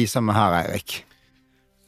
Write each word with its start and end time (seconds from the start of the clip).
viser 0.00 0.24
meg 0.24 0.38
her, 0.38 0.56
Eirik? 0.64 1.00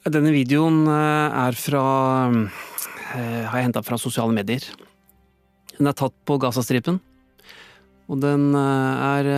Denne 0.03 0.33
videoen 0.35 0.83
er 0.91 1.55
fra 1.55 1.83
Har 2.27 3.55
jeg 3.55 3.67
henta 3.69 3.83
fra 3.85 3.99
sosiale 4.01 4.35
medier. 4.35 4.65
Den 5.77 5.87
er 5.89 5.95
tatt 5.95 6.15
på 6.27 6.37
Gazastripen. 6.41 6.99
Og 8.11 8.19
den 8.19 8.51
er 8.57 9.29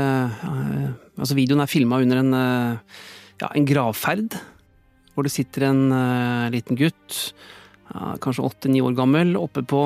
Altså, 1.16 1.36
videoen 1.38 1.62
er 1.64 1.72
filma 1.72 2.02
under 2.02 2.20
en, 2.20 2.34
ja, 3.40 3.50
en 3.52 3.68
gravferd. 3.68 4.36
Hvor 5.14 5.24
det 5.24 5.32
sitter 5.32 5.70
en 5.70 5.84
liten 6.52 6.76
gutt, 6.76 7.20
kanskje 8.20 8.44
åtte-ni 8.44 8.82
år 8.84 8.98
gammel, 8.98 9.38
oppe 9.40 9.64
på 9.64 9.86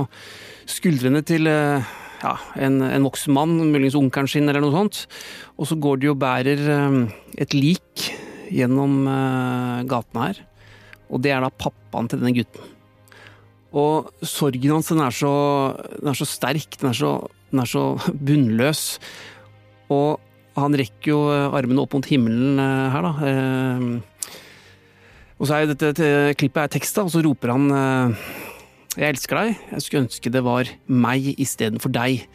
skuldrene 0.70 1.22
til 1.28 1.46
ja, 1.50 2.34
en, 2.56 2.80
en, 2.82 3.06
voksen 3.06 3.36
mann, 3.36 3.60
muligens 3.70 4.00
onkelen 4.00 4.32
sin 4.32 4.50
eller 4.50 4.64
noe 4.64 4.74
sånt. 4.74 5.04
Og 5.60 5.70
så 5.70 5.78
går 5.78 6.02
de 6.02 6.10
og 6.14 6.18
bærer 6.24 6.66
et 7.38 7.54
lik 7.54 8.10
gjennom 8.54 9.04
gatene 9.90 10.28
her. 10.28 10.44
Og 11.10 11.24
det 11.24 11.34
er 11.34 11.42
da 11.44 11.50
pappaen 11.50 12.10
til 12.10 12.22
denne 12.22 12.36
gutten. 12.38 12.76
Og 13.70 14.10
sorgen 14.26 14.74
hans 14.74 14.90
den 14.90 15.02
er, 15.06 15.14
så, 15.14 15.34
den 16.00 16.10
er 16.10 16.18
så 16.18 16.26
sterk, 16.26 16.78
den 16.82 16.90
er 16.90 16.98
så, 16.98 17.14
den 17.52 17.62
er 17.62 17.70
så 17.70 17.84
bunnløs. 18.28 18.84
Og 19.94 20.20
han 20.60 20.76
rekker 20.76 21.14
jo 21.14 21.20
armene 21.30 21.84
opp 21.86 21.96
mot 21.96 22.10
himmelen 22.10 22.60
her, 22.60 23.06
da. 23.06 23.14
Og 25.40 25.48
så 25.48 25.56
er 25.56 25.64
jo 25.64 25.76
dette 25.76 26.14
klippet 26.36 26.66
er 26.66 26.88
da, 26.98 27.06
og 27.06 27.14
så 27.14 27.24
roper 27.24 27.54
han 27.54 27.70
jeg 28.98 29.14
elsker 29.14 29.38
deg, 29.38 29.60
jeg 29.70 29.84
skulle 29.86 30.06
ønske 30.08 30.32
det 30.34 30.42
var 30.44 30.70
meg 30.90 31.28
istedenfor 31.40 31.92
deg 31.94 32.26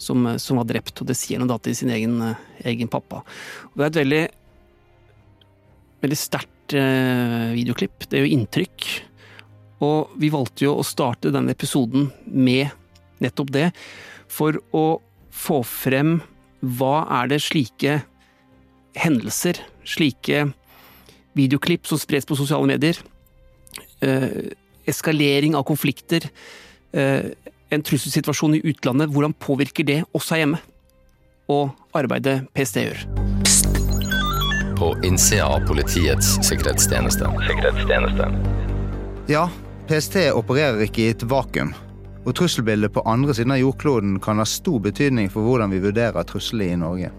som, 0.00 0.26
som, 0.42 0.58
var 0.58 0.66
drept. 0.68 1.00
Og 1.00 1.08
det 1.08 1.16
sier 1.16 1.40
han 1.40 1.48
da 1.48 1.56
til 1.62 1.76
sin 1.76 1.92
egen, 1.94 2.18
egen 2.66 2.90
pappa. 2.92 3.22
Og 3.70 3.78
det 3.78 3.86
er 3.86 3.92
et 3.92 4.00
veldig, 4.00 4.22
veldig 6.00 6.18
sterkt 6.18 6.74
eh, 6.76 7.50
videoklipp. 7.56 8.06
Det 8.08 8.20
gjør 8.20 8.34
inntrykk. 8.36 8.88
Og 9.84 10.14
vi 10.20 10.30
valgte 10.32 10.66
jo 10.66 10.76
å 10.78 10.86
starte 10.86 11.32
denne 11.32 11.54
episoden 11.56 12.10
med 12.26 12.72
nettopp 13.20 13.52
det, 13.52 13.68
for 14.30 14.56
å 14.76 15.00
få 15.32 15.60
frem 15.66 16.18
hva 16.60 17.06
er 17.20 17.30
det 17.32 17.40
slike 17.44 18.00
hendelser, 19.00 19.60
slike 19.88 20.50
videoklipp 21.38 21.88
som 21.88 22.00
spres 22.00 22.28
på 22.28 22.36
sosiale 22.36 22.68
medier, 22.68 22.98
eh, 24.04 24.52
eskalering 24.88 25.56
av 25.56 25.66
konflikter, 25.68 26.26
en 26.90 27.84
trusselsituasjon 27.86 28.56
i 28.58 28.64
utlandet, 28.66 29.12
hvordan 29.14 29.36
påvirker 29.38 29.86
det 29.86 30.00
oss 30.10 30.32
her 30.34 30.42
hjemme? 30.42 30.58
Og 31.46 31.70
arbeidet 31.94 32.40
PST 32.50 32.82
gjør. 32.82 33.39
På 34.80 34.96
innsida 35.04 35.46
av 35.46 35.60
Politiets 35.68 36.26
sikkerhetstjeneste. 36.48 37.28
sikkerhetstjeneste. 37.48 38.28
Ja, 39.28 39.50
PST 39.88 40.16
opererer 40.32 40.80
ikke 40.80 41.02
i 41.02 41.10
et 41.12 41.24
vakuum. 41.28 41.74
Og 42.24 42.34
trusselbildet 42.34 42.92
på 42.92 43.02
andre 43.04 43.34
siden 43.34 43.52
av 43.52 43.60
jordkloden 43.60 44.16
kan 44.24 44.40
ha 44.40 44.46
stor 44.48 44.80
betydning 44.80 45.28
for 45.28 45.44
hvordan 45.44 45.70
vi 45.70 45.82
vurderer 45.84 46.24
trusler 46.24 46.72
i 46.72 46.76
Norge. 46.80 47.10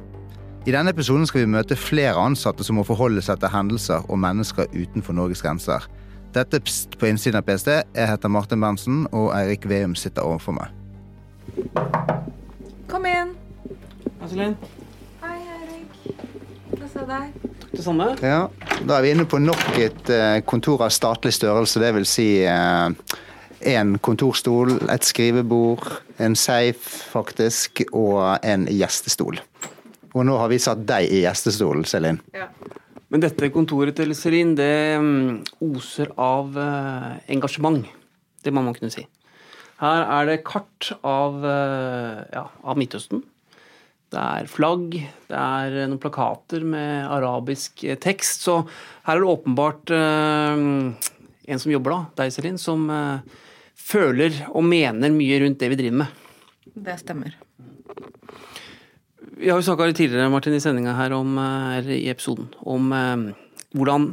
I 0.66 0.72
denne 0.72 0.90
episoden 0.90 1.28
skal 1.30 1.42
vi 1.42 1.54
møte 1.54 1.78
flere 1.78 2.18
ansatte 2.18 2.66
som 2.66 2.82
må 2.82 2.84
forholde 2.84 3.22
seg 3.22 3.38
til 3.40 3.54
hendelser 3.54 4.10
og 4.10 4.20
mennesker 4.20 4.66
utenfor 4.74 5.14
Norges 5.14 5.46
grenser. 5.46 5.86
Dette 6.34 6.58
er 6.58 6.66
Pst 6.66 6.98
på 6.98 7.06
innsiden 7.14 7.38
av 7.38 7.46
PST. 7.46 7.68
Jeg 7.94 8.10
heter 8.10 8.30
Martin 8.30 8.62
Berntsen, 8.62 9.06
og 9.12 9.36
Eirik 9.38 9.70
Veum 9.70 9.94
sitter 9.96 10.26
overfor 10.26 10.58
meg. 10.58 10.74
Kom 12.90 13.06
inn. 13.06 13.36
Iselin. 14.26 14.58
Hei, 15.22 15.38
Eirik. 15.60 16.41
Deg. 16.92 17.32
Det 17.72 17.84
samme. 17.84 18.08
Ja, 18.20 18.48
Da 18.88 18.98
er 18.98 19.06
vi 19.06 19.12
inne 19.14 19.24
på 19.30 19.40
nok 19.40 19.78
et 19.80 20.10
eh, 20.12 20.42
kontor 20.44 20.82
av 20.84 20.92
statlig 20.92 21.32
størrelse. 21.38 21.80
Det 21.80 21.92
vil 21.96 22.08
si 22.10 22.26
eh, 22.44 23.14
en 23.72 23.94
kontorstol, 24.04 24.74
et 24.92 25.06
skrivebord, 25.08 25.86
en 26.20 26.36
safe 26.36 27.06
faktisk, 27.14 27.84
og 27.94 28.44
en 28.44 28.68
gjestestol. 28.68 29.40
Og 30.12 30.28
nå 30.28 30.36
har 30.42 30.52
vi 30.52 30.60
satt 30.60 30.84
deg 30.90 31.08
i 31.08 31.24
gjestestolen, 31.24 31.88
Selin. 31.88 32.20
Ja. 32.36 32.50
Men 33.12 33.24
dette 33.24 33.52
kontoret 33.54 33.96
til 33.96 34.12
Selin, 34.18 34.56
det 34.60 35.00
oser 35.64 36.12
av 36.20 36.58
engasjement. 37.32 37.86
Det 38.44 38.52
må 38.52 38.64
man 38.66 38.76
kunne 38.76 38.92
si. 38.92 39.06
Her 39.82 40.08
er 40.20 40.28
det 40.28 40.42
kart 40.48 40.92
av, 41.08 41.40
ja, 41.44 42.48
av 42.64 42.80
Midtøsten. 42.80 43.24
Det 44.12 44.20
er 44.20 44.50
flagg, 44.52 44.98
det 45.32 45.40
er 45.40 45.76
noen 45.86 46.02
plakater 46.02 46.66
med 46.68 47.06
arabisk 47.08 47.86
tekst. 48.04 48.44
Så 48.44 48.58
her 49.08 49.16
er 49.16 49.24
det 49.24 49.30
åpenbart 49.32 49.94
en 49.96 51.62
som 51.64 51.72
jobber, 51.72 51.96
da, 51.96 52.02
deg 52.20 52.34
Selin, 52.36 52.60
som 52.60 52.90
føler 53.80 54.36
og 54.52 54.68
mener 54.68 55.16
mye 55.16 55.40
rundt 55.46 55.64
det 55.64 55.72
vi 55.72 55.80
driver 55.80 56.04
med. 56.04 56.20
Det 56.76 56.98
stemmer. 57.00 57.38
Vi 59.42 59.50
har 59.50 59.58
jo 59.58 59.66
snakka 59.66 59.88
tidligere 59.90 60.30
Martin, 60.30 60.54
i 60.54 60.62
sendinga 60.62 60.94
her 60.94 61.16
om, 61.18 61.34
eller 61.40 61.96
i 61.96 62.12
episoden 62.12 62.52
om 62.70 62.92
eh, 62.94 63.24
hvordan 63.74 64.12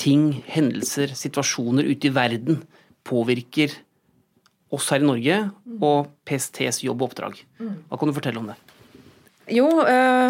ting, 0.00 0.40
hendelser, 0.48 1.12
situasjoner 1.14 1.86
ute 1.86 2.08
i 2.08 2.14
verden 2.14 2.62
påvirker 3.06 3.76
oss 4.74 4.88
her 4.90 5.04
i 5.04 5.06
Norge 5.06 5.38
og 5.78 6.10
PSTs 6.26 6.82
jobb 6.86 7.02
og 7.02 7.10
oppdrag. 7.10 7.38
Hva 7.60 8.00
kan 8.00 8.10
du 8.10 8.16
fortelle 8.16 8.40
om 8.40 8.50
det? 8.50 8.56
Jo, 9.50 9.66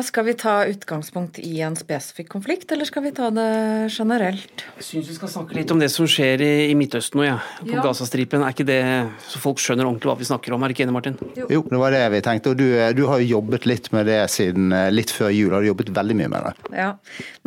skal 0.04 0.24
vi 0.24 0.34
ta 0.38 0.54
utgangspunkt 0.70 1.38
i 1.44 1.60
en 1.64 1.74
spesifikk 1.76 2.30
konflikt, 2.32 2.70
eller 2.72 2.88
skal 2.88 3.04
vi 3.04 3.12
ta 3.16 3.28
det 3.34 3.50
generelt? 3.92 4.64
Jeg 4.78 4.86
syns 4.86 5.10
vi 5.10 5.16
skal 5.18 5.32
snakke 5.32 5.56
litt 5.58 5.72
om 5.74 5.82
det 5.82 5.90
som 5.92 6.08
skjer 6.08 6.40
i, 6.44 6.52
i 6.70 6.76
Midtøsten 6.78 7.20
nå, 7.20 7.26
ja. 7.26 7.36
På 7.60 7.68
ja. 7.74 7.84
Gazastripen. 7.84 8.44
Er 8.46 8.54
ikke 8.54 8.66
det 8.68 8.80
så 9.28 9.42
folk 9.42 9.60
skjønner 9.60 9.88
ordentlig 9.88 10.10
hva 10.10 10.16
vi 10.20 10.28
snakker 10.30 10.56
om? 10.56 10.64
Er 10.64 10.74
ikke 10.74 10.86
enig, 10.86 10.96
Martin? 10.96 11.20
Jo. 11.36 11.50
jo, 11.52 11.62
det 11.68 11.82
var 11.82 11.96
det 11.96 12.02
vi 12.16 12.22
tenkte. 12.24 12.54
Og 12.54 12.60
du, 12.62 12.66
du, 12.96 13.04
har 13.10 13.20
jo 13.20 13.30
jobbet 13.36 13.68
litt 13.68 13.92
med 13.96 14.08
det 14.08 14.20
siden 14.32 14.72
litt 14.94 15.12
før 15.14 15.34
jul. 15.36 15.52
Har 15.52 15.64
du 15.64 15.70
jobbet 15.70 15.92
veldig 16.00 16.18
mye 16.22 16.32
med 16.32 16.48
det? 16.48 16.74
Ja. 16.80 16.90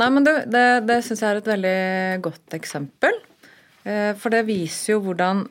Nei, 0.03 0.09
men 0.13 0.29
det, 0.29 0.37
det, 0.53 0.65
det 0.89 1.01
syns 1.07 1.25
jeg 1.25 1.31
er 1.31 1.41
et 1.41 1.53
veldig 1.55 1.77
godt 2.29 2.57
eksempel. 2.59 3.21
For 3.83 4.31
det 4.31 4.45
viser 4.47 4.93
jo 4.93 5.01
hvordan 5.03 5.41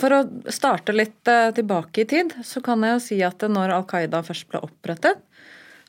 For 0.00 0.14
å 0.16 0.20
starte 0.48 0.94
litt 0.96 1.18
tilbake 1.28 2.00
i 2.00 2.06
tid, 2.08 2.30
så 2.40 2.62
kan 2.64 2.80
jeg 2.80 2.94
jo 2.94 3.02
si 3.10 3.18
at 3.26 3.44
når 3.44 3.74
Al 3.76 3.84
Qaida 3.90 4.22
først 4.24 4.48
ble 4.48 4.62
opprettet, 4.64 5.20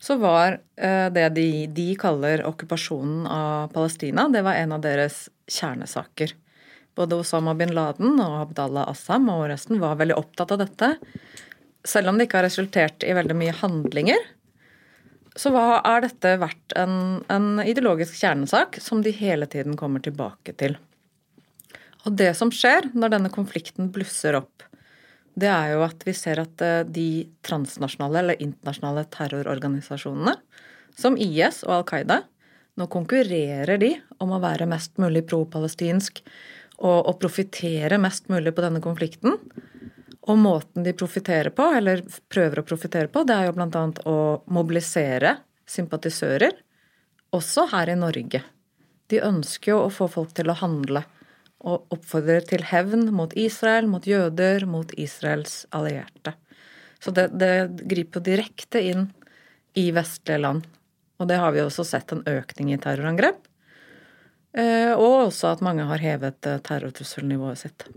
så 0.06 0.16
var 0.22 0.60
eh, 0.76 1.08
det 1.10 1.30
de, 1.34 1.66
de, 1.74 1.88
kaller 1.98 2.44
okkupasjonen 2.46 3.24
av 3.26 3.72
Palestina, 3.74 4.28
det 4.30 4.44
var 4.46 4.54
en 4.60 4.76
av 4.76 4.84
deres 4.84 5.24
kjernesaker. 5.50 6.36
Både 6.96 7.18
Osama 7.18 7.56
bin 7.58 7.74
Laden 7.74 8.20
og 8.22 8.36
Abdallah 8.44 8.92
Assam 8.92 9.26
og 9.34 9.48
resten 9.50 9.82
var 9.82 9.98
veldig 9.98 10.18
opptatt 10.20 10.54
av 10.54 10.62
dette. 10.62 10.92
Selv 11.86 12.12
om 12.12 12.20
det 12.20 12.28
ikke 12.28 12.38
har 12.38 12.46
resultert 12.46 13.02
i 13.02 13.16
veldig 13.18 13.38
mye 13.40 13.56
handlinger, 13.64 14.22
så 15.36 15.50
hva 15.52 15.82
er 15.82 16.06
dette 16.06 16.36
vært 16.40 16.78
en, 16.78 17.26
en 17.34 17.50
ideologisk 17.66 18.22
kjernesak 18.22 18.78
som 18.86 19.02
de 19.04 19.12
hele 19.12 19.50
tiden 19.50 19.74
kommer 19.80 20.06
tilbake 20.06 20.54
til. 20.62 20.78
Og 22.06 22.14
det 22.22 22.30
som 22.38 22.54
skjer 22.54 22.92
når 22.94 23.18
denne 23.18 23.34
konflikten 23.34 23.90
blusser 23.92 24.38
opp, 24.38 24.70
det 25.35 25.51
er 25.51 25.73
jo 25.73 25.84
at 25.84 26.03
vi 26.07 26.13
ser 26.16 26.40
at 26.44 26.63
eh, 26.63 26.81
de 26.88 27.09
transnasjonale 27.46 28.22
eller 28.22 28.41
internasjonale 28.44 29.06
terrororganisasjonene, 29.12 30.35
som 30.96 31.18
IS 31.19 31.63
og 31.68 31.73
Al 31.79 31.88
Qaida, 31.90 32.22
nå 32.75 32.88
konkurrerer 32.91 33.79
de 33.79 33.94
om 34.23 34.34
å 34.35 34.41
være 34.44 34.68
mest 34.68 34.96
mulig 35.00 35.25
pro-palestinsk 35.28 36.22
og, 36.78 37.08
å 37.08 37.14
profitere 37.20 37.99
mest 38.02 38.29
mulig 38.32 38.52
på 38.55 38.64
denne 38.64 38.82
konflikten. 38.84 39.37
Og 40.26 40.40
måten 40.41 40.84
de 40.84 40.96
profitterer 40.97 41.53
på, 41.55 41.67
eller 41.78 42.02
prøver 42.31 42.61
å 42.61 42.67
profitere 42.67 43.11
på, 43.11 43.23
det 43.28 43.35
er 43.35 43.49
jo 43.49 43.55
bl.a. 43.55 43.84
å 44.09 44.17
mobilisere 44.52 45.38
sympatisører, 45.70 46.55
også 47.35 47.67
her 47.73 47.91
i 47.91 47.99
Norge. 47.99 48.41
De 49.11 49.22
ønsker 49.22 49.73
jo 49.73 49.84
å 49.84 49.93
få 49.93 50.08
folk 50.09 50.34
til 50.35 50.49
å 50.49 50.58
handle 50.58 51.03
og 51.66 51.90
oppfordrer 51.94 52.46
til 52.46 52.64
hevn 52.70 53.09
mot 53.16 53.34
Israel, 53.38 53.90
mot 53.90 54.06
jøder, 54.06 54.67
mot 54.70 54.91
Israels 55.02 55.64
allierte. 55.76 56.35
Så 57.02 57.14
det, 57.14 57.32
det 57.38 57.85
griper 57.90 58.23
direkte 58.23 58.82
inn 58.82 59.09
i 59.78 59.90
vestlige 59.94 60.40
land. 60.41 60.64
Og 61.20 61.29
det 61.29 61.40
har 61.41 61.53
vi 61.56 61.64
også 61.64 61.85
sett 61.88 62.14
en 62.14 62.23
økning 62.28 62.73
i 62.73 62.79
terrorangrep. 62.82 63.44
Eh, 64.56 64.94
og 64.96 65.28
også 65.28 65.52
at 65.52 65.64
mange 65.66 65.84
har 65.88 66.00
hevet 66.00 66.47
eh, 66.47 66.62
terrortrusselnivået 66.64 67.59
sitt. 67.59 67.88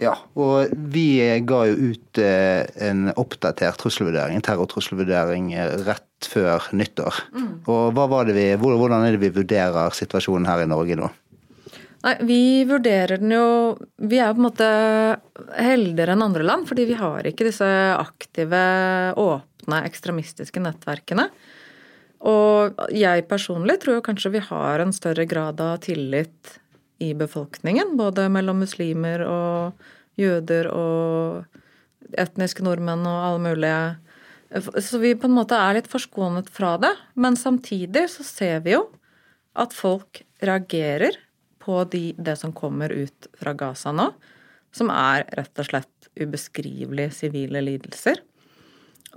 Ja, 0.00 0.14
og 0.40 0.72
vi 0.72 1.20
ga 1.44 1.58
jo 1.68 1.90
ut 1.92 2.20
eh, 2.22 2.64
en 2.80 3.10
oppdatert 3.12 3.76
trusselvurdering, 3.82 4.38
en 4.38 4.46
terrortrusselvurdering, 4.46 5.50
rett 5.84 6.28
før 6.32 6.70
nyttår. 6.72 7.18
Mm. 7.36 7.50
Og 7.68 7.82
hva 7.96 8.06
var 8.08 8.28
det 8.28 8.38
vi, 8.38 8.46
hvordan 8.56 9.04
er 9.04 9.16
det 9.16 9.20
vi 9.26 9.34
vurderer 9.36 9.92
situasjonen 9.96 10.48
her 10.48 10.64
i 10.64 10.70
Norge 10.70 10.96
nå? 10.96 11.10
Nei, 12.02 12.16
Vi 12.26 12.42
vurderer 12.66 13.20
den 13.22 13.34
jo 13.34 13.78
Vi 13.98 14.18
er 14.18 14.30
jo 14.30 14.36
på 14.36 14.42
en 14.42 14.48
måte 14.48 14.68
heldigere 15.58 16.16
enn 16.16 16.26
andre 16.26 16.46
land, 16.46 16.68
fordi 16.68 16.86
vi 16.90 16.98
har 16.98 17.26
ikke 17.28 17.46
disse 17.46 17.68
aktive, 17.94 18.62
åpne 19.18 19.82
ekstremistiske 19.86 20.62
nettverkene. 20.62 21.28
Og 22.22 22.78
jeg 22.94 23.26
personlig 23.30 23.80
tror 23.82 24.02
kanskje 24.06 24.36
vi 24.36 24.42
har 24.46 24.82
en 24.82 24.94
større 24.94 25.26
grad 25.26 25.60
av 25.62 25.80
tillit 25.82 26.58
i 27.02 27.10
befolkningen, 27.18 27.96
både 27.98 28.28
mellom 28.30 28.62
muslimer 28.62 29.24
og 29.26 29.88
jøder 30.20 30.68
og 30.70 31.58
etniske 32.18 32.62
nordmenn 32.62 33.02
og 33.08 33.26
alle 33.26 33.42
mulige. 33.48 33.82
Så 34.84 35.00
vi 35.02 35.14
på 35.18 35.26
en 35.26 35.34
måte 35.34 35.58
er 35.58 35.78
litt 35.78 35.90
forskånet 35.90 36.50
fra 36.52 36.76
det. 36.78 36.92
Men 37.14 37.38
samtidig 37.40 38.06
så 38.12 38.26
ser 38.26 38.62
vi 38.66 38.76
jo 38.76 38.84
at 39.58 39.74
folk 39.74 40.22
reagerer 40.44 41.18
på 41.62 41.82
de, 41.92 42.10
det 42.18 42.36
som 42.40 42.54
kommer 42.56 42.92
ut 42.92 43.28
fra 43.38 43.54
Gaza 43.54 43.92
nå, 43.94 44.10
som 44.74 44.90
er 44.92 45.26
rett 45.36 45.60
og 45.60 45.68
slett 45.68 46.10
ubeskrivelige 46.18 47.12
sivile 47.14 47.62
lidelser. 47.62 48.22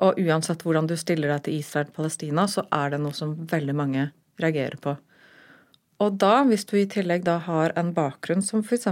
Og 0.03 0.19
uansett 0.19 0.65
hvordan 0.65 0.89
du 0.89 0.95
stiller 0.99 1.31
deg 1.31 1.45
til 1.45 1.61
Israel-Palestina, 1.61 2.47
så 2.51 2.65
er 2.75 2.93
det 2.93 3.01
noe 3.03 3.15
som 3.15 3.35
veldig 3.51 3.75
mange 3.77 4.09
reagerer 4.41 4.77
på. 4.81 4.97
Og 6.03 6.17
da, 6.19 6.41
hvis 6.43 6.67
du 6.67 6.75
i 6.81 6.87
tillegg 6.91 7.23
da 7.23 7.37
har 7.45 7.71
en 7.79 7.93
bakgrunn 7.95 8.43
som 8.43 8.63
f.eks. 8.65 8.89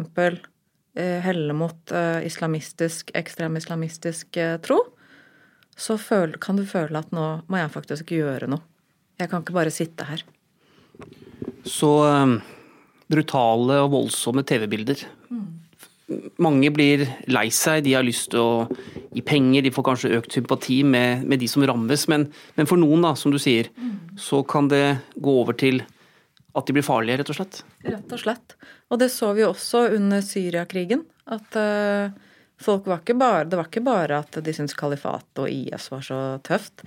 Eh, 0.96 1.20
heller 1.26 1.58
mot 1.58 1.92
eh, 1.92 2.22
islamistisk, 2.24 3.12
ekstrem-islamistisk 3.18 4.38
eh, 4.40 4.56
tro, 4.64 4.80
så 5.76 5.98
føl, 5.98 6.38
kan 6.40 6.60
du 6.60 6.68
føle 6.70 7.00
at 7.02 7.12
nå 7.12 7.26
må 7.50 7.60
jeg 7.60 7.74
faktisk 7.74 8.14
gjøre 8.14 8.48
noe. 8.54 8.64
Jeg 9.20 9.32
kan 9.32 9.44
ikke 9.44 9.56
bare 9.58 9.74
sitte 9.74 10.06
her. 10.08 10.24
Så 11.66 11.90
um, 12.06 12.38
brutale 13.14 13.80
og 13.84 13.94
voldsomme 13.94 14.44
TV-bilder. 14.48 15.06
Mange 16.44 16.70
blir 16.76 17.06
lei 17.32 17.48
seg, 17.54 17.86
de 17.86 17.96
har 17.96 18.06
lyst 18.06 18.32
til 18.34 18.42
å 18.42 18.82
gi 19.14 19.24
penger, 19.26 19.64
de 19.64 19.72
får 19.74 19.88
kanskje 19.88 20.14
økt 20.20 20.36
sympati 20.36 20.82
med, 20.86 21.24
med 21.30 21.42
de 21.42 21.48
som 21.50 21.64
rammes. 21.66 22.08
Men, 22.12 22.28
men, 22.58 22.70
for 22.70 22.82
noen, 22.82 23.06
da, 23.06 23.14
som 23.20 23.34
du 23.34 23.40
sier, 23.42 23.72
så 24.20 24.44
kan 24.46 24.70
det 24.72 24.86
gå 25.16 25.38
over 25.42 25.58
til 25.58 25.82
at 26.54 26.68
de 26.68 26.76
blir 26.76 26.86
farlige, 26.86 27.22
rett 27.22 27.32
og 27.34 27.40
slett? 27.40 27.64
Rett 27.88 28.14
og 28.14 28.22
slett. 28.22 28.58
Og 28.94 29.00
det 29.02 29.10
så 29.14 29.32
vi 29.34 29.46
også 29.48 29.88
under 29.96 30.22
Syriakrigen. 30.26 31.02
At 31.34 31.56
uh, 31.58 32.14
folk 32.60 32.86
var 32.90 33.00
ikke 33.00 33.16
bare 33.16 33.46
Det 33.48 33.56
var 33.56 33.70
ikke 33.70 33.86
bare 33.86 34.18
at 34.26 34.36
de 34.44 34.54
syntes 34.54 34.76
kalifat 34.76 35.40
og 35.40 35.48
IS 35.50 35.88
var 35.94 36.04
så 36.06 36.20
tøft. 36.46 36.84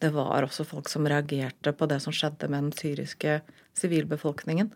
Det 0.00 0.12
var 0.14 0.46
også 0.46 0.64
folk 0.64 0.88
som 0.88 1.08
reagerte 1.10 1.74
på 1.76 1.88
det 1.90 1.98
som 2.00 2.14
skjedde 2.14 2.48
med 2.48 2.70
den 2.70 2.76
syriske 2.76 3.40
sivilbefolkningen. 3.76 4.70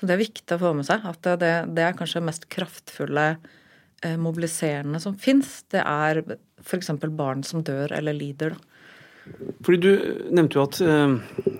Så 0.00 0.08
det 0.08 0.14
er 0.14 0.22
viktig 0.22 0.56
å 0.56 0.60
få 0.62 0.72
med 0.78 0.86
seg 0.88 1.04
at 1.04 1.26
det, 1.42 1.52
det 1.76 1.84
er 1.84 1.96
kanskje 1.96 2.22
det 2.22 2.28
mest 2.30 2.46
kraftfulle 2.52 3.24
eh, 3.36 4.16
mobiliserende 4.16 5.00
som 5.02 5.16
fins. 5.20 5.58
Det 5.68 5.82
er 5.84 6.22
f.eks. 6.24 6.88
barn 7.12 7.44
som 7.44 7.60
dør 7.64 7.92
eller 7.98 8.16
lider. 8.16 8.54
Da. 8.56 9.34
Fordi 9.66 9.80
Du 9.84 9.90
nevnte 10.32 10.56
jo 10.56 10.64
at 10.64 10.78
eh, 10.80 11.50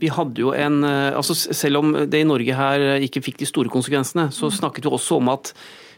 vi 0.00 0.08
hadde 0.12 0.40
jo 0.40 0.54
en 0.56 0.80
eh, 0.88 1.12
altså 1.12 1.36
Selv 1.36 1.82
om 1.82 1.92
det 2.08 2.22
i 2.22 2.28
Norge 2.28 2.56
her 2.56 3.04
ikke 3.04 3.20
fikk 3.28 3.42
de 3.42 3.50
store 3.50 3.72
konsekvensene, 3.72 4.30
så 4.32 4.48
snakket 4.48 4.88
vi 4.88 4.96
også 4.96 5.20
om 5.20 5.34
at 5.34 5.52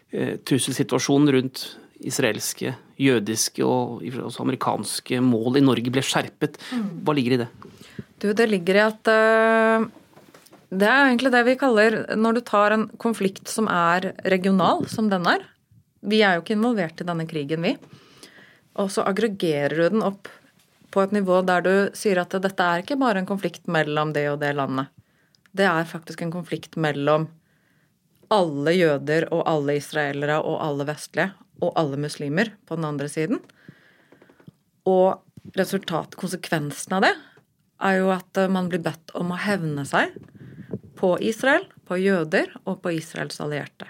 trusselsituasjonen 0.08 1.28
rundt 1.34 1.62
israelske, 2.08 2.70
jødiske 2.96 3.60
og 3.60 4.00
også 4.24 4.40
amerikanske 4.40 5.18
mål 5.20 5.58
i 5.60 5.62
Norge 5.66 5.92
ble 5.92 6.00
skjerpet. 6.00 6.56
Mm. 6.72 6.86
Hva 7.04 7.14
ligger 7.18 7.34
i 7.36 7.40
det? 7.42 7.48
Du, 8.16 8.30
det 8.32 8.46
ligger 8.48 8.78
i 8.78 8.84
at 8.86 9.10
det 10.68 10.88
er 10.88 11.06
egentlig 11.06 11.32
det 11.32 11.44
vi 11.46 11.56
kaller 11.60 12.02
når 12.18 12.38
du 12.38 12.40
tar 12.44 12.74
en 12.74 12.88
konflikt 13.00 13.48
som 13.48 13.70
er 13.72 14.10
regional, 14.28 14.84
som 14.90 15.08
den 15.08 15.24
er. 15.30 15.46
Vi 16.04 16.20
er 16.22 16.36
jo 16.36 16.44
ikke 16.44 16.58
involvert 16.58 17.00
i 17.00 17.06
denne 17.08 17.24
krigen, 17.28 17.64
vi. 17.64 17.74
Og 18.78 18.92
så 18.92 19.06
aggregerer 19.08 19.74
du 19.74 19.96
den 19.96 20.04
opp 20.04 20.28
på 20.92 21.02
et 21.02 21.14
nivå 21.16 21.40
der 21.46 21.64
du 21.64 21.72
sier 21.96 22.20
at 22.20 22.36
dette 22.36 22.64
er 22.64 22.84
ikke 22.84 22.98
bare 23.00 23.22
en 23.22 23.28
konflikt 23.28 23.66
mellom 23.68 24.12
det 24.16 24.28
og 24.30 24.38
det 24.44 24.54
landet. 24.56 24.92
Det 25.56 25.66
er 25.66 25.88
faktisk 25.88 26.22
en 26.22 26.32
konflikt 26.32 26.76
mellom 26.76 27.26
alle 28.32 28.74
jøder 28.76 29.30
og 29.32 29.46
alle 29.48 29.78
israelere 29.80 30.36
og 30.44 30.60
alle 30.60 30.84
vestlige 30.88 31.32
og 31.64 31.72
alle 31.80 31.96
muslimer 32.00 32.52
på 32.68 32.76
den 32.76 32.86
andre 32.86 33.08
siden. 33.10 33.40
Og 34.88 35.56
resultat, 35.56 36.16
konsekvensen 36.20 36.98
av 36.98 37.06
det, 37.08 37.14
er 37.88 38.00
jo 38.02 38.10
at 38.12 38.40
man 38.52 38.68
blir 38.68 38.82
bedt 38.84 39.14
om 39.16 39.32
å 39.32 39.40
hevne 39.40 39.84
seg 39.88 40.12
på 40.98 41.14
Israel, 41.22 41.64
på 41.86 41.98
jøder 42.00 42.50
og 42.64 42.82
på 42.82 42.92
Israels 42.98 43.38
allierte. 43.42 43.88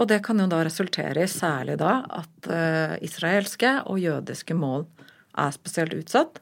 Og 0.00 0.08
det 0.08 0.22
kan 0.24 0.40
jo 0.40 0.48
da 0.48 0.62
resultere 0.64 1.26
i 1.26 1.30
særlig 1.30 1.76
da 1.82 1.98
at 2.20 2.48
uh, 2.48 2.94
israelske 3.04 3.74
og 3.92 4.00
jødiske 4.00 4.56
mål 4.56 4.86
er 5.38 5.52
spesielt 5.52 5.94
utsatt. 5.98 6.40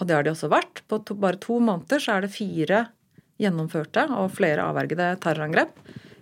Og 0.00 0.08
det 0.08 0.16
har 0.16 0.26
de 0.26 0.32
også 0.32 0.50
vært. 0.50 0.82
På 0.90 0.98
to, 1.04 1.14
bare 1.14 1.38
to 1.38 1.60
måneder 1.62 2.02
så 2.02 2.16
er 2.16 2.26
det 2.26 2.34
fire 2.34 2.84
gjennomførte 3.40 4.08
og 4.18 4.32
flere 4.34 4.66
avvergede 4.66 5.12
terrorangrep 5.22 5.76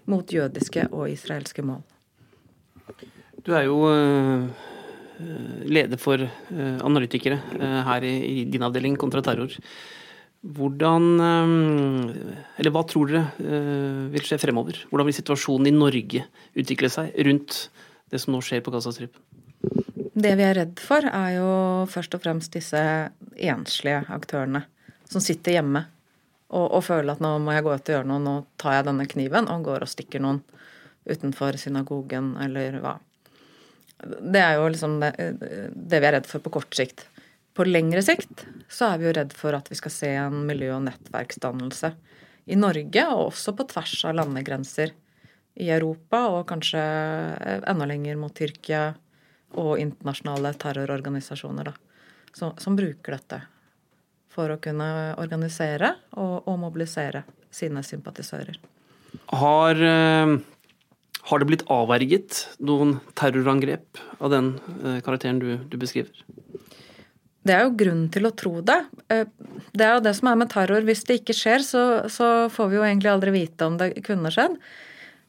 mot 0.08 0.28
jødiske 0.32 0.88
og 0.92 1.08
israelske 1.10 1.64
mål. 1.64 1.80
Du 3.46 3.54
er 3.56 3.64
jo 3.64 3.80
uh, 3.88 4.66
leder 5.64 6.00
for 6.00 6.20
uh, 6.20 6.76
analytikere 6.84 7.40
her 7.88 8.04
i 8.04 8.44
din 8.44 8.66
avdeling 8.66 8.98
kontra 9.00 9.24
terror. 9.24 9.56
Hvordan 10.46 11.06
eh, 11.18 12.34
Eller 12.60 12.70
hva 12.74 12.84
tror 12.86 13.10
dere 13.10 13.24
eh, 13.42 14.04
vil 14.12 14.24
skje 14.26 14.38
fremover? 14.38 14.78
Hvordan 14.90 15.08
vil 15.08 15.16
situasjonen 15.16 15.70
i 15.70 15.74
Norge 15.74 16.24
utvikle 16.54 16.90
seg 16.92 17.16
rundt 17.26 17.64
det 18.08 18.20
som 18.22 18.36
nå 18.36 18.42
skjer 18.44 18.62
på 18.64 18.72
Gazastripen? 18.74 19.20
Det 20.18 20.32
vi 20.38 20.46
er 20.46 20.56
redd 20.56 20.80
for, 20.82 21.02
er 21.02 21.32
jo 21.36 21.50
først 21.90 22.14
og 22.14 22.22
fremst 22.22 22.54
disse 22.54 22.80
enslige 23.34 24.04
aktørene 24.14 24.64
som 25.10 25.22
sitter 25.22 25.58
hjemme 25.58 25.82
og, 26.48 26.64
og 26.64 26.80
føler 26.86 27.12
at 27.12 27.22
nå 27.22 27.34
må 27.42 27.54
jeg 27.54 27.66
gå 27.66 27.74
ut 27.74 27.90
og 27.90 27.94
gjøre 27.94 28.08
noe, 28.08 28.22
nå 28.22 28.34
tar 28.60 28.78
jeg 28.78 28.88
denne 28.88 29.06
kniven 29.10 29.50
og 29.52 29.66
går 29.66 29.84
og 29.84 29.90
stikker 29.90 30.22
noen 30.22 30.40
utenfor 31.08 31.58
synagogen 31.60 32.32
eller 32.42 32.78
hva. 32.82 32.96
Det 33.98 34.40
er 34.42 34.58
jo 34.58 34.70
liksom 34.70 34.98
det, 35.02 35.12
det 35.74 35.98
vi 35.98 36.08
er 36.08 36.18
redd 36.18 36.30
for 36.30 36.42
på 36.44 36.54
kort 36.54 36.74
sikt. 36.78 37.04
På 37.58 37.66
lengre 37.66 38.04
sikt 38.06 38.46
så 38.68 38.92
er 38.92 39.00
vi 39.00 39.08
jo 39.08 39.16
redd 39.16 39.34
for 39.36 39.56
at 39.56 39.70
vi 39.70 39.78
skal 39.78 39.94
se 39.94 40.12
en 40.20 40.44
miljø- 40.48 40.74
og 40.76 40.84
nettverksdannelse 40.86 41.92
i 42.48 42.56
Norge, 42.56 43.04
og 43.08 43.30
også 43.30 43.54
på 43.56 43.66
tvers 43.68 43.96
av 44.08 44.16
landegrenser 44.16 44.94
i 45.58 45.68
Europa, 45.74 46.26
og 46.32 46.46
kanskje 46.48 46.80
enda 47.68 47.88
lenger 47.88 48.18
mot 48.20 48.34
Tyrkia 48.36 48.92
og 49.58 49.78
internasjonale 49.80 50.52
terrororganisasjoner, 50.60 51.70
da, 51.70 51.74
som, 52.36 52.54
som 52.60 52.76
bruker 52.78 53.16
dette 53.16 53.40
for 54.32 54.52
å 54.52 54.60
kunne 54.62 55.16
organisere 55.18 55.94
og, 56.14 56.46
og 56.46 56.60
mobilisere 56.62 57.24
sine 57.50 57.82
sympatisører. 57.82 58.60
Har, 59.32 59.80
eh, 59.80 60.34
har, 61.30 61.40
det 61.40 61.48
blitt 61.48 61.64
avverget 61.72 62.44
noen 62.60 62.98
terrorangrep 63.18 64.00
av 64.20 64.32
den 64.32 64.52
eh, 64.84 65.00
karakteren 65.04 65.40
du, 65.42 65.56
du 65.64 65.78
beskriver? 65.80 66.12
Det 67.48 67.54
er 67.56 67.64
jo 67.64 67.76
grunn 67.80 68.04
til 68.12 68.28
å 68.28 68.34
tro 68.36 68.58
det. 68.64 68.76
Eh, 69.08 69.24
det 69.72 69.86
er 69.86 69.96
jo 69.96 70.04
det 70.04 70.12
som 70.18 70.28
er 70.30 70.42
med 70.42 70.50
terror. 70.52 70.84
Hvis 70.84 71.06
det 71.08 71.22
ikke 71.22 71.36
skjer, 71.36 71.64
så, 71.64 71.84
så 72.12 72.28
får 72.52 72.70
vi 72.70 72.78
jo 72.78 72.84
egentlig 72.84 73.12
aldri 73.12 73.34
vite 73.34 73.68
om 73.68 73.78
det 73.80 73.94
kunne 74.06 74.32
skjedd. 74.34 74.58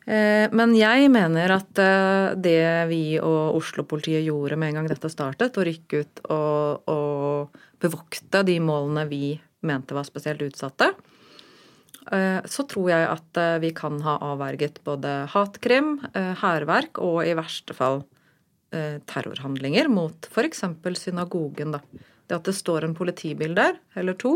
Eh, 0.10 0.48
men 0.56 0.76
jeg 0.76 1.08
mener 1.14 1.56
at 1.56 1.80
eh, 1.80 2.36
det 2.36 2.60
vi 2.92 3.04
og 3.24 3.60
Oslo-politiet 3.62 4.26
gjorde 4.28 4.60
med 4.60 4.74
en 4.74 4.82
gang 4.82 4.90
dette 4.92 5.12
startet, 5.12 5.56
å 5.56 5.68
rykke 5.68 6.04
ut 6.04 6.24
og, 6.28 6.92
og 6.92 7.62
bevokte 7.80 8.44
de 8.48 8.60
målene 8.64 9.08
vi 9.08 9.38
mente 9.64 9.96
var 9.96 10.08
spesielt 10.08 10.44
utsatte, 10.44 10.94
så 12.10 12.64
tror 12.66 12.88
jeg 12.90 13.04
at 13.06 13.38
vi 13.62 13.70
kan 13.76 14.00
ha 14.02 14.16
avverget 14.32 14.80
både 14.88 15.12
hatkrim, 15.30 15.92
hærverk 16.16 16.98
og 17.06 17.20
i 17.28 17.36
verste 17.38 17.76
fall 17.78 18.00
terrorhandlinger 18.70 19.88
mot 19.90 20.28
f.eks. 20.30 20.64
synagogen. 21.00 21.72
da. 21.74 21.80
Det 22.30 22.38
at 22.38 22.46
det 22.46 22.54
står 22.54 22.86
en 22.86 22.94
politibil 22.94 23.56
der, 23.58 23.80
eller 23.98 24.14
to, 24.22 24.36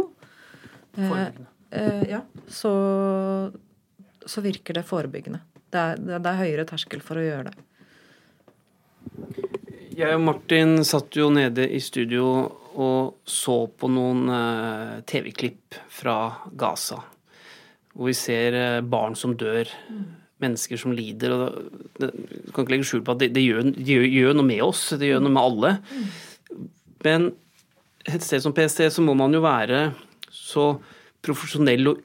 eh, 0.98 1.28
eh, 1.70 2.10
ja, 2.10 2.24
så, 2.48 2.72
så, 4.26 4.42
virker 4.42 4.80
det 4.80 4.88
forebyggende. 4.90 5.44
Det 5.70 5.84
er, 5.84 6.02
det 6.02 6.18
er, 6.18 6.40
høyere 6.40 6.66
terskel 6.66 7.04
for 7.06 7.22
å 7.22 7.26
gjøre 7.28 7.52
det. 7.52 7.68
Jeg 9.94 10.18
og 10.18 10.26
Martin 10.26 10.80
satt 10.90 11.14
jo 11.14 11.30
nede 11.30 11.68
i 11.70 11.78
studio 11.86 12.26
og 12.82 13.30
så 13.30 13.60
på 13.70 13.92
noen 13.94 14.26
eh, 14.34 14.96
TV-klipp 15.06 15.78
fra 15.94 16.18
Gaza. 16.50 16.98
Hvor 17.94 18.10
vi 18.10 18.18
ser 18.18 18.58
eh, 18.58 18.82
barn 18.82 19.14
som 19.14 19.38
dør, 19.38 19.70
mm. 19.70 20.06
mennesker 20.42 20.82
som 20.82 20.98
lider. 20.98 21.38
og 21.38 21.83
kan 22.54 22.64
ikke 22.64 22.76
legge 22.76 22.88
skjul 22.90 23.04
på 23.06 23.16
at 23.16 23.22
det, 23.24 23.32
det, 23.36 23.44
gjør, 23.46 23.70
det 23.76 23.88
gjør, 23.88 24.08
gjør, 24.10 24.38
noe 24.40 24.50
med 24.50 24.64
oss, 24.66 24.86
det 25.00 25.12
gjør 25.12 25.24
noe 25.24 25.36
med 25.36 25.44
alle. 25.44 25.74
Men 27.04 27.30
et 28.04 28.26
sted 28.26 28.44
som 28.44 28.56
PST 28.56 28.86
så 28.94 29.04
må 29.06 29.16
man 29.18 29.36
jo 29.36 29.44
være 29.44 29.86
så 30.34 30.74
profesjonell 31.24 31.94
og, 31.94 32.02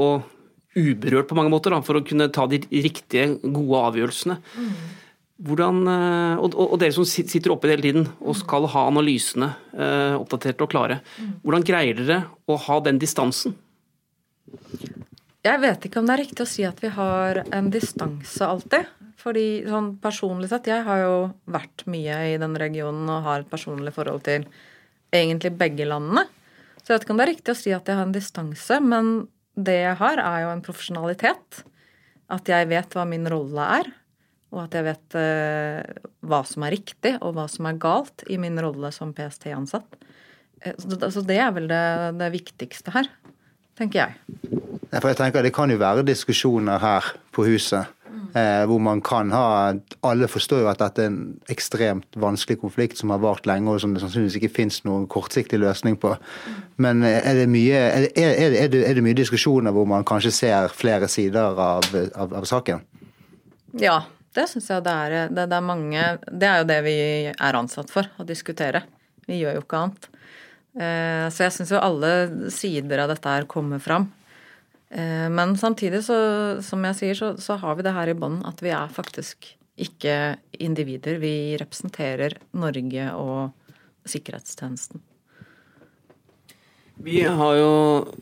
og 0.00 0.30
uberørt 0.74 1.28
på 1.30 1.36
mange 1.38 1.52
måter 1.52 1.74
da, 1.74 1.80
for 1.84 2.00
å 2.00 2.04
kunne 2.06 2.30
ta 2.34 2.46
de 2.50 2.60
riktige, 2.72 3.34
gode 3.44 3.82
avgjørelsene. 3.90 4.38
Hvordan, 5.44 5.80
eh, 5.90 6.40
og, 6.40 6.54
og, 6.54 6.76
dere 6.78 6.94
som 6.94 7.06
sitter 7.08 7.52
oppe 7.52 7.68
hele 7.72 7.82
tiden 7.82 8.04
og 8.22 8.36
skal 8.38 8.68
ha 8.70 8.86
analysene 8.86 9.50
eh, 9.74 10.14
oppdaterte 10.14 10.62
og 10.62 10.70
klare. 10.70 11.00
Hvordan 11.42 11.66
greier 11.66 11.98
dere 11.98 12.20
å 12.46 12.58
ha 12.68 12.78
den 12.86 13.00
distansen? 13.02 13.56
Jeg 15.44 15.60
vet 15.60 15.84
ikke 15.84 16.00
om 16.00 16.06
det 16.08 16.14
er 16.14 16.22
riktig 16.22 16.44
å 16.46 16.48
si 16.48 16.64
at 16.64 16.78
vi 16.80 16.88
har 16.94 17.42
en 17.52 17.66
distanse 17.74 18.46
alltid. 18.46 18.86
Fordi 19.24 19.64
sånn 19.64 19.94
personlig 20.04 20.50
sett, 20.50 20.68
jeg 20.68 20.84
har 20.84 21.00
jo 21.00 21.16
vært 21.48 21.86
mye 21.88 22.18
i 22.34 22.38
den 22.40 22.56
regionen 22.60 23.08
og 23.08 23.24
har 23.24 23.42
et 23.42 23.50
personlig 23.50 23.94
forhold 23.96 24.24
til 24.26 24.44
egentlig 25.14 25.54
begge 25.56 25.86
landene. 25.88 26.26
Så 26.82 26.92
jeg 26.92 26.98
vet 26.98 27.06
ikke 27.06 27.14
om 27.14 27.20
det 27.20 27.24
er 27.24 27.32
riktig 27.32 27.54
å 27.54 27.56
si 27.56 27.72
at 27.72 27.88
jeg 27.88 27.96
har 27.96 28.04
en 28.04 28.12
distanse, 28.12 28.80
men 28.84 29.12
det 29.56 29.78
jeg 29.80 29.96
har, 30.00 30.20
er 30.20 30.44
jo 30.44 30.50
en 30.52 30.64
profesjonalitet. 30.66 31.62
At 32.34 32.48
jeg 32.50 32.68
vet 32.68 32.96
hva 32.96 33.06
min 33.08 33.24
rolle 33.30 33.68
er, 33.78 33.88
og 34.54 34.60
at 34.66 34.76
jeg 34.76 34.86
vet 34.86 35.16
uh, 35.18 35.80
hva 36.28 36.42
som 36.46 36.66
er 36.66 36.76
riktig, 36.76 37.14
og 37.24 37.38
hva 37.38 37.46
som 37.50 37.68
er 37.70 37.80
galt 37.80 38.26
i 38.30 38.38
min 38.40 38.60
rolle 38.60 38.90
som 38.94 39.14
PST-ansatt. 39.16 39.96
Uh, 40.64 40.76
så 41.08 41.24
det 41.24 41.40
er 41.40 41.54
vel 41.56 41.70
det, 41.72 41.84
det, 42.20 42.30
viktigste 42.36 42.92
her, 42.94 43.08
tenker 43.78 44.04
jeg. 44.04 44.14
Ja, 44.90 45.00
for 45.00 45.10
jeg 45.10 45.18
tenker 45.18 45.42
Det 45.42 45.54
kan 45.54 45.70
jo 45.70 45.80
være 45.80 46.06
diskusjoner 46.06 46.78
her 46.78 47.12
på 47.34 47.46
huset 47.48 47.90
Eh, 48.34 48.64
hvor 48.66 48.80
man 48.82 48.98
kan 49.00 49.30
ha 49.30 49.74
Alle 50.02 50.26
forstår 50.26 50.64
jo 50.64 50.66
at 50.66 50.80
dette 50.82 51.04
er 51.04 51.10
en 51.12 51.18
ekstremt 51.52 52.16
vanskelig 52.18 52.58
konflikt 52.64 52.98
som 52.98 53.12
har 53.14 53.20
vart 53.22 53.46
lenge, 53.46 53.70
og 53.70 53.78
som 53.80 53.94
det 53.94 54.02
sannsynligvis 54.02 54.40
ikke 54.40 54.56
finnes 54.56 54.80
noen 54.82 55.06
kortsiktig 55.06 55.60
løsning 55.62 55.94
på. 56.02 56.16
Men 56.82 57.04
eh, 57.06 57.20
er 57.22 57.38
det 57.38 57.46
mye, 57.52 57.78
er, 57.78 58.08
er, 58.18 58.34
er, 58.64 58.72
det, 58.72 58.82
er 58.88 58.98
det 58.98 59.04
mye 59.06 59.18
diskusjoner 59.18 59.74
hvor 59.74 59.86
man 59.86 60.06
kanskje 60.06 60.34
ser 60.34 60.74
flere 60.74 61.08
sider 61.08 61.46
av, 61.62 61.86
av, 61.94 62.34
av 62.40 62.48
saken? 62.50 62.82
Ja, 63.78 64.00
det 64.34 64.48
syns 64.50 64.66
jeg 64.70 64.82
det 64.82 64.96
er. 65.06 65.16
Det, 65.30 65.46
det, 65.46 65.60
er 65.60 65.68
mange 65.70 66.08
Det 66.26 66.50
er 66.50 66.64
jo 66.64 66.68
det 66.72 66.80
vi 66.88 66.98
er 67.30 67.60
ansatt 67.62 67.94
for, 67.94 68.10
å 68.18 68.26
diskutere. 68.26 68.82
Vi 69.28 69.38
gjør 69.44 69.60
jo 69.60 69.62
ikke 69.62 69.84
annet. 69.84 70.10
Eh, 70.74 71.26
så 71.30 71.46
jeg 71.46 71.54
syns 71.54 71.70
jo 71.70 71.82
alle 71.82 72.10
sider 72.50 73.04
av 73.04 73.12
dette 73.12 73.30
her 73.30 73.46
kommer 73.50 73.82
fram. 73.82 74.08
Eh, 74.90 75.30
men 75.30 75.54
samtidig, 75.58 76.02
så, 76.06 76.18
som 76.66 76.82
jeg 76.90 77.00
sier, 77.00 77.18
så, 77.18 77.32
så 77.38 77.58
har 77.62 77.78
vi 77.78 77.86
det 77.86 77.94
her 77.94 78.10
i 78.10 78.18
bånn 78.18 78.42
at 78.48 78.62
vi 78.64 78.74
er 78.74 78.90
faktisk 78.94 79.54
ikke 79.78 80.36
individer. 80.62 81.18
Vi 81.22 81.56
representerer 81.58 82.38
Norge 82.58 83.10
og 83.18 83.74
sikkerhetstjenesten. 84.10 85.02
Vi 87.04 87.24
har 87.26 87.56
jo 87.58 87.70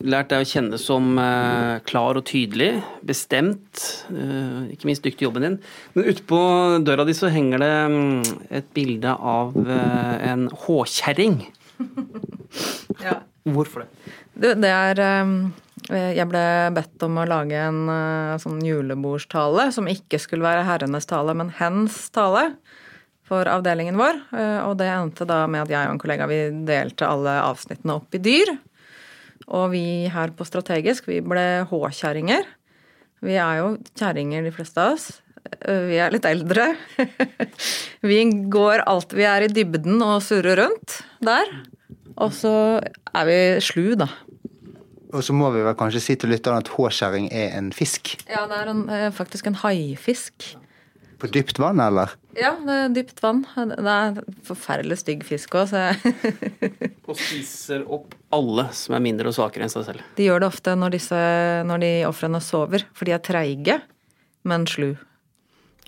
lært 0.01 0.31
deg 0.31 0.47
å 0.47 0.49
kjenne 0.49 0.79
som 0.81 1.11
eh, 1.21 1.81
klar 1.85 2.17
og 2.17 2.25
tydelig, 2.29 2.71
bestemt, 3.05 3.83
ikke 4.09 4.89
minst 4.89 5.05
dyktig 5.05 5.27
jobben 5.27 5.45
din. 5.45 5.59
Men 5.93 6.09
utpå 6.09 6.39
døra 6.85 7.05
di 7.05 7.17
så 7.17 7.29
henger 7.33 7.61
det 7.61 7.75
mm, 7.93 8.31
et 8.61 8.71
bilde 8.77 9.13
av 9.13 9.53
en 9.69 10.49
håkjerring. 10.65 11.37
Ja. 13.07 13.21
Hvorfor 13.43 13.85
det? 13.85 14.15
det? 14.35 14.55
Det 14.63 14.71
er 14.71 15.03
Eh, 15.91 16.13
jeg 16.15 16.29
ble 16.31 16.43
bedt 16.77 17.03
om 17.03 17.19
å 17.19 17.27
lage 17.27 17.59
en 17.59 17.89
uh, 17.91 18.39
sånn 18.41 18.61
julebordstale 18.63 19.71
som 19.75 19.89
ikke 19.91 20.21
skulle 20.23 20.47
være 20.47 20.67
herrenes 20.69 21.09
tale, 21.11 21.35
men 21.35 21.51
hens 21.59 22.05
tale 22.15 22.53
for 23.27 23.49
avdelingen 23.51 23.99
vår. 23.99 24.21
Uh, 24.31 24.61
og 24.69 24.77
det 24.79 24.91
endte 24.93 25.27
da 25.27 25.43
med 25.51 25.65
at 25.65 25.73
jeg 25.75 25.89
og 25.89 25.97
en 25.97 26.03
kollega 26.03 26.29
vi 26.31 26.43
delte 26.69 27.09
alle 27.09 27.39
avsnittene 27.49 27.97
opp 27.99 28.15
i 28.15 28.23
dyr. 28.23 28.55
Og 29.51 29.73
vi 29.73 29.85
her 30.13 30.35
på 30.37 30.47
Strategisk, 30.47 31.11
vi 31.11 31.19
ble 31.25 31.65
H-kjerringer. 31.67 32.47
Vi 33.23 33.35
er 33.39 33.59
jo 33.63 33.75
kjerringer, 33.99 34.47
de 34.47 34.55
fleste 34.55 34.83
av 34.83 34.95
oss. 34.95 35.09
Vi 35.63 35.99
er 36.01 36.15
litt 36.15 36.27
eldre. 36.27 36.73
vi 38.11 38.19
går 38.51 38.85
alt 38.89 39.15
Vi 39.15 39.27
er 39.29 39.47
i 39.47 39.53
dybden 39.53 40.01
og 40.03 40.21
surrer 40.25 40.59
rundt 40.65 41.01
der. 41.23 41.51
Og 42.21 42.33
så 42.37 42.55
er 43.13 43.29
vi 43.29 43.39
slu, 43.65 43.95
da. 43.99 44.09
Og 45.13 45.21
så 45.25 45.35
må 45.37 45.51
vi 45.53 45.61
vel 45.65 45.77
kanskje 45.77 46.01
si 46.01 46.17
til 46.17 46.33
lytterne 46.33 46.63
at 46.63 46.71
håskjæring 46.73 47.29
er 47.37 47.53
en 47.59 47.71
fisk? 47.77 48.15
Ja, 48.31 48.47
det 48.49 48.63
er 48.63 48.73
en, 48.73 48.89
eh, 48.89 49.11
faktisk 49.13 49.47
en 49.47 49.59
haifisk. 49.61 50.57
På 51.21 51.29
dypt 51.31 51.59
vann, 51.59 51.79
eller? 51.79 52.17
Ja, 52.35 52.57
det 52.67 52.73
er 52.73 52.89
dypt 52.97 53.21
vann. 53.23 53.45
Det 53.55 53.77
er 53.79 54.09
en 54.09 54.37
forferdelig 54.43 54.99
stygg 55.05 55.23
fisk 55.23 55.55
òg, 55.55 55.69
så 55.71 55.93
Og 57.09 57.15
spiser 57.15 57.85
opp 57.87 58.17
alle 58.33 58.65
som 58.73 58.97
er 58.97 59.05
mindre 59.05 59.29
og 59.29 59.37
svakere 59.37 59.69
enn 59.69 59.71
seg 59.71 59.85
selv. 59.87 60.03
De 60.17 60.27
gjør 60.27 60.43
det 60.43 60.49
ofte 60.49 60.75
når, 60.75 60.97
disse, 60.97 61.23
når 61.69 61.85
de 61.85 61.93
ofrene 62.09 62.41
sover, 62.41 62.87
for 62.97 63.05
de 63.05 63.15
er 63.15 63.23
treige, 63.23 63.81
men 64.49 64.67
slu. 64.67 64.95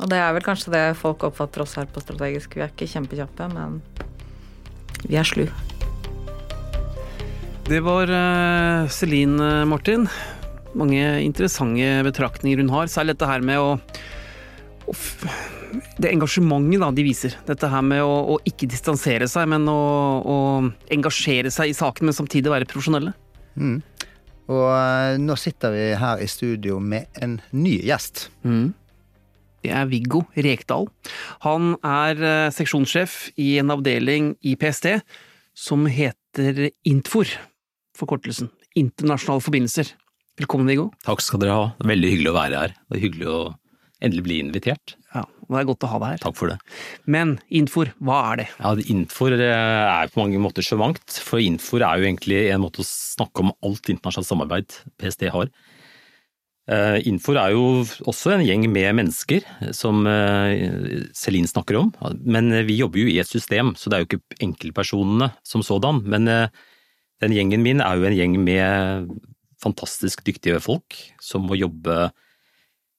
Og 0.03 0.11
det 0.11 0.19
er 0.19 0.33
vel 0.35 0.43
kanskje 0.43 0.73
det 0.75 0.83
folk 0.99 1.23
oppfatter 1.29 1.63
oss 1.63 1.77
her 1.79 1.87
på 1.91 2.03
Strategisk. 2.03 2.57
Vi 2.57 2.65
er 2.65 2.73
ikke 2.73 2.91
kjempekjappe, 2.91 3.47
men 3.53 3.79
vi 5.07 5.19
er 5.21 5.29
slu. 5.29 5.47
Det 7.65 7.79
var 7.81 8.11
uh, 8.11 8.91
Celine 8.93 9.41
eh, 9.41 9.65
Martin. 9.65 10.09
Mange 10.77 11.01
interessante 11.25 12.03
betraktninger 12.05 12.61
hun 12.61 12.73
har. 12.75 12.91
Særlig 12.93 13.15
dette 13.15 13.31
her 13.31 13.45
med 13.47 13.63
å, 13.63 13.79
å 14.91 14.97
Det 15.97 16.11
engasjementet 16.11 16.83
da, 16.83 16.91
de 16.93 17.07
viser. 17.07 17.39
Dette 17.47 17.71
her 17.71 17.87
med 17.87 18.03
å, 18.05 18.13
å 18.35 18.39
ikke 18.45 18.69
distansere 18.69 19.31
seg, 19.31 19.49
men 19.55 19.65
å, 19.71 19.81
å, 20.21 20.37
engasjere 20.93 21.55
seg 21.55 21.71
i 21.71 21.79
saken, 21.79 22.11
men 22.11 22.19
samtidig 22.19 22.53
være 22.53 22.69
profesjonelle. 22.69 23.15
Mm. 23.55 23.79
Og 24.51 24.67
uh, 24.69 25.15
nå 25.23 25.39
sitter 25.41 25.73
vi 25.73 25.91
her 26.03 26.21
i 26.21 26.29
studio 26.29 26.83
med 26.83 27.09
en 27.25 27.39
ny 27.55 27.79
gjest. 27.87 28.27
Mm. 28.45 28.75
Det 29.65 29.73
er 29.73 29.89
Viggo 29.89 30.27
Rekdal. 30.37 30.91
Han 31.47 31.75
er 31.81 32.21
uh, 32.21 32.53
seksjonssjef 32.53 33.31
i 33.41 33.55
en 33.63 33.73
avdeling 33.73 34.35
i 34.45 34.59
PST 34.61 34.91
som 35.57 35.87
heter 35.89 36.69
Intfor 36.91 37.31
forkortelsen. 37.97 38.51
Internasjonale 38.77 39.45
forbindelser. 39.45 39.95
Velkommen, 40.37 40.69
Viggo. 40.69 40.91
Takk 41.07 41.23
skal 41.23 41.41
dere 41.41 41.57
ha. 41.57 41.67
Veldig 41.87 42.11
hyggelig 42.11 42.33
å 42.33 42.37
være 42.37 42.61
her. 42.61 42.75
Det 42.91 42.99
er 42.99 43.05
hyggelig 43.07 43.29
å 43.31 43.39
endelig 44.05 44.25
bli 44.27 44.39
invitert. 44.43 44.97
Ja, 45.15 45.23
Det 45.25 45.61
er 45.61 45.69
godt 45.69 45.85
å 45.87 45.91
ha 45.93 46.01
deg 46.03 46.13
her. 46.15 46.23
Takk 46.25 46.37
for 46.37 46.51
det. 46.51 46.57
Men 47.07 47.37
Infor, 47.55 47.93
hva 48.05 48.19
er 48.33 48.43
det? 48.43 48.49
Ja, 48.59 48.75
Infor 48.93 49.37
eh, 49.37 49.45
er 49.47 50.11
på 50.13 50.21
mange 50.21 50.41
måter 50.43 50.67
så 50.67 50.77
mangt. 50.81 51.21
For 51.25 51.41
Infor 51.41 51.87
er 51.87 52.03
jo 52.03 52.09
egentlig 52.11 52.43
en 52.51 52.65
måte 52.67 52.83
å 52.83 52.89
snakke 52.89 53.47
om 53.47 53.55
alt 53.65 53.89
internasjonalt 53.95 54.29
samarbeid 54.29 54.77
PST 55.01 55.31
har. 55.33 55.53
Eh, 56.65 56.99
Infor 57.11 57.37
er 57.37 57.53
jo 57.53 57.83
også 58.09 58.35
en 58.35 58.45
gjeng 58.47 58.65
med 58.73 58.95
mennesker, 58.97 59.45
som 59.77 60.07
eh, 60.09 61.05
Celine 61.17 61.51
snakker 61.51 61.81
om. 61.83 61.93
Men 62.25 62.53
vi 62.69 62.79
jobber 62.81 63.03
jo 63.03 63.13
i 63.13 63.21
et 63.21 63.31
system, 63.31 63.75
så 63.77 63.91
det 63.91 63.99
er 63.99 64.05
jo 64.05 64.11
ikke 64.13 64.45
enkeltpersonene 64.49 65.33
som 65.45 65.65
sådan. 65.67 66.03
Men 66.09 66.29
den 66.29 67.37
gjengen 67.37 67.65
min 67.65 67.85
er 67.85 67.99
jo 67.99 68.09
en 68.09 68.19
gjeng 68.19 68.41
med 68.45 69.15
fantastisk 69.65 70.25
dyktige 70.27 70.61
folk 70.63 70.97
som 71.23 71.47
må 71.49 71.59
jobbe 71.59 72.09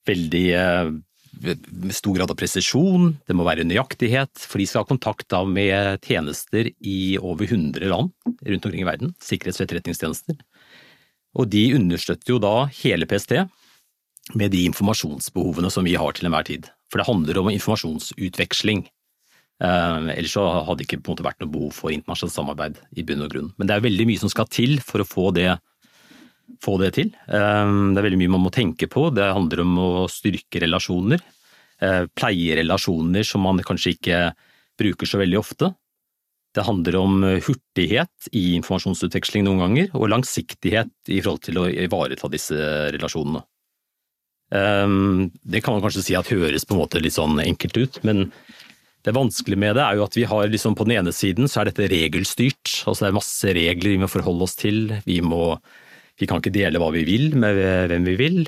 veldig 0.08 0.46
eh, 0.56 0.94
med 1.36 1.92
stor 1.96 2.16
grad 2.16 2.32
av 2.32 2.38
presisjon, 2.40 3.10
det 3.28 3.36
må 3.36 3.44
være 3.44 3.66
nøyaktighet, 3.68 4.32
for 4.40 4.62
de 4.62 4.68
skal 4.70 4.86
ha 4.86 4.88
kontakt 4.88 5.28
da 5.34 5.42
med 5.44 6.00
tjenester 6.06 6.70
i 6.80 7.18
over 7.20 7.44
100 7.50 7.84
land 7.92 8.14
rundt 8.24 8.68
omkring 8.70 8.86
i 8.86 8.88
verden, 8.88 9.12
sikkerhets- 9.20 9.60
og 9.60 9.66
etterretningstjenester. 9.66 10.38
Og 11.36 11.50
de 11.52 11.68
understøtter 11.76 12.36
jo 12.36 12.42
da 12.42 12.68
hele 12.82 13.08
PST 13.10 13.36
med 14.40 14.54
de 14.56 14.66
informasjonsbehovene 14.70 15.70
som 15.74 15.86
vi 15.86 15.98
har 16.00 16.16
til 16.16 16.30
enhver 16.30 16.48
tid. 16.48 16.70
For 16.90 17.02
det 17.02 17.10
handler 17.10 17.42
om 17.42 17.52
informasjonsutveksling. 17.52 18.86
Eh, 19.64 20.10
ellers 20.16 20.34
så 20.36 20.46
hadde 20.66 20.82
det 20.82 20.88
ikke 20.88 21.02
på 21.04 21.12
en 21.12 21.16
måte 21.16 21.28
vært 21.28 21.44
noe 21.44 21.52
behov 21.52 21.76
for 21.78 21.94
internasjonalt 21.94 22.36
samarbeid 22.36 22.82
i 22.98 23.06
bunn 23.08 23.24
og 23.26 23.32
grunn. 23.32 23.54
Men 23.60 23.70
det 23.70 23.78
er 23.78 23.86
veldig 23.86 24.10
mye 24.10 24.24
som 24.24 24.32
skal 24.32 24.50
til 24.52 24.80
for 24.84 25.04
å 25.04 25.08
få 25.08 25.30
det, 25.36 25.54
få 26.64 26.80
det 26.82 26.92
til. 26.98 27.14
Eh, 27.28 27.76
det 27.94 28.02
er 28.02 28.08
veldig 28.10 28.22
mye 28.24 28.36
man 28.38 28.46
må 28.48 28.54
tenke 28.56 28.90
på. 28.92 29.10
Det 29.14 29.30
handler 29.38 29.64
om 29.66 29.80
å 29.82 29.90
styrke 30.12 30.64
relasjoner. 30.64 31.24
Eh, 31.84 32.06
pleie 32.16 33.24
som 33.28 33.42
man 33.44 33.60
kanskje 33.60 33.96
ikke 33.98 34.20
bruker 34.80 35.08
så 35.08 35.20
veldig 35.20 35.40
ofte. 35.40 35.76
Det 36.56 36.64
handler 36.64 36.96
om 37.02 37.24
hurtighet 37.24 38.30
i 38.32 38.54
informasjonsutveksling 38.56 39.44
noen 39.48 39.64
ganger, 39.64 39.90
og 39.98 40.12
langsiktighet 40.14 41.12
i 41.12 41.20
forhold 41.20 41.44
til 41.44 41.60
å 41.60 41.68
ivareta 41.68 42.30
disse 42.32 42.56
relasjonene. 42.96 43.42
Det 44.50 45.62
kan 45.66 45.76
man 45.76 45.84
kanskje 45.84 46.04
si 46.06 46.16
at 46.16 46.30
høres 46.32 46.64
på 46.64 46.78
en 46.78 46.80
måte 46.84 47.02
litt 47.04 47.18
sånn 47.18 47.42
enkelt 47.44 47.80
ut, 47.82 48.00
men 48.08 48.30
det 49.06 49.14
vanskelige 49.14 49.62
med 49.62 49.76
det 49.78 49.84
er 49.86 50.00
jo 50.00 50.06
at 50.08 50.16
vi 50.18 50.26
har 50.26 50.48
liksom 50.50 50.74
på 50.78 50.88
den 50.88 50.98
ene 50.98 51.12
siden 51.14 51.50
så 51.52 51.62
er 51.62 51.70
dette 51.70 51.90
regelstyrt. 51.92 52.72
Altså 52.90 53.06
det 53.06 53.12
er 53.12 53.20
masse 53.20 53.54
regler 53.54 53.94
vi 53.94 54.02
må 54.02 54.10
forholde 54.10 54.48
oss 54.48 54.58
til. 54.58 54.96
Vi, 55.06 55.20
må, 55.22 55.58
vi 56.18 56.30
kan 56.30 56.42
ikke 56.42 56.56
dele 56.56 56.82
hva 56.82 56.90
vi 56.96 57.04
vil 57.06 57.36
med 57.38 57.60
hvem 57.92 58.08
vi 58.10 58.16
vil, 58.18 58.40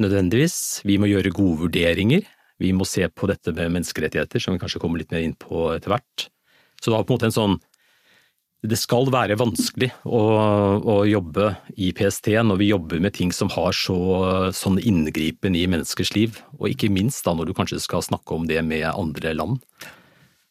nødvendigvis. 0.00 0.56
Vi 0.88 0.96
må 1.00 1.10
gjøre 1.10 1.34
gode 1.36 1.66
vurderinger. 1.66 2.24
Vi 2.58 2.72
må 2.72 2.88
se 2.88 3.04
på 3.12 3.28
dette 3.28 3.52
med 3.52 3.74
menneskerettigheter, 3.76 4.40
som 4.40 4.56
vi 4.56 4.62
kanskje 4.62 4.80
kommer 4.80 5.02
litt 5.02 5.12
mer 5.12 5.26
inn 5.26 5.36
på 5.36 5.68
etter 5.74 5.92
hvert. 5.92 6.28
Så 6.78 6.90
det 6.90 6.96
var 6.96 7.04
på 7.06 7.14
en 7.14 7.18
måte 7.18 7.30
en 7.30 7.38
sånn 7.40 7.58
det 8.66 8.74
skal 8.74 9.06
være 9.14 9.36
vanskelig 9.38 9.92
å, 10.02 10.20
å, 10.82 10.94
jobbe 11.06 11.52
i 11.78 11.92
PST 11.94 12.32
når 12.42 12.58
vi 12.58 12.70
jobber 12.72 13.02
med 13.04 13.14
ting 13.14 13.30
som 13.34 13.50
har 13.54 13.76
så, 13.76 13.98
sånn 14.50 14.80
inngripen 14.82 15.54
i 15.54 15.62
menneskers 15.70 16.10
liv, 16.16 16.40
og 16.58 16.66
ikke 16.72 16.90
minst 16.90 17.22
da 17.26 17.36
når 17.38 17.50
du 17.50 17.54
kanskje 17.54 17.78
skal 17.84 18.02
snakke 18.02 18.34
om 18.34 18.48
det 18.50 18.58
med 18.66 18.88
andre 18.90 19.36
land. 19.38 19.62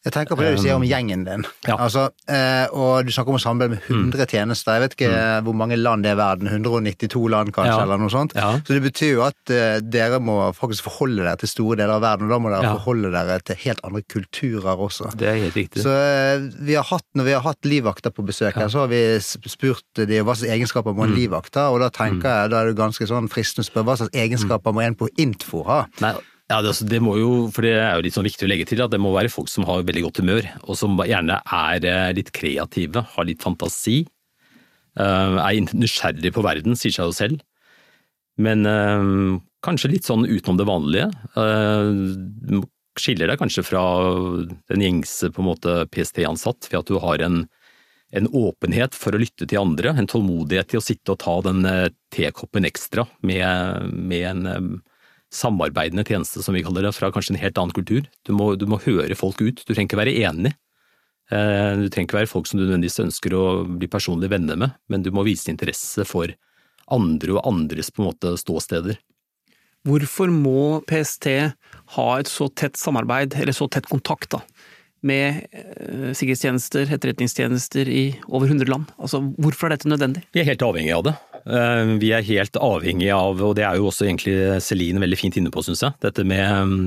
Jeg 0.06 0.14
tenker 0.14 0.38
på 0.38 0.44
det 0.44 0.52
du 0.54 0.60
sier 0.62 0.76
om 0.78 0.84
um, 0.84 0.86
gjengen 0.86 1.24
din. 1.26 1.44
Ja. 1.66 1.74
Altså, 1.74 2.08
eh, 2.30 2.70
og 2.70 3.06
Du 3.06 3.10
snakker 3.12 3.34
om 3.34 3.38
å 3.38 3.42
samarbeide 3.42 3.74
med 3.74 3.88
100 3.88 4.14
mm. 4.14 4.30
tjenester. 4.30 4.76
Jeg 4.76 4.84
vet 4.84 4.94
ikke 4.94 5.10
mm. 5.10 5.48
hvor 5.48 5.56
mange 5.58 5.78
land 5.78 6.06
det 6.06 6.12
er 6.12 6.16
i 6.16 6.20
verden. 6.20 6.50
192 6.52 7.22
land, 7.34 7.52
kanskje, 7.56 7.74
ja. 7.74 7.82
eller 7.82 8.00
noe 8.00 8.12
sånt. 8.12 8.36
Ja. 8.38 8.52
Så 8.62 8.76
det 8.76 8.84
betyr 8.86 9.12
jo 9.16 9.24
at 9.26 9.52
eh, 9.54 9.80
dere 9.82 10.20
må 10.22 10.38
faktisk 10.56 10.86
forholde 10.86 11.24
dere 11.24 11.40
til 11.42 11.50
store 11.50 11.80
deler 11.80 11.96
av 11.98 12.06
verden. 12.06 12.28
Og 12.28 12.34
da 12.36 12.40
må 12.44 12.54
dere 12.54 12.72
forholde 12.78 13.12
dere 13.16 13.40
til 13.50 13.60
helt 13.66 13.82
andre 13.88 14.04
kulturer 14.06 14.86
også. 14.86 15.10
Det 15.18 15.28
er 15.32 15.42
helt 15.42 15.58
riktig. 15.58 15.82
Så 15.82 15.92
eh, 15.92 16.46
vi 16.62 16.78
har 16.78 16.86
hatt, 16.88 17.06
Når 17.18 17.28
vi 17.28 17.34
har 17.34 17.44
hatt 17.44 17.68
livvakter 17.68 18.14
på 18.14 18.26
besøk 18.28 18.54
her, 18.54 18.70
så 18.70 18.86
har 18.86 18.94
vi 18.94 19.02
spurt 19.18 20.04
de 20.06 20.22
hva 20.22 20.38
slags 20.38 20.54
egenskaper 20.54 20.94
må 20.94 21.08
en 21.08 21.14
livvakter, 21.16 21.28
livvakt 21.28 21.58
ha. 21.60 21.68
Og 21.74 21.82
da 21.82 21.90
tenker 21.90 22.22
mm. 22.22 22.32
jeg, 22.32 22.50
da 22.54 22.62
er 22.62 22.70
det 22.70 22.78
ganske 22.78 23.10
sånn 23.10 23.30
fristende 23.32 23.66
å 23.66 23.70
spørre 23.70 23.90
hva 23.90 24.00
slags 24.00 24.16
egenskaper 24.16 24.74
må 24.74 24.84
en 24.84 24.98
på 24.98 25.10
Intfo 25.20 25.64
ha? 25.68 25.84
Nei, 26.04 26.14
ja, 26.48 26.62
det, 26.62 26.70
altså, 26.70 26.86
det, 26.88 26.98
må 27.04 27.18
jo, 27.20 27.32
for 27.52 27.66
det 27.66 27.74
er 27.76 27.98
jo 27.98 28.04
litt 28.06 28.14
sånn 28.16 28.24
viktig 28.24 28.46
å 28.46 28.48
legge 28.48 28.64
til, 28.70 28.80
at 28.80 28.92
det 28.94 29.00
må 29.04 29.10
være 29.12 29.28
folk 29.32 29.50
som 29.52 29.66
har 29.68 29.84
veldig 29.84 30.06
godt 30.06 30.20
humør, 30.22 30.48
og 30.64 30.78
som 30.80 30.96
gjerne 31.04 31.36
er 31.44 31.84
eh, 31.84 32.12
litt 32.16 32.32
kreative, 32.32 33.02
har 33.12 33.28
litt 33.28 33.44
fantasi, 33.44 33.98
eh, 34.96 35.36
er 35.44 35.60
nysgjerrig 35.76 36.32
på 36.32 36.46
verden, 36.46 36.78
sier 36.78 36.96
seg 36.96 37.10
jo 37.10 37.18
selv. 37.18 37.44
Men 38.40 38.64
øh, 38.70 39.36
kanskje 39.66 39.92
litt 39.92 40.08
sånn 40.08 40.24
utenom 40.24 40.56
det 40.60 40.68
vanlige. 40.68 41.08
Skiller 42.98 43.28
deg 43.28 43.40
kanskje 43.40 43.64
fra 43.66 43.84
den 44.70 44.84
gjengse 44.84 45.32
på 45.34 45.42
en 45.42 45.50
måte 45.50 45.78
PST-ansatt 45.92 46.70
ved 46.70 46.78
at 46.80 46.88
du 46.88 47.00
har 47.02 47.24
en, 47.26 47.42
en, 48.14 48.28
åpenhet 48.30 48.94
for 48.96 49.12
å 49.12 49.20
lytte 49.20 49.44
til 49.50 49.60
andre, 49.60 49.90
en 49.90 50.08
tålmodighet 50.08 50.70
til 50.70 50.80
å 50.80 50.86
sitte 50.86 51.16
og 51.16 51.20
ta 51.26 51.34
den 51.50 51.66
tekoppen 52.14 52.66
ekstra 52.70 53.08
med, 53.26 53.90
med 53.90 54.30
en 54.30 54.78
samarbeidende 55.34 56.04
tjeneste, 56.08 56.42
som 56.44 56.56
vi 56.56 56.62
kaller 56.64 56.86
det, 56.86 56.94
fra 56.96 57.10
kanskje 57.12 57.34
en 57.34 57.42
helt 57.42 57.58
annen 57.60 57.76
kultur. 57.76 58.06
Du 58.26 58.32
må, 58.36 58.54
du 58.56 58.66
må 58.70 58.80
høre 58.84 59.18
folk 59.18 59.42
ut, 59.42 59.60
du 59.60 59.74
trenger 59.74 59.90
ikke 59.90 60.00
være 60.00 60.16
enig. 60.24 60.54
Eh, 61.28 61.72
du 61.76 61.88
trenger 61.92 62.08
ikke 62.08 62.20
være 62.22 62.30
folk 62.30 62.48
som 62.48 62.60
du 62.60 62.64
nødvendigvis 62.64 63.02
ønsker 63.04 63.36
å 63.36 63.44
bli 63.68 63.90
personlig 63.90 64.30
venner 64.32 64.56
med, 64.60 64.78
men 64.88 65.04
du 65.04 65.12
må 65.12 65.26
vise 65.28 65.50
interesse 65.52 66.06
for 66.08 66.32
andre 66.88 67.36
og 67.36 67.44
andres 67.50 67.92
på 67.92 68.02
en 68.02 68.08
måte 68.08 68.32
ståsteder. 68.40 68.96
Hvorfor 69.88 70.32
må 70.32 70.80
PST 70.88 71.28
ha 71.94 72.08
et 72.18 72.30
så 72.30 72.48
tett 72.50 72.80
samarbeid, 72.80 73.36
eller 73.38 73.56
så 73.56 73.68
tett 73.70 73.86
kontakt, 73.88 74.32
da, 74.34 74.40
med 75.06 75.44
eh, 75.52 76.10
sikkerhetstjenester, 76.16 76.88
etterretningstjenester 76.96 77.92
i 77.92 78.04
over 78.26 78.48
100 78.48 78.72
land? 78.72 78.88
Altså, 78.96 79.20
hvorfor 79.36 79.68
er 79.68 79.76
dette 79.76 79.92
nødvendig? 79.92 80.24
Vi 80.32 80.42
er 80.42 80.48
helt 80.48 80.64
avhengig 80.64 80.96
av 80.96 81.06
det. 81.10 81.14
Eh, 81.48 81.90
vi 82.02 82.10
er 82.12 82.26
helt 82.26 82.58
avhengig 82.60 83.08
av, 83.14 83.40
og 83.40 83.54
det 83.56 83.64
er 83.64 83.78
jo 83.78 83.88
også 83.88 84.04
egentlig 84.04 84.34
Celine 84.64 85.00
veldig 85.00 85.18
fint 85.20 85.38
inne 85.40 85.52
på, 85.54 85.62
syns 85.64 85.80
jeg, 85.86 85.96
dette 86.02 86.24
med 86.28 86.44
mm, 86.68 86.82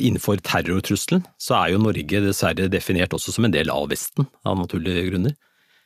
Innenfor 0.00 0.40
terrortrusselen 0.42 1.22
så 1.38 1.60
er 1.60 1.74
jo 1.74 1.82
Norge 1.82 2.22
dessverre 2.24 2.70
definert 2.72 3.14
også 3.14 3.34
som 3.36 3.46
en 3.46 3.54
del 3.54 3.70
av 3.70 3.86
Vesten, 3.92 4.26
av 4.42 4.58
naturlige 4.58 5.06
grunner. 5.10 5.36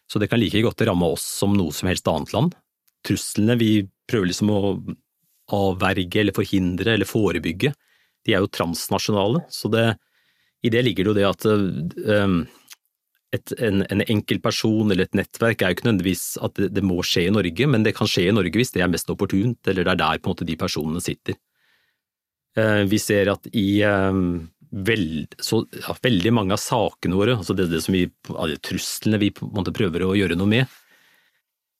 Så 0.09 0.21
det 0.21 0.31
kan 0.31 0.41
like 0.41 0.63
godt 0.65 0.85
ramme 0.89 1.13
oss 1.17 1.25
som 1.41 1.53
noe 1.57 1.75
som 1.77 1.91
helst 1.91 2.09
annet 2.09 2.33
land. 2.37 2.57
Truslene 3.05 3.59
vi 3.61 3.73
prøver 4.09 4.31
liksom 4.31 4.53
å 4.53 4.61
avverge 5.53 6.23
eller 6.23 6.37
forhindre 6.37 6.95
eller 6.95 7.09
forebygge, 7.09 7.75
de 8.25 8.33
er 8.33 8.41
jo 8.41 8.53
transnasjonale. 8.53 9.45
Så 9.53 9.69
det, 9.73 9.91
i 10.65 10.73
det 10.73 10.85
ligger 10.87 11.05
det 11.05 11.13
jo 11.13 11.19
det 11.19 11.29
at 11.29 11.47
um, 11.49 12.39
et, 13.35 13.55
en, 13.59 13.83
en 13.91 14.05
enkeltperson 14.07 14.93
eller 14.93 15.09
et 15.09 15.19
nettverk 15.19 15.63
er 15.63 15.73
jo 15.73 15.79
ikke 15.79 15.89
nødvendigvis 15.89 16.25
at 16.45 16.55
det, 16.61 16.71
det, 16.77 16.85
må 16.87 17.03
skje 17.07 17.27
i 17.29 17.35
Norge, 17.35 17.69
men 17.71 17.87
det 17.87 17.95
kan 17.99 18.11
skje 18.11 18.29
i 18.29 18.35
Norge 18.35 18.61
hvis 18.61 18.75
det 18.75 18.85
er 18.85 18.93
mest 18.93 19.11
opportunt, 19.13 19.61
eller 19.71 19.87
det 19.87 19.95
er 19.95 20.03
der 20.03 20.23
på 20.23 20.31
en 20.31 20.37
måte 20.37 20.49
de 20.49 20.59
personene 20.61 21.03
sitter. 21.05 21.39
Eh, 22.59 22.83
vi 22.91 23.01
ser 23.03 23.33
at 23.33 23.49
i 23.53 23.69
eh, 23.87 24.21
veld, 24.75 25.35
så, 25.43 25.63
ja, 25.81 25.97
veldig 26.03 26.35
mange 26.35 26.57
av 26.57 26.63
sakene 26.63 27.19
våre, 27.19 27.37
altså 27.39 27.57
det, 27.57 27.69
det 27.73 27.83
som 27.85 27.95
vi, 27.97 28.07
truslene 28.65 29.21
vi 29.23 29.31
på 29.35 29.47
en 29.49 29.57
måte 29.59 29.75
prøver 29.75 30.07
å 30.07 30.15
gjøre 30.19 30.39
noe 30.39 30.51
med, 30.51 30.81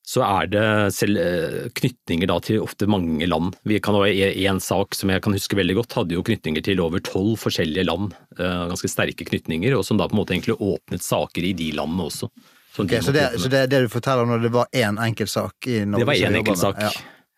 så 0.05 0.21
er 0.21 0.49
det 0.53 0.65
selv 0.93 1.21
eh, 1.21 1.61
knytninger 1.81 2.29
da 2.29 2.37
til 2.45 2.61
ofte 2.61 2.87
mange 2.91 3.25
land. 3.25 3.55
Vi 3.65 3.79
kan 3.81 3.97
ha 3.97 4.05
En 4.05 4.61
sak 4.61 4.93
som 4.97 5.09
jeg 5.09 5.23
kan 5.25 5.33
huske 5.33 5.57
veldig 5.57 5.79
godt, 5.79 5.97
hadde 5.97 6.19
jo 6.19 6.25
knytninger 6.27 6.65
til 6.65 6.83
over 6.85 7.01
tolv 7.01 7.39
forskjellige 7.41 7.87
land. 7.89 8.13
Eh, 8.37 8.67
ganske 8.69 8.91
sterke 8.93 9.25
knytninger, 9.25 9.73
og 9.73 9.87
som 9.89 9.97
da 9.97 10.09
på 10.11 10.17
en 10.17 10.21
måte 10.21 10.37
egentlig 10.37 10.59
åpnet 10.61 11.05
saker 11.05 11.49
i 11.49 11.55
de 11.57 11.73
landene 11.79 12.11
også. 12.11 12.29
Okay, 12.75 13.01
så, 13.01 13.15
det, 13.15 13.25
så 13.41 13.49
det, 13.49 13.67
det, 13.71 13.85
du 13.87 13.89
forteller 13.89 14.29
nå, 14.29 14.41
det 14.43 14.53
var 14.53 14.69
én 14.75 14.99
enkeltsak 15.01 15.71
i 15.71 15.85
Norge? 15.87 16.03
Det 16.03 16.11
var 16.11 16.29
én 16.29 16.39
enkeltsak. 16.41 16.81
Ja. 16.83 16.95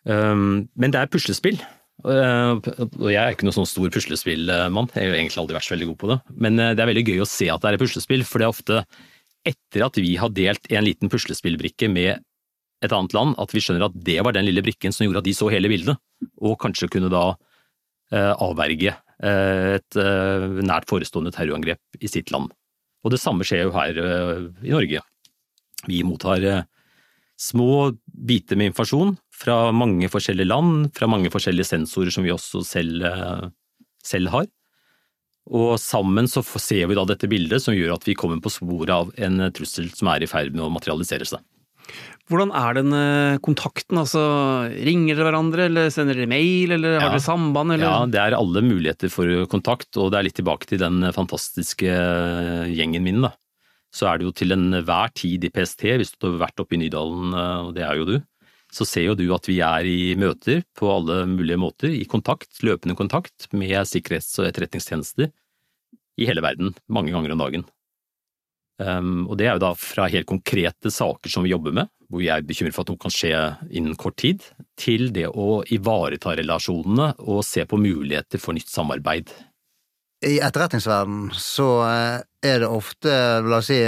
Um, 0.07 0.69
men 0.75 0.95
det 0.95 1.03
er 1.03 1.11
puslespill. 1.13 1.61
Uh, 2.07 2.57
og 2.99 3.11
jeg 3.13 3.21
er 3.21 3.35
ikke 3.35 3.47
noen 3.47 3.57
sånn 3.57 3.69
stor 3.69 3.93
puslespillmann, 3.93 4.89
jeg 4.95 5.11
har 5.11 5.19
egentlig 5.19 5.43
aldri 5.43 5.57
vært 5.59 5.69
så 5.69 5.75
veldig 5.77 5.91
god 5.93 5.99
på 6.01 6.11
det. 6.11 6.17
Men 6.47 6.63
uh, 6.63 6.71
det 6.73 6.83
er 6.83 6.91
veldig 6.91 7.05
gøy 7.13 7.21
å 7.23 7.29
se 7.29 7.51
at 7.53 7.63
det 7.63 7.69
er 7.69 7.79
et 7.79 7.85
puslespill, 7.85 8.25
for 8.27 8.43
det 8.43 8.49
er 8.49 8.55
ofte 8.55 8.81
etter 9.47 9.85
at 9.87 10.01
vi 10.01 10.17
har 10.19 10.33
delt 10.35 10.73
en 10.73 10.87
liten 10.87 11.13
puslespillbrikke 11.13 11.93
med 11.93 12.25
et 12.85 12.93
annet 12.93 13.15
land, 13.17 13.35
at 13.41 13.53
vi 13.55 13.63
skjønner 13.65 13.89
at 13.89 13.97
det 14.07 14.19
var 14.25 14.37
den 14.37 14.47
lille 14.49 14.65
brikken 14.65 14.95
som 14.95 15.07
gjorde 15.07 15.23
at 15.23 15.29
de 15.29 15.35
så 15.37 15.49
hele 15.53 15.71
bildet, 15.73 15.97
og 16.45 16.59
kanskje 16.61 16.91
kunne 16.93 17.11
da 17.13 17.25
eh, 18.13 18.33
avverge 18.33 18.93
eh, 18.93 19.77
et 19.79 19.99
eh, 20.01 20.47
nært 20.67 20.89
forestående 20.91 21.33
terrorangrep 21.35 22.01
i 22.01 22.11
sitt 22.11 22.33
land. 22.35 22.53
Og 23.05 23.15
det 23.15 23.23
samme 23.23 23.47
skjer 23.47 23.67
jo 23.67 23.77
her 23.77 24.01
eh, 24.03 24.49
i 24.67 24.75
Norge. 24.75 25.03
Vi 25.87 26.03
mottar 26.07 26.45
eh, 26.45 26.67
små 27.41 27.93
biter 28.05 28.59
med 28.59 28.73
informasjon 28.73 29.17
fra 29.35 29.71
mange 29.77 30.11
forskjellige 30.13 30.51
land, 30.51 30.91
fra 30.97 31.09
mange 31.11 31.33
forskjellige 31.33 31.71
sensorer 31.73 32.13
som 32.13 32.27
vi 32.27 32.35
også 32.35 32.65
selv, 32.67 33.09
eh, 33.09 33.49
selv 34.05 34.33
har. 34.35 34.49
Og 35.47 35.77
sammen 35.79 36.27
så 36.27 36.43
ser 36.43 36.89
vi 36.91 36.97
da 36.99 37.05
dette 37.07 37.29
bildet 37.31 37.63
som 37.63 37.77
gjør 37.77 37.95
at 37.95 38.07
vi 38.09 38.17
kommer 38.19 38.41
på 38.43 38.51
sporet 38.51 38.91
av 38.91 39.13
en 39.23 39.47
trussel 39.55 39.93
som 39.95 40.11
er 40.11 40.25
i 40.25 40.31
ferd 40.31 40.57
med 40.57 40.67
å 40.67 40.73
materialisere 40.75 41.29
seg. 41.29 41.45
Hvordan 42.27 42.51
er 42.59 42.75
den 42.75 42.95
eh, 42.97 43.39
kontakten? 43.45 44.01
Altså, 44.01 44.21
ringer 44.87 45.15
dere 45.15 45.29
hverandre, 45.29 45.67
eller 45.69 45.93
sender 45.95 46.19
dere 46.19 46.31
mail, 46.31 46.75
eller 46.75 46.97
har 46.99 47.07
ja. 47.07 47.11
dere 47.15 47.23
samband? 47.23 47.77
Eller? 47.77 47.87
Ja, 47.87 47.99
det 48.11 48.23
er 48.23 48.39
alle 48.39 48.63
muligheter 48.67 49.13
for 49.13 49.31
kontakt, 49.53 49.93
og 49.95 50.11
det 50.11 50.19
er 50.19 50.27
litt 50.27 50.39
tilbake 50.41 50.67
til 50.67 50.83
den 50.83 51.07
fantastiske 51.15 51.87
eh, 51.87 52.73
gjengen 52.75 53.07
min. 53.07 53.23
da. 53.29 53.31
Så 53.95 54.09
er 54.11 54.19
det 54.19 54.27
jo 54.27 54.35
til 54.35 54.57
enhver 54.57 55.15
tid 55.17 55.47
i 55.47 55.53
PST, 55.55 55.87
hvis 56.01 56.17
du 56.17 56.33
har 56.33 56.41
vært 56.49 56.65
oppe 56.65 56.75
i 56.75 56.81
Nydalen, 56.83 57.31
eh, 57.31 57.69
og 57.69 57.77
det 57.79 57.87
er 57.87 58.01
jo 58.01 58.09
du, 58.11 58.17
så 58.75 58.85
ser 58.89 59.07
jo 59.07 59.17
du 59.17 59.29
at 59.35 59.47
vi 59.47 59.61
er 59.63 59.87
i 59.87 60.17
møter 60.19 60.65
på 60.77 60.91
alle 60.91 61.23
mulige 61.31 61.61
måter, 61.63 61.95
i 61.95 62.05
kontakt, 62.11 62.51
løpende 62.67 62.99
kontakt 62.99 63.47
med 63.55 63.79
sikkerhets- 63.87 64.35
og 64.43 64.51
etterretningstjenester 64.51 65.31
i 66.19 66.27
hele 66.27 66.43
verden, 66.43 66.75
mange 66.91 67.15
ganger 67.15 67.37
om 67.37 67.45
dagen. 67.45 67.67
Um, 68.77 69.25
og 69.25 69.39
det 69.41 69.47
er 69.49 69.55
jo 69.57 69.63
da 69.63 69.71
fra 69.79 70.05
helt 70.13 70.29
konkrete 70.29 70.91
saker 70.93 71.33
som 71.33 71.47
vi 71.47 71.55
jobber 71.55 71.73
med, 71.79 71.89
hvor 72.11 72.21
vi 72.21 72.29
er 72.33 72.45
bekymret 72.45 72.77
for 72.77 72.85
at 72.85 72.93
noe 72.93 73.01
kan 73.01 73.15
skje 73.15 73.33
innen 73.71 73.97
kort 73.99 74.19
tid, 74.21 74.45
til 74.77 75.09
det 75.17 75.31
å 75.33 75.63
ivareta 75.73 76.37
relasjonene 76.37 77.15
og 77.25 77.41
se 77.47 77.65
på 77.69 77.81
muligheter 77.81 78.43
for 78.43 78.57
nytt 78.57 78.69
samarbeid. 78.73 79.33
I 80.27 80.39
etterretningsverden 80.45 81.31
så 81.37 81.71
eh, 81.87 82.21
er 82.45 82.61
det 82.63 82.69
ofte, 82.69 83.17
la 83.45 83.61
oss 83.61 83.73
si 83.73 83.81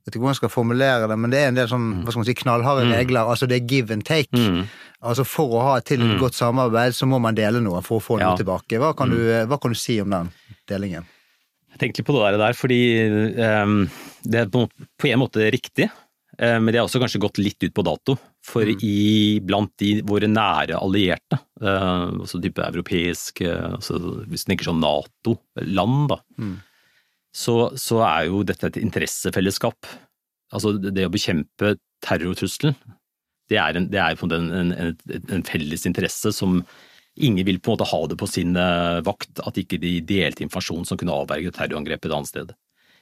jeg 0.00 0.08
vet 0.08 0.16
ikke 0.16 0.22
hvordan 0.22 0.32
jeg 0.32 0.40
skal 0.40 0.52
formulere 0.52 1.08
det, 1.10 1.16
men 1.20 1.32
det 1.32 1.40
er 1.42 1.50
en 1.50 1.58
del 1.58 1.68
sånn, 1.68 1.82
mm. 1.84 1.96
hva 2.04 2.12
skal 2.12 2.22
man 2.22 2.26
si, 2.30 2.34
knallharde 2.40 2.84
mm. 2.86 2.92
regler. 2.96 3.28
Altså 3.28 3.46
det 3.50 3.58
er 3.58 3.66
give 3.68 3.92
and 3.92 4.04
take. 4.08 4.32
Mm. 4.32 4.62
Altså 5.04 5.26
For 5.28 5.56
å 5.56 5.64
ha 5.66 5.74
til 5.84 6.00
et 6.00 6.14
mm. 6.14 6.18
godt 6.22 6.38
samarbeid, 6.38 6.96
så 6.96 7.08
må 7.08 7.20
man 7.20 7.36
dele 7.36 7.60
noe 7.60 7.82
for 7.84 8.00
å 8.00 8.04
få 8.04 8.16
noe 8.20 8.32
tilbake. 8.40 8.80
Hva 8.80 8.94
kan, 8.96 9.12
mm. 9.12 9.16
du, 9.16 9.50
hva 9.52 9.60
kan, 9.60 9.76
du, 9.76 9.80
si 9.80 9.98
om 10.00 10.08
den 10.16 10.32
delingen? 10.72 11.04
Jeg 11.74 11.82
tenkte 11.84 12.04
på 12.06 12.14
det 12.16 12.38
der, 12.40 12.54
fordi 12.58 12.80
um, 13.38 13.82
det 14.26 14.42
er 14.42 14.48
på, 14.52 14.66
på 14.98 15.10
en 15.10 15.20
måte 15.22 15.46
riktig. 15.54 15.88
Eh, 16.40 16.56
men 16.60 16.72
det 16.72 16.80
har 16.80 16.88
også 16.88 17.00
kanskje 17.02 17.20
gått 17.20 17.40
litt 17.40 17.60
ut 17.62 17.74
på 17.76 17.84
dato. 17.84 18.16
For 18.46 18.64
mm. 18.64 18.84
i, 18.86 19.40
blant 19.44 19.72
de, 19.82 19.92
våre 20.08 20.28
nære 20.30 20.78
allierte, 20.80 21.36
uh, 21.60 22.08
altså 22.22 22.40
type 22.40 22.64
europeiske, 22.64 23.50
altså 23.76 24.00
hvis 24.30 24.46
du 24.46 24.52
tenker 24.52 24.70
sånn 24.70 24.80
Nato-land, 24.80 26.06
da, 26.14 26.16
mm. 26.40 26.54
så, 27.36 27.56
så, 27.76 28.00
er 28.06 28.30
jo 28.30 28.40
dette 28.48 28.70
et 28.70 28.80
interessefellesskap. 28.80 29.90
Altså 30.56 30.72
det 30.80 31.04
å 31.06 31.12
bekjempe 31.12 31.76
terrortrusselen, 32.06 32.78
det 33.50 33.58
er, 33.60 33.76
en, 33.76 33.90
det 33.90 34.00
er 34.00 34.16
en, 34.16 34.48
en, 34.54 34.72
en, 35.34 35.44
felles 35.44 35.84
interesse 35.88 36.30
som 36.32 36.62
ingen 37.18 37.46
vil 37.46 37.60
på 37.60 37.72
en 37.72 37.78
måte 37.78 37.90
ha 37.90 38.00
det 38.10 38.18
på 38.20 38.28
sin 38.30 38.56
eh, 38.58 39.00
vakt, 39.06 39.42
at 39.42 39.58
ikke 39.60 39.80
de 39.82 39.98
delte 40.06 40.44
informasjon 40.46 40.86
som 40.88 41.00
kunne 41.00 41.14
avverge 41.14 41.52
terrorangrepet 41.56 42.10
et 42.10 42.16
annet 42.16 42.30
sted. 42.30 42.52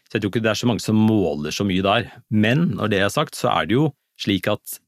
Så 0.09 0.17
jeg 0.17 0.25
tror 0.25 0.33
ikke 0.33 0.45
det 0.47 0.53
er 0.55 0.61
så 0.63 0.69
mange 0.71 0.85
som 0.85 0.97
måler 0.97 1.55
så 1.55 1.67
mye 1.69 1.85
der. 1.85 2.09
Men 2.33 2.71
når 2.79 2.93
det 2.93 3.03
er 3.05 3.13
sagt, 3.13 3.37
så 3.37 3.51
er 3.53 3.69
det 3.69 3.77
jo 3.77 3.91
slik 4.19 4.49
at 4.51 4.79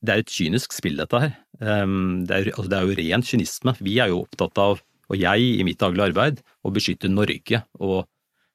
det 0.00 0.14
er 0.14 0.22
et 0.22 0.32
kynisk 0.32 0.72
spill, 0.72 0.96
dette 0.96 1.20
her. 1.20 1.34
Ehm, 1.60 2.24
det 2.28 2.36
er, 2.36 2.52
altså 2.54 2.70
det 2.72 2.78
er 2.78 2.88
jo 2.88 2.96
ren 2.96 3.24
kynisme. 3.26 3.74
Vi 3.84 3.98
er 4.00 4.08
jo 4.12 4.22
opptatt 4.24 4.60
av, 4.62 4.80
og 5.10 5.20
jeg 5.20 5.50
i 5.58 5.66
mitt 5.66 5.80
daglige 5.82 6.08
arbeid, 6.08 6.40
å 6.64 6.72
beskytte 6.72 7.12
Norge 7.12 7.60
og 7.76 8.06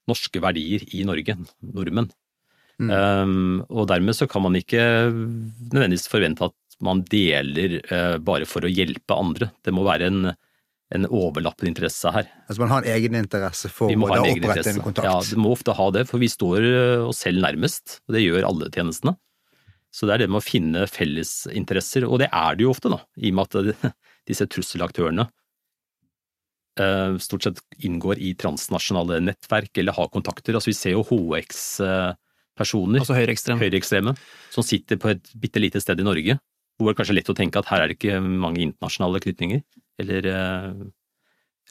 norske 0.10 0.42
verdier 0.42 0.86
i 0.98 1.04
Norge, 1.06 1.38
nordmenn. 1.62 2.10
Mm. 2.82 2.90
Um, 2.92 3.60
og 3.70 3.86
dermed 3.88 4.18
så 4.18 4.28
kan 4.28 4.44
man 4.44 4.58
ikke 4.58 4.82
nødvendigvis 5.14 6.10
forvente 6.12 6.50
at 6.50 6.56
man 6.84 7.04
deler 7.08 7.78
uh, 7.92 8.18
bare 8.24 8.48
for 8.50 8.66
å 8.66 8.72
hjelpe 8.72 9.16
andre. 9.16 9.50
Det 9.64 9.74
må 9.76 9.86
være 9.88 10.10
en, 10.12 10.32
en 10.96 11.08
overlappende 11.08 11.72
interesse 11.72 12.12
her. 12.12 12.28
Altså 12.48 12.64
man 12.64 12.74
har 12.74 12.84
en 12.84 12.96
egeninteresse 12.96 13.72
for 13.72 13.92
å 13.92 14.10
opprette 14.20 14.74
en 14.74 14.84
kontakt? 14.84 15.08
Ja, 15.08 15.20
du 15.24 15.40
må 15.42 15.54
ofte 15.56 15.76
ha 15.78 15.88
det, 15.96 16.06
for 16.10 16.22
vi 16.24 16.32
står 16.32 16.66
uh, 16.66 17.06
oss 17.08 17.24
selv 17.26 17.44
nærmest. 17.46 18.02
Og 18.08 18.18
det 18.18 18.26
gjør 18.26 18.50
alle 18.50 18.72
tjenestene. 18.74 19.16
Så 19.96 20.10
det 20.10 20.18
er 20.18 20.26
det 20.26 20.32
med 20.34 20.42
å 20.42 20.44
finne 20.44 20.84
fellesinteresser, 20.92 22.04
og 22.04 22.20
det 22.20 22.28
er 22.28 22.58
det 22.58 22.66
jo 22.66 22.74
ofte, 22.74 22.92
da, 22.92 23.00
i 23.16 23.32
og 23.32 23.38
med 23.38 23.56
at 23.56 23.94
disse 24.30 24.48
trusselaktørene 24.52 25.24
uh, 26.82 27.16
stort 27.24 27.48
sett 27.48 27.62
inngår 27.88 28.20
i 28.20 28.34
transnasjonale 28.36 29.22
nettverk 29.24 29.80
eller 29.80 29.96
har 29.96 30.12
kontakter. 30.12 30.58
Altså 30.60 30.74
Vi 30.74 30.76
ser 30.82 30.98
jo 30.98 31.06
HX 31.08 31.64
personer, 32.56 33.02
altså 33.02 33.16
høyreekstreme. 33.16 33.60
høyreekstreme, 33.64 34.14
som 34.52 34.64
sitter 34.68 35.00
på 35.00 35.12
et 35.12 35.32
bitte 35.40 35.64
lite 35.64 35.80
sted 35.84 36.00
i 36.00 36.08
Norge, 36.08 36.38
hvor 36.78 36.92
det 36.92 37.00
kanskje 37.00 37.16
er 37.16 37.20
lett 37.22 37.34
å 37.34 37.38
tenke 37.38 37.62
at 37.62 37.72
her 37.72 37.84
er 37.84 37.92
det 37.92 37.98
ikke 38.00 38.22
mange 38.22 38.64
internasjonale 38.66 39.22
knytninger 39.24 39.62
eller 40.04 40.30
eh, 40.32 40.72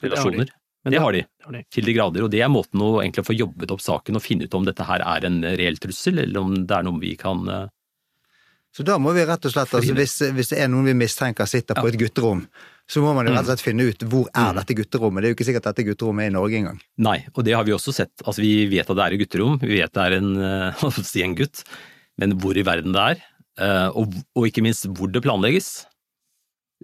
relasjoner. 0.03 0.53
Men 0.85 0.93
det, 0.93 1.01
har 1.01 1.15
de, 1.15 1.23
det 1.25 1.47
har 1.47 1.55
de, 1.57 1.63
til 1.73 1.87
de 1.87 1.93
grader, 1.97 2.23
og 2.25 2.29
det 2.29 2.43
er 2.45 2.51
måten 2.53 2.81
å 2.85 2.99
egentlig 3.01 3.25
få 3.25 3.33
jobbet 3.33 3.71
opp 3.73 3.81
saken 3.81 4.19
og 4.19 4.21
finne 4.21 4.45
ut 4.45 4.57
om 4.57 4.67
dette 4.67 4.85
her 4.85 5.01
er 5.01 5.25
en 5.25 5.39
reell 5.57 5.79
trussel, 5.81 6.21
eller 6.21 6.45
om 6.45 6.53
det 6.61 6.77
er 6.77 6.85
noe 6.85 7.01
vi 7.01 7.15
kan 7.17 7.41
eh, 7.49 7.65
så 8.75 8.83
da 8.83 8.97
må 8.99 9.13
vi 9.15 9.23
rett 9.23 9.45
og 9.47 9.53
slett, 9.53 9.71
altså, 9.71 9.93
hvis, 9.95 10.13
hvis, 10.35 10.49
det 10.51 10.57
er 10.59 10.67
noen 10.67 10.89
vi 10.89 10.93
mistenker 10.99 11.47
sitter 11.47 11.77
på 11.79 11.87
et 11.87 11.95
gutterom, 11.95 12.41
så 12.91 12.99
må 12.99 13.13
man 13.15 13.23
jo 13.23 13.31
rett 13.31 13.45
og 13.45 13.53
slett 13.53 13.63
finne 13.63 13.85
ut 13.87 14.01
hvor 14.03 14.25
er 14.27 14.49
mm. 14.49 14.57
dette 14.57 14.75
gutterommet. 14.75 15.23
Det 15.23 15.29
er 15.29 15.31
jo 15.31 15.37
ikke 15.37 15.47
sikkert 15.47 15.69
dette 15.69 15.85
gutterommet 15.87 16.25
er 16.25 16.33
i 16.33 16.33
Norge 16.35 16.57
engang. 16.59 16.81
Nei, 17.07 17.21
og 17.31 17.45
det 17.47 17.53
har 17.55 17.63
vi 17.63 17.71
også 17.71 17.93
sett. 17.95 18.11
Altså 18.25 18.43
Vi 18.43 18.51
vet 18.73 18.83
at 18.83 18.99
det 18.99 19.05
er 19.05 19.15
et 19.15 19.21
gutterom, 19.23 19.55
vi 19.63 19.77
vet 19.77 19.95
det 19.95 20.03
er 20.03 20.17
en, 20.17 20.33
si 21.13 21.23
en 21.23 21.37
gutt, 21.39 21.63
men 22.19 22.35
hvor 22.43 22.59
i 22.59 22.65
verden 22.67 22.91
det 22.97 23.05
er, 23.13 23.23
eh, 23.23 23.31
og, 23.61 24.15
og 24.35 24.47
ikke 24.49 24.63
minst 24.65 24.87
hvor 24.97 25.11
det 25.11 25.23
planlegges, 25.23 25.85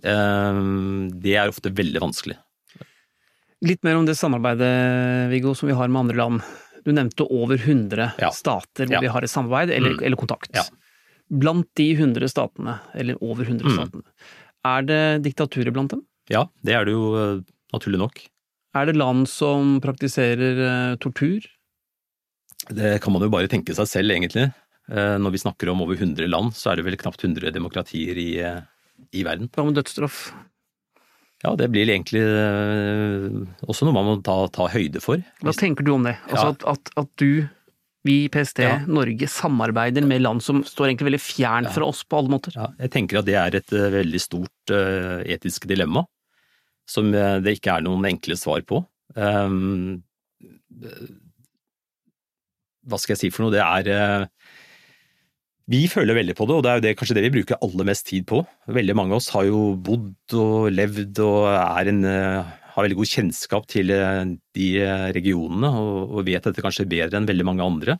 eh, 0.04 0.62
det 1.24 1.36
er 1.36 1.52
ofte 1.52 1.74
veldig 1.76 2.04
vanskelig. 2.04 2.38
Litt 3.62 3.84
mer 3.86 4.00
om 4.00 4.08
det 4.08 4.18
samarbeidet, 4.18 5.30
Viggo, 5.30 5.54
som 5.58 5.70
vi 5.70 5.78
har 5.78 5.92
med 5.92 6.08
andre 6.08 6.18
land. 6.18 6.46
Du 6.82 6.90
nevnte 6.96 7.28
over 7.30 7.60
100 7.62 8.16
ja. 8.18 8.32
stater 8.34 8.88
hvor 8.88 8.98
ja. 8.98 9.02
vi 9.04 9.12
har 9.14 9.26
et 9.26 9.30
samarbeid 9.30 9.74
eller, 9.76 10.00
mm. 10.00 10.06
eller 10.08 10.18
kontakt. 10.18 10.50
Ja. 10.58 10.66
Blant 11.30 11.70
de 11.78 11.92
100 11.94 12.32
statene, 12.32 12.80
eller 12.98 13.22
over 13.22 13.46
100 13.46 13.68
mm. 13.68 13.76
statene, 13.78 14.32
er 14.66 14.88
det 14.88 15.04
diktaturer 15.28 15.74
blant 15.76 15.94
dem? 15.94 16.02
Ja, 16.32 16.48
det 16.66 16.74
er 16.78 16.88
det 16.88 16.96
jo 16.96 17.12
eh, 17.20 17.44
naturlig 17.76 18.02
nok. 18.02 18.24
Er 18.78 18.88
det 18.88 18.96
land 18.98 19.28
som 19.30 19.78
praktiserer 19.84 20.96
tortur? 21.04 21.44
Det 22.72 23.02
kan 23.04 23.14
man 23.14 23.26
jo 23.26 23.32
bare 23.34 23.50
tenke 23.52 23.76
seg 23.76 23.90
selv, 23.90 24.14
egentlig. 24.16 24.48
Uh, 24.92 25.16
når 25.24 25.38
vi 25.38 25.40
snakker 25.46 25.70
om 25.72 25.82
over 25.86 25.96
100 25.96 26.28
land, 26.28 26.52
så 26.58 26.72
er 26.72 26.80
det 26.80 26.84
vel 26.90 26.98
knapt 27.00 27.24
100 27.24 27.54
demokratier 27.56 28.18
i, 28.20 28.32
uh, 28.44 28.60
i 29.16 29.24
verden. 29.24 29.48
Hva 29.56 29.64
med 29.64 29.78
dødsstraff? 29.80 30.26
Ja, 31.42 31.56
det 31.58 31.72
blir 31.74 31.90
egentlig 31.90 32.22
også 33.66 33.88
noe 33.88 33.96
man 33.96 34.06
må 34.06 34.12
ta, 34.22 34.36
ta 34.54 34.68
høyde 34.70 35.02
for. 35.02 35.24
Hva 35.42 35.54
tenker 35.58 35.88
du 35.88 35.96
om 35.96 36.04
det? 36.06 36.14
Altså 36.28 36.52
ja. 36.52 36.52
at, 36.54 36.66
at, 36.70 36.92
at 37.02 37.10
du 37.18 37.48
vi 38.06 38.18
i 38.26 38.30
PST 38.34 38.62
ja. 38.62 38.76
Norge 38.90 39.26
samarbeider 39.30 40.06
med 40.06 40.22
land 40.22 40.44
som 40.46 40.60
står 40.66 40.90
egentlig 40.90 41.08
veldig 41.08 41.22
fjernt 41.22 41.70
ja. 41.70 41.74
fra 41.74 41.88
oss 41.90 42.04
på 42.06 42.20
alle 42.20 42.34
måter. 42.34 42.54
Ja, 42.58 42.68
jeg 42.82 42.94
tenker 42.94 43.22
at 43.22 43.30
det 43.30 43.38
er 43.42 43.58
et 43.58 43.74
veldig 43.74 44.22
stort 44.22 44.74
etisk 44.74 45.66
dilemma, 45.70 46.06
som 46.90 47.10
det 47.14 47.58
ikke 47.58 47.78
er 47.78 47.86
noen 47.86 48.06
enkle 48.10 48.38
svar 48.38 48.62
på. 48.66 48.84
Um, 49.18 50.02
hva 52.86 53.02
skal 53.02 53.16
jeg 53.16 53.22
si 53.24 53.34
for 53.34 53.46
noe? 53.46 53.54
Det 53.54 53.62
er 53.66 54.30
Vi 55.72 55.86
føler 55.88 56.18
veldig 56.18 56.36
på 56.36 56.46
det, 56.50 56.56
og 56.58 56.64
det 56.66 56.72
er 56.72 56.80
jo 56.80 56.84
det, 56.84 56.96
kanskje 57.00 57.16
det 57.16 57.28
vi 57.30 57.36
bruker 57.38 57.62
aller 57.64 57.88
mest 57.88 58.10
tid 58.10 58.26
på. 58.28 58.42
Veldig 58.68 58.96
mange 58.98 59.16
av 59.16 59.22
oss 59.22 59.30
har 59.32 59.46
jo 59.48 59.70
bodd 59.80 60.36
og 60.36 60.72
levd 60.74 61.22
og 61.24 61.46
er 61.54 61.92
en 61.94 62.02
har 62.72 62.86
veldig 62.86 63.00
god 63.00 63.12
kjennskap 63.12 63.68
til 63.72 63.92
eh, 63.96 64.24
de 64.58 64.70
eh, 64.82 65.08
regionene 65.16 65.72
og 65.82 66.24
vet 66.28 66.48
dette 66.48 66.64
kanskje 66.64 66.90
bedre 66.90 67.20
enn 67.20 67.30
veldig 67.30 67.48
mange 67.48 67.66
andre. 67.66 67.98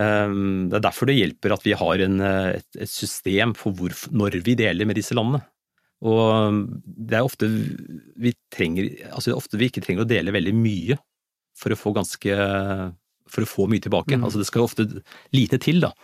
Ehm, 0.00 0.70
det 0.70 0.78
er 0.78 0.86
derfor 0.88 1.10
det 1.10 1.18
hjelper 1.18 1.54
at 1.56 1.66
vi 1.66 1.76
har 1.78 2.04
en, 2.06 2.20
eh, 2.24 2.50
et, 2.60 2.68
et, 2.80 2.90
system 2.90 3.54
for 3.58 3.76
hvor, 3.76 3.94
når 4.10 4.40
vi 4.46 4.56
deler 4.58 4.88
med 4.88 4.98
disse 4.98 5.16
landene. 5.16 5.44
Og 6.04 6.64
det 6.84 7.16
er 7.16 7.24
ofte 7.24 7.48
vi, 7.48 8.34
trenger, 8.52 8.90
altså 9.14 9.36
ofte 9.36 9.56
vi 9.60 9.70
ikke 9.70 9.80
trenger 9.84 10.04
å 10.04 10.08
dele 10.08 10.34
veldig 10.34 10.52
mye 10.58 10.98
for 11.56 11.72
å 11.72 11.78
få 11.78 11.94
ganske 11.96 12.34
for 13.30 13.46
å 13.46 13.48
få 13.48 13.64
mye 13.70 13.80
tilbake. 13.80 14.18
Mm. 14.18 14.26
Altså 14.26 14.40
det 14.40 14.48
skal 14.50 14.66
ofte 14.66 14.84
lite 15.32 15.56
til, 15.62 15.80
da. 15.80 15.94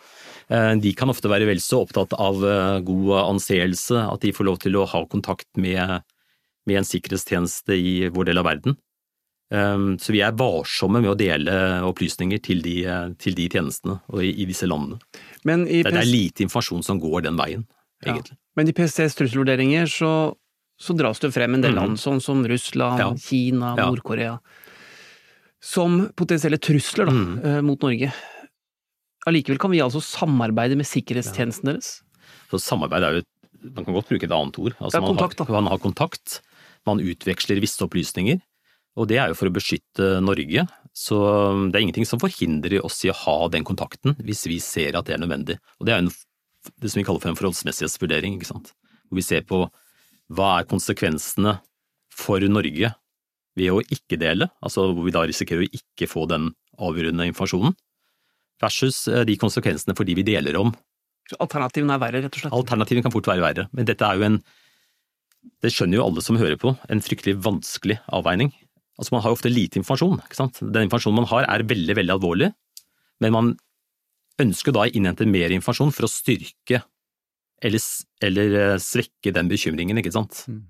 De 0.51 0.91
kan 0.99 1.13
ofte 1.13 1.31
være 1.31 1.47
vel 1.47 1.61
så 1.63 1.85
opptatt 1.85 2.11
av 2.19 2.41
god 2.83 3.11
anseelse, 3.21 3.95
at 4.03 4.25
de 4.25 4.33
får 4.35 4.47
lov 4.49 4.57
til 4.65 4.79
å 4.81 4.87
ha 4.91 5.05
kontakt 5.07 5.47
med 5.55 6.01
med 6.69 6.81
en 6.81 6.87
sikkerhetstjeneste 6.87 7.77
i 7.77 7.95
vår 8.13 8.31
del 8.31 8.41
av 8.41 8.49
verden. 8.49 8.77
Ehm, 9.55 9.95
så 9.99 10.15
vi 10.15 10.23
er 10.23 10.37
varsomme 10.39 11.03
med 11.03 11.13
å 11.13 11.19
dele 11.19 11.55
opplysninger 11.89 12.43
til 12.45 12.63
de, 12.65 12.77
til 13.19 13.37
de 13.39 13.49
tjenestene 13.51 13.99
og 14.13 14.23
i, 14.23 14.31
i, 14.31 14.47
disse 14.49 14.69
landene. 14.71 15.01
det, 15.97 16.05
er 16.05 16.07
lite 16.07 16.47
informasjon 16.47 16.87
som 16.87 17.01
går 17.03 17.27
den 17.27 17.41
veien, 17.41 17.67
egentlig. 18.05 18.37
Ja. 18.37 18.43
Men 18.59 18.71
i 18.71 18.75
PSTs 18.77 19.17
trusselvurderinger 19.19 19.91
så, 19.91 20.13
så, 20.81 20.97
dras 20.99 21.23
det 21.23 21.33
frem 21.35 21.57
en 21.57 21.65
del 21.65 21.75
mm. 21.75 21.81
land, 21.81 22.03
sånn 22.03 22.23
som 22.23 22.43
Russland, 22.47 23.03
ja. 23.03 23.11
Kina, 23.23 23.75
ja. 23.79 23.89
Nord-Korea, 23.89 24.37
som 25.61 26.03
potensielle 26.17 26.61
trusler 26.63 27.11
da, 27.11 27.15
mm. 27.15 27.33
Eh, 27.45 27.61
mot 27.67 27.83
Norge. 27.85 28.13
Allikevel 29.31 29.61
kan 29.62 29.73
vi 29.73 29.83
altså 29.85 30.03
samarbeide 30.05 30.79
med 30.79 30.88
sikkerhetstjenesten 30.88 31.73
deres? 31.73 32.01
Så 32.51 32.61
samarbeid 32.62 33.07
er 33.07 33.21
jo 33.21 33.27
man 33.61 33.85
kan 33.85 33.93
godt 33.93 34.09
bruke 34.09 34.25
et 34.25 34.33
annet 34.33 34.57
ord. 34.57 34.77
Altså, 34.81 35.03
man, 35.03 35.12
kontakt, 35.12 35.43
har, 35.43 35.51
man 35.53 35.69
har 35.69 35.81
kontakt 35.83 36.38
man 36.88 37.03
utveksler 37.05 37.61
visse 37.62 37.83
opplysninger. 37.85 38.40
Og 38.99 39.09
det 39.11 39.21
er 39.21 39.31
jo 39.31 39.37
for 39.38 39.51
å 39.51 39.55
beskytte 39.55 40.07
Norge, 40.25 40.64
så 40.97 41.19
det 41.71 41.79
er 41.79 41.85
ingenting 41.85 42.09
som 42.09 42.21
forhindrer 42.21 42.83
oss 42.85 42.99
i 43.07 43.12
å 43.12 43.19
ha 43.23 43.37
den 43.53 43.64
kontakten 43.66 44.16
hvis 44.27 44.43
vi 44.51 44.59
ser 44.64 44.99
at 44.99 45.07
det 45.07 45.14
er 45.14 45.23
nødvendig. 45.23 45.61
Og 45.79 45.87
det 45.87 45.95
er 45.95 46.03
en, 46.03 46.11
det 46.83 46.90
som 46.90 47.01
vi 47.01 47.05
kaller 47.07 47.23
for 47.23 47.31
en 47.31 47.38
forholdsmessighetsvurdering, 47.38 48.37
ikke 48.37 48.51
sant. 48.51 48.73
Hvor 49.09 49.21
vi 49.21 49.27
ser 49.27 49.47
på 49.47 49.62
hva 50.31 50.51
er 50.59 50.69
konsekvensene 50.71 51.59
for 52.14 52.43
Norge 52.51 52.93
ved 53.59 53.73
å 53.73 53.81
ikke 53.95 54.19
dele, 54.21 54.51
altså 54.62 54.88
hvor 54.90 55.07
vi 55.07 55.14
da 55.14 55.23
risikerer 55.29 55.66
å 55.66 55.79
ikke 55.81 56.11
få 56.11 56.27
den 56.31 56.51
avgjørende 56.81 57.29
informasjonen, 57.31 57.77
versus 58.62 59.07
eh, 59.09 59.25
de 59.29 59.37
konsekvensene 59.40 59.96
for 59.96 60.09
de 60.09 60.16
vi 60.18 60.27
deler 60.27 60.59
om. 60.61 60.73
Alternativene 61.38 61.94
er 61.94 62.03
verre, 62.03 62.25
rett 62.25 62.35
og 62.35 62.42
slett? 62.42 62.57
Alternativene 62.57 63.07
kan 63.07 63.14
fort 63.14 63.29
være 63.31 63.44
verre, 63.44 63.68
men 63.77 63.87
dette 63.88 64.07
er 64.07 64.18
jo 64.18 64.27
en 64.27 64.40
det 65.64 65.70
skjønner 65.73 65.96
jo 65.96 66.05
alle 66.05 66.23
som 66.25 66.37
hører 66.37 66.59
på, 66.61 66.75
en 66.92 67.01
fryktelig 67.01 67.38
vanskelig 67.40 67.96
avveining. 68.12 68.51
Altså 69.01 69.14
Man 69.14 69.23
har 69.25 69.33
jo 69.33 69.38
ofte 69.38 69.53
lite 69.53 69.81
informasjon. 69.81 70.18
ikke 70.20 70.37
sant? 70.37 70.61
Den 70.61 70.85
informasjonen 70.85 71.23
man 71.23 71.31
har 71.31 71.46
er 71.49 71.64
veldig, 71.64 71.96
veldig 71.96 72.16
alvorlig, 72.18 72.51
men 73.25 73.33
man 73.33 73.53
ønsker 74.40 74.75
da 74.77 74.85
å 74.85 74.92
innhente 74.92 75.29
mer 75.29 75.53
informasjon 75.53 75.92
for 75.96 76.07
å 76.07 76.12
styrke 76.12 76.83
eller, 77.64 77.85
eller 78.25 78.57
eh, 78.57 78.79
svekke 78.81 79.33
den 79.37 79.51
bekymringen, 79.51 80.01
ikke 80.01 80.14
sant. 80.14 80.44
Mm. 80.49 80.62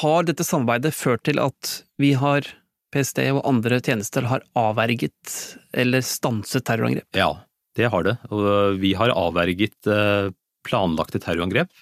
Har 0.00 0.26
dette 0.26 0.46
samarbeidet 0.46 0.94
ført 0.96 1.24
til 1.26 1.38
at 1.42 1.74
vi 2.02 2.14
har 2.18 2.46
PST 2.94 3.24
og 3.32 3.42
andre 3.48 3.80
tjenester 3.82 4.28
har 4.30 4.44
avverget 4.58 5.34
eller 5.74 6.04
stanset 6.06 6.64
terrorangrep? 6.66 7.08
Ja, 7.18 7.32
det 7.74 7.90
har 7.90 8.06
det. 8.06 8.16
Og 8.30 8.78
vi 8.82 8.94
har 8.98 9.12
avverget 9.14 9.90
eh, 9.90 10.30
planlagte 10.64 11.20
terrorangrep 11.22 11.72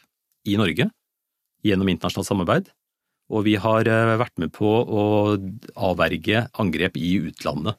i 0.49 0.57
Norge 0.61 0.89
gjennom 1.67 1.91
internasjonalt 1.93 2.31
samarbeid. 2.31 2.73
Og 3.33 3.47
vi 3.47 3.57
har 3.61 3.89
eh, 3.89 4.17
vært 4.21 4.41
med 4.41 4.53
på 4.57 4.69
å 4.69 5.05
avverge 5.77 6.47
angrep 6.61 6.99
i 7.01 7.15
utlandet 7.29 7.79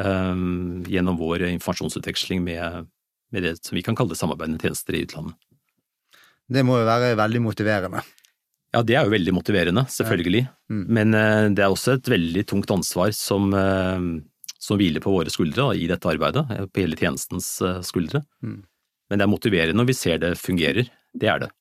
um, 0.00 0.82
gjennom 0.88 1.20
vår 1.20 1.46
informasjonsutveksling 1.52 2.42
med, 2.44 2.90
med, 3.32 3.46
det 3.46 3.58
som 3.60 3.76
vi 3.78 3.84
kan 3.86 3.96
kalle 3.98 4.18
samarbeidende 4.18 4.60
tjenester 4.64 4.96
i 4.96 5.04
utlandet. 5.06 5.36
Det 6.44 6.64
må 6.66 6.80
jo 6.80 6.88
være 6.88 7.14
veldig 7.16 7.40
motiverende? 7.44 8.02
Ja, 8.74 8.82
det 8.82 8.98
er 8.98 9.06
jo 9.06 9.14
veldig 9.14 9.34
motiverende, 9.36 9.86
selvfølgelig. 9.94 10.44
Mm. 10.72 10.84
Men 10.98 11.16
uh, 11.16 11.48
det 11.54 11.64
er 11.64 11.72
også 11.72 11.96
et 11.98 12.10
veldig 12.10 12.44
tungt 12.50 12.72
ansvar 12.74 13.14
som, 13.16 13.54
uh, 13.54 14.54
som 14.58 14.80
hviler 14.80 15.04
på 15.04 15.14
våre 15.14 15.32
skuldre 15.32 15.68
da, 15.70 15.78
i 15.78 15.88
dette 15.90 16.10
arbeidet, 16.10 16.46
på 16.74 16.82
hele 16.82 16.98
tjenestens 16.98 17.56
skuldre. 17.86 18.24
Mm. 18.42 18.62
Men 19.10 19.20
det 19.20 19.26
er 19.26 19.30
motiverende 19.30 19.78
når 19.78 19.92
vi 19.92 19.98
ser 19.98 20.18
det 20.22 20.34
fungerer. 20.40 20.90
Det 21.14 21.30
er 21.30 21.44
det 21.44 21.52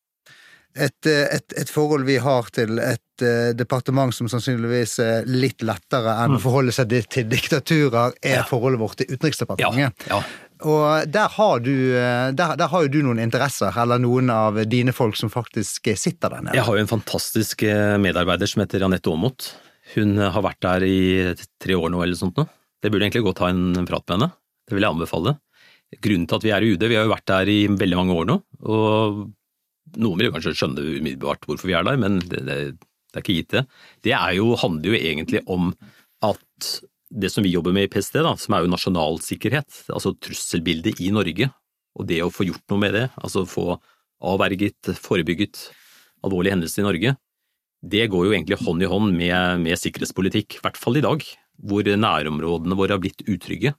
et, 0.73 1.05
eh, 1.05 1.27
et, 1.35 1.53
et, 1.57 1.69
forhold 1.69 2.05
vi 2.07 2.17
har 2.21 2.49
til 2.53 2.79
et 2.81 3.23
uh, 3.23 3.53
departement 3.57 4.13
som 4.15 4.29
sannsynligvis 4.31 4.97
er 5.03 5.27
litt 5.29 5.61
lettere 5.65 6.15
enn 6.23 6.33
mm. 6.33 6.39
å 6.39 6.41
forholde 6.41 6.73
seg 6.73 6.95
til 7.13 7.27
diktaturer, 7.29 8.15
er 8.23 8.39
ja. 8.39 8.45
forholdet 8.49 8.81
vårt 8.81 8.97
til 9.01 9.13
Utenriksdepartementet. 9.13 10.07
Ja. 10.09 10.17
Ja. 10.17 10.42
Og 10.63 11.11
der 11.11 11.33
har, 11.35 11.59
du, 11.63 11.73
eh, 11.99 12.29
der, 12.31 12.55
der 12.59 12.71
har 12.71 12.85
jo 12.85 12.91
du 12.93 13.01
noen 13.05 13.21
interesser, 13.23 13.73
eller 13.83 14.01
noen 14.01 14.31
av 14.33 14.61
dine 14.71 14.95
folk 14.95 15.17
som 15.19 15.31
faktisk 15.33 15.91
sitter 15.99 16.37
der 16.37 16.47
nede. 16.47 16.57
Jeg 16.57 16.67
har 16.67 16.79
jo 16.79 16.85
en 16.85 16.91
fantastisk 16.91 17.65
medarbeider 18.03 18.49
som 18.49 18.63
heter 18.63 18.87
Anette 18.87 19.11
Aamodt. 19.11 19.51
Hun 19.93 20.17
har 20.17 20.45
vært 20.45 20.61
der 20.63 20.85
i 20.87 20.99
tre 21.61 21.75
år 21.75 21.91
nå 21.91 22.01
eller 22.05 22.17
sånt 22.17 22.39
nå. 22.39 22.47
Det 22.83 22.91
burde 22.91 23.07
egentlig 23.07 23.23
gå 23.23 23.33
ha 23.39 23.49
en 23.51 23.87
prat 23.87 24.05
med 24.07 24.15
henne. 24.17 24.29
Det 24.67 24.75
vil 24.75 24.85
jeg 24.85 24.95
anbefale. 24.95 25.37
grunnen 26.03 26.25
til 26.27 26.39
at 26.39 26.45
vi 26.45 26.51
er 26.51 26.63
i 26.63 26.71
UD. 26.73 26.83
Vi 26.89 26.97
har 26.97 27.05
jo 27.05 27.13
vært 27.13 27.29
der 27.29 27.49
i 27.51 27.59
veldig 27.67 27.99
mange 27.99 28.15
år 28.17 28.29
nå. 28.31 28.39
og 28.63 29.23
Noen 29.99 30.17
vil 30.17 30.31
kanskje 30.33 30.55
skjønne 30.57 30.81
umiddelbart 30.81 31.43
hvorfor 31.45 31.69
vi 31.69 31.75
er 31.77 31.83
der, 31.85 31.99
men 32.01 32.17
det, 32.25 32.39
det, 32.47 32.55
det 32.79 33.19
er 33.19 33.21
ikke 33.21 33.35
gitt, 33.37 33.51
det. 33.53 33.63
Det 34.07 34.15
jo, 34.39 34.55
handler 34.57 34.89
jo 34.89 34.97
egentlig 34.97 35.43
om 35.45 35.67
at 36.25 36.69
det 37.13 37.29
som 37.29 37.45
vi 37.45 37.53
jobber 37.53 37.75
med 37.75 37.87
i 37.87 37.91
PST, 37.91 38.17
da, 38.25 38.33
som 38.39 38.55
er 38.55 38.63
jo 38.63 38.71
nasjonalsikkerhet, 38.73 39.83
altså 39.93 40.15
trusselbildet 40.17 41.01
i 41.03 41.11
Norge, 41.13 41.49
og 41.93 42.07
det 42.09 42.23
å 42.25 42.31
få 42.33 42.47
gjort 42.47 42.65
noe 42.73 42.81
med 42.81 42.95
det, 42.97 43.05
altså 43.21 43.45
få 43.49 43.75
avverget, 44.23 44.93
forebygget 45.03 45.67
alvorlige 46.25 46.55
hendelser 46.55 46.81
i 46.81 46.87
Norge, 46.87 47.15
det 47.83 48.07
går 48.09 48.27
jo 48.27 48.33
egentlig 48.33 48.61
hånd 48.63 48.83
i 48.83 48.89
hånd 48.89 49.15
med, 49.17 49.63
med 49.65 49.79
sikkerhetspolitikk, 49.79 50.57
i 50.57 50.63
hvert 50.63 50.79
fall 50.79 50.97
i 50.97 51.03
dag, 51.03 51.25
hvor 51.63 51.85
nærområdene 51.85 52.77
våre 52.79 52.95
har 52.95 53.03
blitt 53.03 53.25
utrygge. 53.27 53.73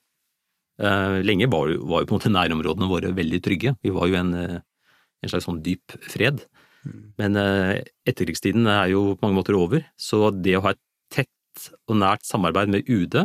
Eh, 0.78 1.18
lenge 1.24 1.48
var, 1.50 1.72
var, 1.80 2.02
jo 2.02 2.10
på 2.10 2.14
en 2.14 2.20
måte 2.20 2.34
nærområdene 2.34 2.90
våre 2.90 3.14
veldig 3.16 3.40
trygge. 3.42 3.74
Vi 3.82 3.94
var 3.94 4.10
jo 4.10 4.18
en, 4.20 4.34
en 4.44 5.32
slags 5.32 5.48
sånn 5.48 5.62
dyp 5.64 5.96
fred. 6.04 6.44
Mm. 6.84 7.00
Men 7.20 7.40
eh, 7.40 7.80
etterkrigstiden 8.06 8.68
er 8.68 8.92
jo 8.92 9.14
på 9.14 9.26
mange 9.26 9.40
måter 9.40 9.56
over, 9.58 9.88
så 9.96 10.28
det 10.34 10.58
å 10.58 10.64
ha 10.66 10.74
et 10.74 10.82
tett 11.54 11.72
og 11.90 11.98
nært 12.00 12.26
samarbeid 12.26 12.72
med 12.72 12.88
UD 12.90 13.20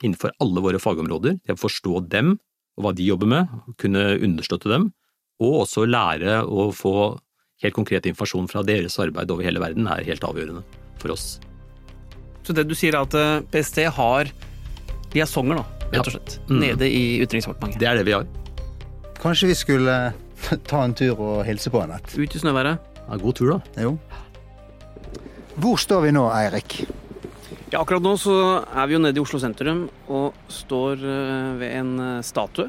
innenfor 0.00 0.32
alle 0.40 0.62
våre 0.64 0.80
fagområder, 0.80 1.40
det 1.44 1.56
å 1.56 1.60
forstå 1.60 2.04
dem 2.12 2.38
og 2.78 2.86
hva 2.86 2.92
de 2.96 3.04
jobber 3.04 3.28
med, 3.28 3.50
kunne 3.80 4.14
understøtte 4.20 4.70
dem, 4.72 4.90
og 5.40 5.64
også 5.64 5.84
lære 5.88 6.40
å 6.44 6.70
få 6.72 6.94
helt 7.60 7.76
konkret 7.76 8.06
informasjon 8.08 8.48
fra 8.48 8.62
deres 8.64 8.96
arbeid 9.02 9.32
over 9.32 9.44
hele 9.44 9.60
verden, 9.60 9.88
er 9.90 10.06
helt 10.06 10.24
avgjørende 10.24 10.62
for 11.00 11.12
oss. 11.12 11.34
Så 12.46 12.56
det 12.56 12.64
du 12.68 12.76
sier 12.78 12.96
er 12.96 13.04
at 13.04 13.50
PST 13.52 13.82
har 13.98 14.30
liaisonger, 15.12 15.60
da? 15.60 15.80
rett 15.90 16.06
og 16.06 16.14
slett. 16.14 16.36
Mm. 16.48 16.58
Nede 16.62 16.88
i 16.88 17.02
Utenriksdepartementet. 17.22 17.80
Det 17.82 17.88
er 17.90 17.98
det 17.98 18.06
vi 18.08 18.16
har. 18.16 18.26
Kanskje 19.20 19.50
vi 19.50 19.58
skulle 19.58 19.96
ta 20.70 20.84
en 20.84 20.96
tur 20.96 21.18
og 21.18 21.44
hilse 21.48 21.72
på 21.72 21.82
Anette? 21.82 22.16
Ut 22.16 22.36
i 22.36 22.42
snøværet. 22.42 22.90
Ja, 23.02 23.20
god 23.20 23.38
tur, 23.38 23.56
da. 23.56 23.84
Jo. 23.84 23.96
Hvor 25.60 25.80
står 25.80 26.06
vi 26.06 26.14
nå, 26.14 26.24
Eirik? 26.32 26.82
Ja, 27.70 27.84
akkurat 27.84 28.02
nå 28.02 28.16
så 28.18 28.32
er 28.66 28.88
vi 28.90 28.96
jo 28.96 28.98
nede 28.98 29.20
i 29.20 29.22
Oslo 29.22 29.38
sentrum 29.38 29.84
og 30.10 30.34
står 30.50 31.04
eh, 31.06 31.50
ved 31.60 31.74
en 31.78 31.90
eh, 32.02 32.22
statue 32.26 32.66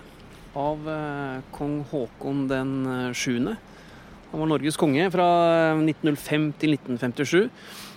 av 0.53 0.83
eh, 0.93 1.39
kong 1.55 1.79
Haakon 1.89 2.43
den 2.45 2.75
7. 3.09 3.47
Han 3.49 4.43
var 4.43 4.51
Norges 4.51 4.77
konge 4.77 5.07
fra 5.09 5.25
1905 5.73 6.45
til 6.61 6.75
1957. 6.77 7.49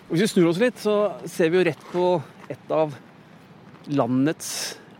Og 0.06 0.14
hvis 0.14 0.24
vi 0.24 0.30
snur 0.32 0.48
oss 0.54 0.62
litt, 0.62 0.80
så 0.80 0.96
ser 1.28 1.52
vi 1.52 1.60
jo 1.60 1.66
rett 1.68 1.84
på 1.90 2.06
et 2.48 2.72
av 2.72 2.96
landets 3.92 4.48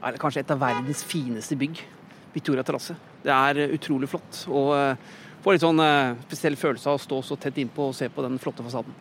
eller 0.02 0.20
kanskje 0.20 0.44
et 0.44 0.52
av 0.52 0.60
verdens 0.60 1.00
fineste 1.08 1.56
bygg. 1.56 1.80
Victoria 2.36 2.66
terrasse. 2.68 2.98
Det 3.24 3.32
er 3.32 3.78
utrolig 3.78 4.12
flott. 4.12 4.44
Og 4.52 4.76
får 5.40 5.56
litt 5.56 5.64
sånn 5.64 5.80
spesiell 6.28 6.60
følelse 6.60 6.92
av 6.92 7.00
å 7.00 7.04
stå 7.08 7.24
så 7.24 7.40
tett 7.40 7.64
innpå 7.64 7.88
og 7.88 7.96
se 7.96 8.12
på 8.12 8.28
den 8.28 8.36
flotte 8.44 8.68
fasaden. 8.68 8.92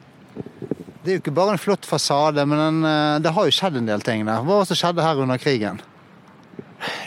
Det 1.03 1.11
er 1.11 1.17
jo 1.17 1.21
ikke 1.21 1.35
bare 1.35 1.55
en 1.55 1.61
flott 1.61 1.85
fasade, 1.85 2.45
men 2.47 2.59
den, 2.59 2.91
det 3.23 3.33
har 3.35 3.47
jo 3.47 3.53
skjedd 3.53 3.81
en 3.81 3.89
del 3.89 4.03
ting 4.05 4.23
der. 4.23 4.43
Hva 4.43 4.59
var 4.59 4.63
det 4.63 4.71
som 4.71 4.79
skjedde 4.79 5.03
her 5.03 5.19
under 5.19 5.41
krigen? 5.41 5.81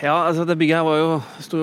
Ja, 0.02 0.26
altså 0.26 0.44
det 0.48 0.58
bygget 0.60 0.80
her 0.80 0.86
var 0.86 0.98
jo, 1.00 1.12
sto 1.44 1.60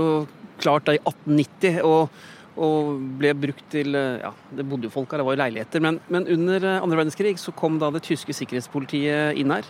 klart 0.61 0.87
da 0.87 0.95
i 0.97 1.01
1890. 1.01 1.81
og 1.85 2.29
og 2.53 2.99
ble 3.17 3.31
brukt 3.33 3.63
til 3.73 3.95
ja, 3.95 4.29
Det 4.53 4.65
bodde 4.69 4.85
jo 4.85 4.93
folk 4.93 5.11
her, 5.11 5.21
det 5.21 5.25
var 5.25 5.33
jo 5.33 5.41
leiligheter. 5.41 5.81
Men, 5.81 5.99
men 6.13 6.27
under 6.29 6.67
andre 6.75 6.99
verdenskrig 6.99 7.37
så 7.41 7.53
kom 7.55 7.79
da 7.81 7.89
det 7.93 8.03
tyske 8.05 8.35
sikkerhetspolitiet 8.37 9.39
inn 9.41 9.53
her. 9.53 9.65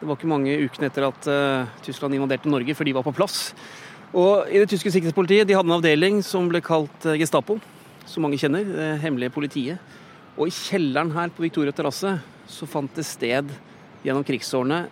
Det 0.00 0.08
var 0.08 0.16
ikke 0.16 0.30
mange 0.30 0.56
ukene 0.64 0.88
etter 0.88 1.06
at 1.06 1.28
uh, 1.28 1.68
Tyskland 1.84 2.16
invaderte 2.16 2.50
Norge, 2.50 2.74
før 2.76 2.88
de 2.88 2.94
var 2.96 3.04
på 3.06 3.14
plass. 3.16 3.52
Og 4.14 4.48
i 4.48 4.60
det 4.62 4.70
tyske 4.72 4.92
sikkerhetspolitiet 4.94 5.48
de 5.48 5.56
hadde 5.56 5.68
en 5.68 5.76
avdeling 5.76 6.22
som 6.24 6.48
ble 6.48 6.62
kalt 6.64 7.08
Gestapo, 7.20 7.58
som 8.08 8.24
mange 8.24 8.40
kjenner. 8.40 8.66
Det 8.68 8.88
hemmelige 9.04 9.34
politiet. 9.34 9.94
Og 10.34 10.50
i 10.50 10.54
kjelleren 10.54 11.12
her 11.14 11.32
på 11.34 11.44
Victoria 11.44 11.74
terrasse 11.74 12.16
så 12.50 12.68
fant 12.68 12.92
det 12.96 13.06
sted 13.06 13.52
gjennom 14.04 14.26
krigsårene 14.26 14.84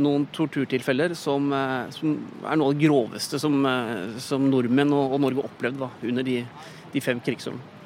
noen 0.00 0.26
torturtilfeller 0.34 1.14
som, 1.18 1.50
uh, 1.52 1.90
som 1.94 2.14
er 2.46 2.58
noe 2.58 2.70
av 2.70 2.76
det 2.76 2.86
groveste 2.86 3.40
som, 3.42 3.56
som 4.22 4.46
nordmenn 4.50 4.92
og, 4.94 5.16
og, 5.16 5.20
Norge 5.24 5.46
opplevde 5.48 5.90
under 6.06 6.26
de, 6.26 6.40
de 6.92 7.02
fem 7.02 7.22
krigsårene. 7.22 7.78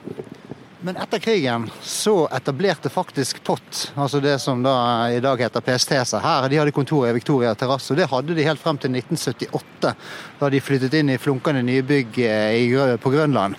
Men 0.84 0.98
etter 1.00 1.18
krigen 1.18 1.70
så 1.80 2.26
etablerte 2.28 2.90
faktisk 2.92 3.38
POT, 3.44 3.92
altså 3.94 4.18
det 4.20 4.34
som 4.38 4.60
da 4.62 4.74
i 5.08 5.20
dag 5.24 5.40
heter 5.40 5.64
PST, 5.64 5.94
seg 6.10 6.20
her. 6.20 6.44
De 6.52 6.58
hadde 6.60 6.74
kontor 6.76 7.06
i 7.08 7.14
Victoria 7.16 7.54
terrasse, 7.56 7.94
og 7.94 7.96
det 7.96 8.10
hadde 8.10 8.36
de 8.36 8.44
helt 8.44 8.60
frem 8.60 8.76
til 8.76 8.92
1978. 8.92 9.94
Da 10.42 10.50
de 10.52 10.60
flyttet 10.60 10.98
inn 10.98 11.14
i 11.14 11.16
flunkende 11.16 11.64
nybygg 11.64 12.20
eh, 12.28 12.98
på 13.00 13.14
Grønland. 13.16 13.56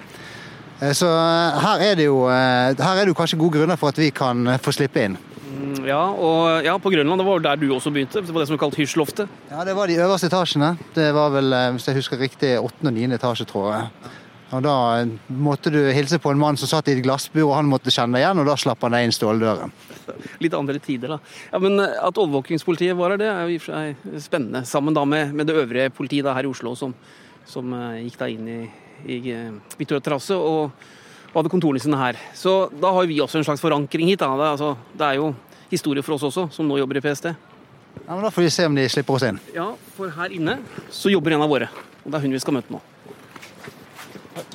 Eh, 0.81 0.91
så 0.97 1.07
eh, 1.07 1.61
her 1.63 1.85
er, 1.91 1.95
det 1.99 2.09
jo, 2.09 2.25
her 2.27 2.75
er 2.75 3.05
det 3.05 3.13
jo 3.13 3.17
kanskje 3.17 3.39
gode 3.39 3.59
grunner 3.59 3.79
for 3.79 3.93
at 3.93 4.01
vi 4.01 4.11
kan 4.15 4.57
få 4.61 4.73
slippe 4.75 5.05
inn. 5.07 5.15
Mm, 5.45 5.85
ja, 5.87 6.01
og 6.11 6.65
ja, 6.65 6.75
på 6.81 6.91
Grønland, 6.91 7.21
det 7.21 7.27
var 7.27 7.45
der 7.45 7.61
du 7.61 7.69
også 7.71 7.93
begynte? 7.95 8.23
Det 8.25 8.33
var 8.33 8.43
det 8.43 8.49
som 8.49 8.57
var 8.57 8.65
kalt 8.65 8.77
Hysjloftet? 8.81 9.31
Ja, 9.51 9.63
det 9.67 9.75
var 9.77 9.87
de 9.87 9.97
øverste 10.03 10.27
etasjene. 10.27 10.75
Det 10.97 11.07
var 11.15 11.31
vel, 11.35 11.55
hvis 11.77 11.87
jeg 11.87 11.99
husker 12.01 12.19
riktig, 12.19 12.55
åttende 12.59 12.91
og 12.91 12.97
niende 12.99 13.19
etasje, 13.21 13.47
tror 13.49 13.71
jeg. 13.71 14.13
Og 14.53 14.61
Da 14.63 14.75
måtte 15.27 15.71
du 15.73 15.79
hilse 15.95 16.19
på 16.21 16.31
en 16.31 16.39
mann 16.39 16.57
som 16.59 16.69
satt 16.69 16.87
i 16.91 16.93
et 16.95 17.03
glassbur, 17.03 17.47
og 17.47 17.55
han 17.57 17.69
måtte 17.69 17.91
kjenne 17.93 18.17
deg 18.17 18.25
igjen, 18.25 18.41
og 18.43 18.49
da 18.51 18.55
slapp 18.59 18.83
han 18.85 18.93
deg 18.95 19.07
inn 19.07 19.15
ståldøren. 19.15 19.73
Litt 20.43 20.55
andre 20.55 20.79
tider, 20.83 21.15
da. 21.15 21.19
Ja, 21.51 21.61
men 21.63 21.81
At 21.81 22.19
overvåkingspolitiet 22.21 22.97
var 22.99 23.15
her, 23.15 23.21
det 23.21 23.31
er 23.31 23.41
jo 23.41 23.55
i 23.55 23.59
og 23.59 23.63
for 23.65 23.73
seg 23.73 24.21
spennende. 24.27 24.65
Sammen 24.69 24.95
da 24.95 25.05
med, 25.07 25.33
med 25.33 25.49
det 25.49 25.57
øvrige 25.63 25.93
politiet 25.95 26.27
da, 26.27 26.35
her 26.37 26.47
i 26.47 26.51
Oslo, 26.51 26.75
som, 26.77 26.93
som 27.49 27.73
gikk 28.03 28.19
da 28.21 28.29
inn 28.31 28.51
i, 28.51 28.59
i 29.05 29.17
uh, 29.33 29.77
Victoria 29.79 30.03
terrasse 30.03 30.35
og, 30.35 30.71
og, 31.31 31.35
hadde 31.35 31.51
kontorene 31.51 31.81
sine 31.83 31.99
her. 31.99 32.19
Så 32.37 32.69
da 32.81 32.93
har 32.95 33.09
vi 33.09 33.19
også 33.21 33.39
en 33.39 33.47
slags 33.47 33.63
forankring 33.63 34.11
hit. 34.11 34.21
Da. 34.21 34.31
Det, 34.39 34.51
altså, 34.55 34.75
det 34.95 35.09
er 35.09 35.19
jo 35.19 35.33
historie 35.71 36.03
for 36.05 36.17
oss 36.17 36.27
også, 36.29 36.47
som 36.55 36.67
nå 36.67 36.79
jobber 36.79 36.99
i 36.99 37.03
PST. 37.05 37.31
Ja, 38.05 38.11
men 38.13 38.23
Da 38.23 38.31
får 38.31 38.45
vi 38.45 38.49
se 38.53 38.65
om 38.67 38.75
de 38.75 38.87
slipper 38.89 39.17
oss 39.17 39.25
inn. 39.27 39.39
Ja, 39.55 39.71
for 39.95 40.11
her 40.11 40.33
inne 40.35 40.59
så 40.93 41.11
jobber 41.13 41.35
en 41.35 41.45
av 41.45 41.51
våre. 41.51 41.69
Og 42.03 42.11
det 42.11 42.19
er 42.19 42.27
hun 42.27 42.35
vi 42.35 42.43
skal 42.43 42.57
møte 42.57 42.75
nå. 42.75 42.81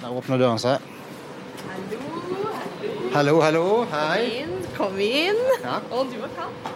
Der 0.00 0.10
åpner 0.12 0.40
døren 0.40 0.60
seg. 0.60 0.84
Hallo, 1.70 2.02
hallo. 2.24 3.00
Hallo, 3.14 3.40
hallo. 3.44 3.64
Hei. 3.92 4.20
Kom 4.28 4.44
inn. 4.44 4.60
Kom 4.76 5.00
inn. 5.04 5.42
Ja. 5.64 5.80
Og 5.90 6.12
du 6.12 6.20
er 6.24 6.36
kald. 6.36 6.70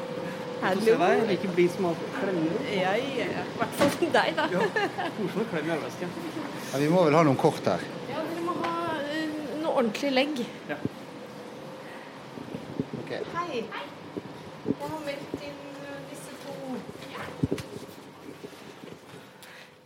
Hallo. 0.64 0.80
Se 0.80 0.94
deg, 0.96 1.22
like 1.28 1.48
blid 1.54 1.72
som 1.74 1.90
alltid. 1.90 2.12
Klemmer. 2.16 2.60
Ja, 2.72 2.94
ja. 2.96 3.26
I 3.44 3.58
hvert 3.58 3.74
fall 3.80 4.12
deg, 4.14 4.30
da. 4.38 4.46
Ja. 4.54 4.62
Koselig 5.18 5.44
klem 5.50 5.68
i 5.68 5.72
arbeidstida. 5.74 6.08
Ja, 6.74 6.78
vi 6.82 6.88
må 6.90 7.04
vel 7.06 7.14
ha 7.14 7.20
noen 7.22 7.36
kort 7.38 7.62
her. 7.70 7.82
Ja, 8.10 8.18
dere 8.26 8.40
må 8.42 8.50
ha 8.58 8.70
uh, 8.98 9.34
noe 9.62 9.74
ordentlig 9.78 10.08
legg. 10.10 10.40
Ja. 10.66 10.74
Okay. 13.04 13.20
Hei. 13.30 13.60
Hei. 13.70 13.82
Jeg 14.64 14.80
har 14.80 15.04
meldt 15.04 15.44
inn 15.46 15.60
uh, 15.84 15.92
disse 16.10 16.32
to. 16.40 16.56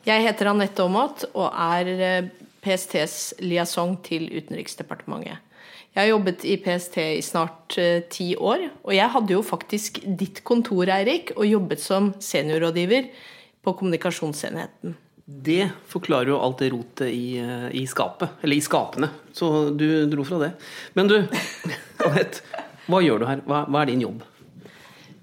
Jeg 0.09 0.25
heter 0.25 0.49
Anette 0.49 0.87
Aamodt 0.87 1.27
og 1.35 1.51
er 1.53 1.91
uh, 1.99 2.31
PSTs 2.65 3.35
liaison 3.45 3.93
til 4.07 4.25
Utenriksdepartementet. 4.39 5.45
Jeg 5.93 6.01
har 6.01 6.09
jobbet 6.09 6.47
i 6.49 6.55
PST 6.63 6.97
i 7.03 7.27
snart 7.27 7.77
uh, 7.77 7.99
ti 8.09 8.31
år, 8.33 8.65
og 8.81 8.95
jeg 8.97 9.13
hadde 9.13 9.37
jo 9.37 9.43
faktisk 9.45 10.01
ditt 10.09 10.41
kontor, 10.41 10.89
Eirik, 10.97 11.35
og 11.37 11.45
jobbet 11.51 11.85
som 11.85 12.15
seniorrådgiver 12.17 13.13
på 13.61 13.77
kommunikasjonsenheten. 13.77 14.97
Det 15.29 15.67
forklarer 15.93 16.31
jo 16.33 16.39
alt 16.41 16.63
det 16.63 16.71
rotet 16.73 17.11
i, 17.13 17.37
eh, 17.37 17.69
i, 17.77 17.85
skapet, 17.87 18.39
eller 18.41 18.57
i 18.57 18.65
skapene. 18.65 19.11
Så 19.37 19.69
du 19.77 20.07
dro 20.09 20.25
fra 20.25 20.39
det. 20.41 20.55
Men 20.97 21.11
du, 21.11 21.19
Anette, 22.07 22.41
hva 22.89 23.03
gjør 23.05 23.21
du 23.21 23.27
her? 23.29 23.43
Hva, 23.45 23.67
hva 23.69 23.83
er 23.83 23.91
din 23.91 24.07
jobb? 24.07 24.23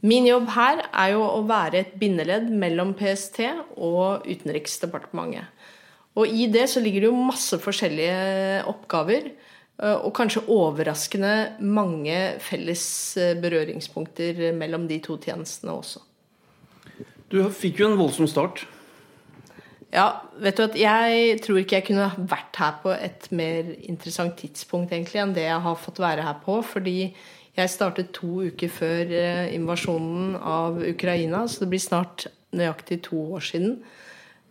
Min 0.06 0.28
jobb 0.30 0.52
her 0.54 0.84
er 0.92 1.16
jo 1.16 1.24
å 1.26 1.42
være 1.50 1.82
et 1.82 1.96
bindeledd 1.98 2.52
mellom 2.54 2.94
PST 2.94 3.42
og 3.82 4.28
Utenriksdepartementet. 4.30 5.50
Og 6.16 6.30
i 6.30 6.46
det 6.54 6.68
så 6.70 6.84
ligger 6.84 7.08
det 7.08 7.10
jo 7.10 7.26
masse 7.26 7.58
forskjellige 7.60 8.62
oppgaver. 8.70 9.32
Eh, 9.82 9.98
og 9.98 10.14
kanskje 10.16 10.46
overraskende 10.54 11.34
mange 11.66 12.20
felles 12.46 12.86
eh, 13.18 13.34
berøringspunkter 13.42 14.54
mellom 14.54 14.86
de 14.86 15.02
to 15.02 15.18
tjenestene 15.18 15.74
også. 15.74 16.06
Du 17.34 17.42
fikk 17.50 17.82
jo 17.82 17.90
en 17.90 18.00
voldsom 18.00 18.30
start. 18.30 18.68
Ja, 19.96 20.10
vet 20.44 20.58
du 20.60 20.66
at 20.66 20.76
jeg 20.76 21.38
tror 21.46 21.62
ikke 21.62 21.78
jeg 21.78 21.86
kunne 21.88 22.10
vært 22.28 22.58
her 22.60 22.80
på 22.82 22.92
et 22.92 23.30
mer 23.32 23.70
interessant 23.88 24.36
tidspunkt 24.42 24.92
egentlig 24.92 25.22
enn 25.22 25.36
det 25.38 25.46
jeg 25.46 25.62
har 25.64 25.78
fått 25.80 26.02
være 26.04 26.26
her 26.26 26.42
på. 26.44 26.58
Fordi 26.68 26.98
jeg 27.56 27.72
startet 27.72 28.12
to 28.16 28.42
uker 28.50 28.72
før 28.72 29.14
eh, 29.16 29.54
invasjonen 29.56 30.34
av 30.36 30.82
Ukraina, 30.84 31.46
så 31.48 31.64
det 31.64 31.70
blir 31.72 31.84
snart 31.84 32.28
nøyaktig 32.56 33.00
to 33.08 33.22
år 33.38 33.46
siden. 33.48 33.78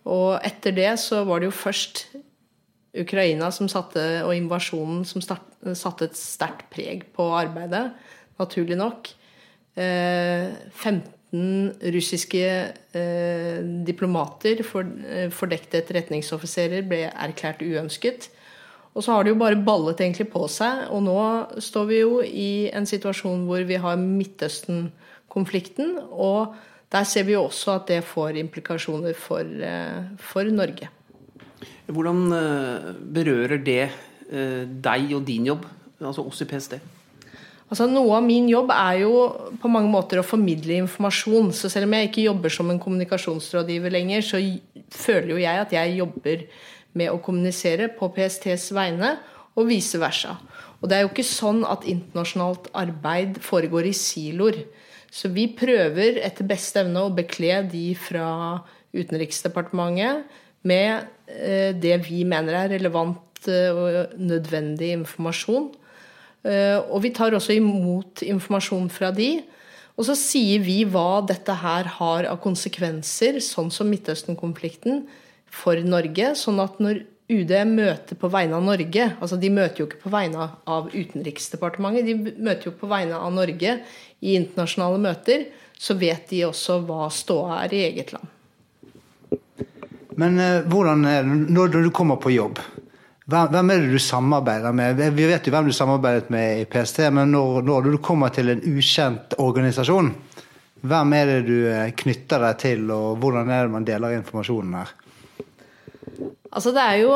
Og 0.08 0.38
etter 0.44 0.72
det 0.76 0.94
så 1.02 1.22
var 1.28 1.40
det 1.40 1.50
jo 1.50 1.58
først 1.58 2.06
Ukraina 3.04 3.50
som 3.52 3.68
satte, 3.68 4.00
og 4.24 4.32
invasjonen 4.36 5.04
som 5.08 5.20
start, 5.24 5.44
satte 5.76 6.08
et 6.08 6.16
sterkt 6.16 6.70
preg 6.72 7.04
på 7.12 7.26
arbeidet, 7.36 7.90
naturlig 8.40 8.78
nok. 8.80 9.12
Eh, 9.76 10.54
15 10.72 11.13
15 11.34 11.90
russiske 11.94 12.72
eh, 12.94 13.58
diplomater, 13.86 14.62
for, 14.62 14.82
eh, 14.82 15.30
fordekte 15.30 15.82
etterretningsoffiserer, 15.82 16.86
ble 16.86 17.10
erklært 17.10 17.62
uønsket. 17.62 18.30
Og 18.94 19.02
så 19.02 19.12
har 19.12 19.24
det 19.24 19.32
jo 19.32 19.40
bare 19.40 19.58
ballet 19.58 20.00
egentlig 20.00 20.30
på 20.30 20.46
seg. 20.48 20.86
Og 20.94 21.02
nå 21.02 21.18
står 21.58 21.86
vi 21.86 22.00
jo 22.00 22.20
i 22.22 22.70
en 22.72 22.86
situasjon 22.86 23.46
hvor 23.48 23.64
vi 23.66 23.74
har 23.74 23.98
Midtøsten-konflikten. 23.98 25.98
Og 26.12 26.54
der 26.92 27.04
ser 27.04 27.26
vi 27.26 27.34
jo 27.34 27.48
også 27.48 27.80
at 27.80 27.88
det 27.90 28.04
får 28.06 28.38
implikasjoner 28.38 29.14
for, 29.18 29.42
eh, 29.42 30.02
for 30.18 30.44
Norge. 30.44 30.88
Hvordan 31.86 32.32
eh, 32.32 32.94
berører 32.94 33.58
det 33.58 33.90
eh, 34.30 34.64
deg 34.64 35.12
og 35.12 35.26
din 35.26 35.46
jobb, 35.46 35.66
altså 36.00 36.26
oss 36.26 36.40
i 36.40 36.44
PST? 36.44 36.93
Altså 37.72 37.86
Noe 37.88 38.18
av 38.18 38.24
min 38.26 38.46
jobb 38.50 38.70
er 38.74 39.00
jo 39.02 39.12
på 39.62 39.70
mange 39.72 39.90
måter 39.90 40.20
å 40.20 40.26
formidle 40.26 40.76
informasjon. 40.82 41.50
Så 41.56 41.70
selv 41.72 41.88
om 41.88 41.96
jeg 41.96 42.10
ikke 42.10 42.26
jobber 42.26 42.52
som 42.52 42.70
en 42.70 42.80
kommunikasjonsrådgiver 42.82 43.94
lenger, 43.94 44.24
så 44.26 44.40
føler 44.94 45.32
jo 45.32 45.40
jeg 45.42 45.62
at 45.62 45.72
jeg 45.74 45.96
jobber 45.98 46.44
med 46.94 47.10
å 47.10 47.20
kommunisere 47.24 47.88
på 47.96 48.10
PSTs 48.14 48.70
vegne, 48.76 49.16
og 49.54 49.68
vice 49.68 50.00
versa. 50.02 50.36
Og 50.82 50.90
det 50.90 50.96
er 50.96 51.04
jo 51.04 51.12
ikke 51.12 51.26
sånn 51.26 51.62
at 51.70 51.86
internasjonalt 51.88 52.66
arbeid 52.76 53.38
foregår 53.42 53.86
i 53.88 53.94
siloer. 53.96 54.58
Så 55.14 55.30
vi 55.30 55.46
prøver 55.54 56.18
etter 56.26 56.46
beste 56.48 56.82
evne 56.82 57.04
å 57.06 57.12
bekle 57.14 57.62
de 57.70 57.92
fra 57.98 58.26
Utenriksdepartementet 58.94 60.26
med 60.66 61.06
eh, 61.30 61.70
det 61.78 62.00
vi 62.08 62.24
mener 62.26 62.58
er 62.64 62.72
relevant 62.74 63.46
eh, 63.50 63.70
og 63.70 64.18
nødvendig 64.18 64.90
informasjon. 64.98 65.70
Eh, 66.44 66.78
og 66.78 67.00
vi 67.04 67.12
tar 67.16 67.34
også 67.36 67.56
imot 67.56 68.22
informasjon 68.26 68.90
fra 68.92 69.10
de. 69.14 69.38
Og 69.94 70.08
så 70.08 70.16
sier 70.18 70.62
vi 70.64 70.82
hva 70.90 71.22
dette 71.26 71.54
her 71.60 71.88
har 71.98 72.28
av 72.28 72.40
konsekvenser, 72.42 73.38
sånn 73.44 73.70
som 73.72 73.90
Midtøsten-konflikten, 73.92 75.04
for 75.54 75.78
Norge. 75.86 76.32
Sånn 76.38 76.58
at 76.62 76.80
når 76.82 77.04
UD 77.30 77.52
møter 77.70 78.18
på 78.20 78.28
vegne 78.28 78.58
av 78.58 78.64
Norge 78.66 79.04
altså 79.16 79.38
De 79.40 79.48
møter 79.48 79.80
jo 79.80 79.86
ikke 79.88 80.02
på 80.02 80.10
vegne 80.12 80.44
av 80.68 80.90
Utenriksdepartementet, 80.92 82.04
de 82.04 82.34
møter 82.36 82.68
jo 82.68 82.74
på 82.76 82.90
vegne 82.90 83.16
av 83.16 83.32
Norge 83.32 83.78
i 84.20 84.34
internasjonale 84.36 85.00
møter. 85.00 85.46
Så 85.78 85.96
vet 85.98 86.28
de 86.30 86.44
også 86.50 86.82
hva 86.84 87.08
ståa 87.10 87.62
er 87.64 87.74
i 87.74 87.84
eget 87.88 88.12
land. 88.14 88.28
Men 90.20 90.38
eh, 90.38 90.66
hvordan 90.70 91.06
er 91.08 91.24
det 91.26 91.54
når 91.54 91.78
du 91.78 91.90
kommer 91.94 92.20
på 92.20 92.34
jobb? 92.34 92.60
Hvem 93.24 93.70
er 93.72 93.80
det 93.80 93.94
du 93.94 94.02
samarbeider 94.02 94.74
med? 94.76 94.98
Vi 95.16 95.26
vet 95.30 95.46
jo 95.46 95.52
hvem 95.54 95.70
du 95.70 95.72
samarbeidet 95.72 96.28
med 96.32 96.60
i 96.60 96.66
PST, 96.68 97.06
men 97.08 97.30
når, 97.32 97.62
når 97.64 97.86
du 97.88 97.98
kommer 98.04 98.28
til 98.34 98.52
en 98.52 98.60
ukjent 98.60 99.32
organisasjon, 99.40 100.10
hvem 100.84 101.14
er 101.16 101.30
det 101.30 101.38
du 101.46 101.54
eh, 101.70 101.94
knytter 101.96 102.42
deg 102.44 102.58
til, 102.60 102.82
og 102.92 103.16
hvordan 103.22 103.48
er 103.48 103.64
det 103.64 103.72
man 103.72 103.86
deler 103.88 104.18
informasjonen 104.18 104.76
her? 104.76 104.92
Altså 106.54 106.70
Det 106.76 106.82
er 106.84 106.98
jo 107.00 107.14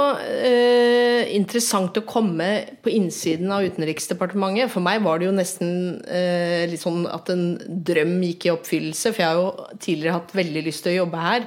eh, 0.49 1.29
interessant 1.37 2.01
å 2.01 2.07
komme 2.09 2.47
på 2.83 2.91
innsiden 2.91 3.53
av 3.55 3.67
Utenriksdepartementet. 3.69 4.73
For 4.73 4.83
meg 4.83 5.05
var 5.05 5.21
det 5.21 5.29
jo 5.29 5.35
nesten 5.37 5.71
eh, 6.09 6.65
litt 6.71 6.83
sånn 6.83 7.05
at 7.07 7.29
en 7.31 7.53
drøm 7.69 8.17
gikk 8.25 8.49
i 8.49 8.55
oppfyllelse. 8.55 9.13
For 9.13 9.23
jeg 9.23 9.29
har 9.29 9.43
jo 9.45 9.77
tidligere 9.77 10.17
hatt 10.17 10.35
veldig 10.41 10.65
lyst 10.67 10.87
til 10.87 10.97
å 10.97 11.03
jobbe 11.03 11.27
her. 11.27 11.47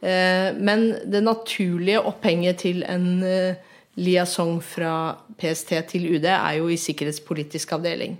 Eh, 0.00 0.46
men 0.62 0.86
det 1.10 1.20
naturlige 1.26 2.06
opphenget 2.08 2.62
til 2.62 2.80
en 2.88 3.10
eh, 3.26 3.66
liaison 3.98 4.58
fra 4.62 4.94
PST 5.40 5.72
til 5.90 6.08
UD 6.14 6.26
er 6.30 6.58
jo 6.60 6.68
i 6.70 6.78
sikkerhetspolitisk 6.78 7.72
avdeling. 7.78 8.18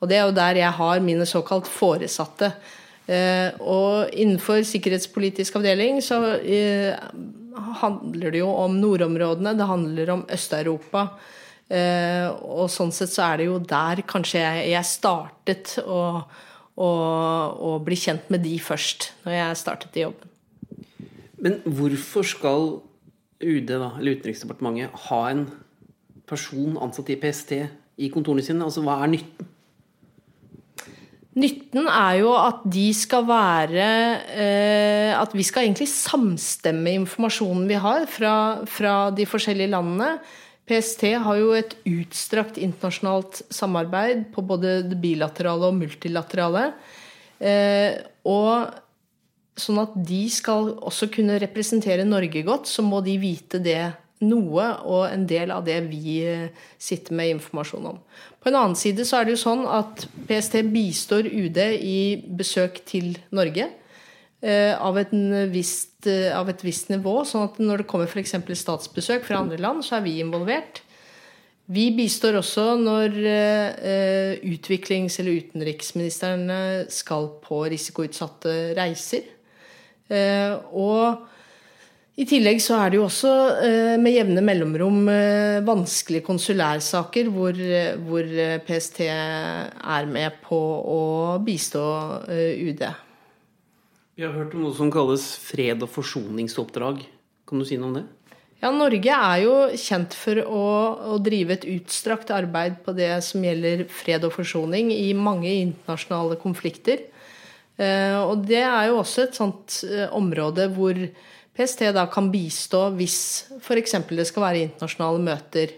Og 0.00 0.08
det 0.08 0.16
er 0.16 0.28
jo 0.28 0.36
der 0.36 0.60
jeg 0.62 0.76
har 0.78 1.02
mine 1.04 1.26
såkalt 1.28 1.68
foresatte. 1.68 2.52
Eh, 3.10 3.50
og 3.60 4.12
innenfor 4.14 4.62
sikkerhetspolitisk 4.64 5.58
avdeling 5.58 6.00
så 6.04 6.20
eh, 6.40 6.94
handler 7.82 8.32
det 8.32 8.40
jo 8.40 8.48
om 8.52 8.78
nordområdene, 8.80 9.56
det 9.58 9.68
handler 9.68 10.14
om 10.14 10.24
Øst-Europa. 10.30 11.06
Eh, 11.70 12.26
og 12.30 12.70
sånn 12.72 12.92
sett 12.94 13.12
så 13.12 13.28
er 13.28 13.40
det 13.40 13.50
jo 13.50 13.58
der 13.62 14.02
kanskje 14.08 14.40
jeg, 14.70 14.86
startet 14.88 15.76
å, 15.84 16.02
å, 16.74 16.90
å, 16.90 17.76
bli 17.84 17.98
kjent 17.98 18.30
med 18.32 18.42
de 18.46 18.56
først, 18.62 19.12
når 19.26 19.36
jeg 19.36 19.60
startet 19.60 19.98
i 19.98 20.06
jobben. 20.06 20.32
Men 21.40 21.60
hvorfor 21.64 22.26
skal 22.26 22.72
UD, 23.40 23.70
da, 23.72 23.92
eller 23.98 24.18
Utenriksdepartementet, 24.18 24.96
ha 25.08 25.20
en 25.30 25.46
person 26.28 26.76
ansatt 26.82 27.10
i 27.12 27.18
PST 27.20 27.56
i 28.00 28.10
kontorene 28.12 28.44
sine? 28.44 28.66
Altså, 28.66 28.84
hva 28.84 29.00
er 29.04 29.14
nytten? 29.14 29.48
Nytten 31.40 31.86
er 31.86 32.16
jo 32.18 32.32
at 32.34 32.64
de 32.66 32.88
skal 32.96 33.22
være 33.28 33.84
eh, 34.34 35.12
At 35.14 35.30
vi 35.30 35.44
skal 35.46 35.68
egentlig 35.68 35.86
samstemme 35.86 36.96
informasjonen 36.98 37.68
vi 37.70 37.78
har 37.78 38.08
fra, 38.10 38.34
fra, 38.66 38.94
de 39.14 39.28
forskjellige 39.30 39.70
landene. 39.70 40.16
PST 40.66 41.04
har 41.22 41.38
jo 41.38 41.52
et 41.54 41.76
utstrakt 41.86 42.58
internasjonalt 42.58 43.44
samarbeid 43.50 44.26
på 44.34 44.42
både 44.46 44.80
det 44.90 44.98
bilaterale 45.02 45.70
og 45.70 45.78
multilaterale. 45.78 46.72
Eh, 47.38 47.94
og 48.26 48.74
sånn 49.58 49.80
at 49.82 49.96
de 50.06 50.22
skal 50.32 50.74
også 50.78 51.10
kunne 51.12 51.40
representere 51.42 52.06
Norge 52.06 52.44
godt, 52.46 52.70
så 52.70 52.84
må 52.86 53.02
de 53.04 53.16
vite 53.20 53.60
det 53.62 53.82
noe 54.20 54.66
og 54.84 55.06
en 55.08 55.24
del 55.28 55.52
av 55.54 55.64
det 55.64 55.78
vi 55.88 56.20
eh, 56.28 56.50
sitter 56.76 57.16
med 57.16 57.36
informasjon 57.38 57.90
om. 57.94 58.00
På 58.40 58.50
en 58.50 58.58
annen 58.58 58.76
side 58.76 59.06
så 59.08 59.20
er 59.20 59.26
det 59.26 59.36
jo 59.36 59.42
sånn 59.42 59.64
at 59.68 60.04
PST 60.28 60.60
bistår 60.72 61.28
UD 61.28 61.60
i 61.80 62.00
besøk 62.36 62.82
til 62.88 63.14
Norge 63.32 63.70
av, 64.40 64.96
av, 64.96 65.00
visst, 65.52 66.06
eh, 66.08 66.30
av, 66.36 66.48
et 66.48 66.62
visst 66.64 66.88
nivå. 66.88 67.24
sånn 67.24 67.48
at 67.48 67.58
når 67.60 67.82
det 67.82 67.88
kommer 67.90 68.08
f.eks. 68.08 68.36
statsbesøk 68.56 69.24
fra 69.26 69.40
andre 69.40 69.58
land, 69.60 69.84
så 69.84 69.98
er 69.98 70.06
vi 70.06 70.20
involvert. 70.20 70.82
Vi 71.70 71.90
bistår 71.94 72.40
også 72.40 72.74
når 72.80 73.18
eh, 73.30 74.40
utviklings- 74.42 75.20
eller 75.20 75.44
utenriksministrene 75.44 76.86
skal 76.90 77.28
på 77.44 77.62
risikoutsatte 77.70 78.74
reiser. 78.78 79.28
Eh, 80.10 80.54
og 80.74 81.26
i 82.20 82.26
tillegg 82.28 82.58
så 82.62 82.80
er 82.82 82.90
det 82.90 82.98
jo 82.98 83.06
også 83.06 83.34
eh, 83.64 83.94
med 84.02 84.16
jevne 84.16 84.42
mellomrom 84.44 85.04
eh, 85.12 85.60
vanskelige 85.66 86.26
konsulærsaker 86.26 87.30
hvor, 87.32 87.60
hvor, 88.08 88.32
PST 88.66 89.04
er 89.06 90.10
med 90.10 90.40
på 90.44 90.58
å 90.58 91.02
bistå 91.46 91.84
UD. 92.28 92.84
Vi 94.18 94.26
har 94.26 94.34
hørt 94.36 94.56
om 94.56 94.66
noe 94.66 94.76
som 94.76 94.90
kalles 94.92 95.30
fred- 95.40 95.86
og 95.86 95.92
forsoningsoppdrag. 95.94 97.06
Kan 97.48 97.62
du 97.62 97.66
si 97.66 97.78
noe 97.80 97.88
om 97.88 98.00
det? 98.00 98.08
Ja, 98.60 98.68
Norge 98.76 99.14
er 99.16 99.38
jo 99.40 99.54
kjent 99.80 100.12
for 100.12 100.36
å, 100.42 100.64
å, 101.14 101.18
drive 101.24 101.54
et 101.54 101.64
utstrakt 101.78 102.28
arbeid 102.34 102.82
på 102.84 102.92
det 102.92 103.08
som 103.24 103.40
gjelder 103.46 103.86
fred 103.88 104.26
og 104.28 104.34
forsoning 104.34 104.90
i 104.92 105.14
mange 105.16 105.48
internasjonale 105.48 106.36
konflikter. 106.42 107.06
Og 107.80 108.42
det 108.44 108.60
er 108.60 108.90
jo 108.90 108.98
også 109.00 109.22
et 109.24 109.36
sånt 109.38 109.76
område 110.12 110.66
hvor 110.74 110.98
PST 111.56 111.86
da 111.96 112.06
kan 112.12 112.30
bistå 112.32 112.86
hvis 112.96 113.20
f.eks. 113.60 113.96
det 114.08 114.26
skal 114.28 114.44
være 114.44 114.64
internasjonale 114.66 115.22
møter. 115.24 115.72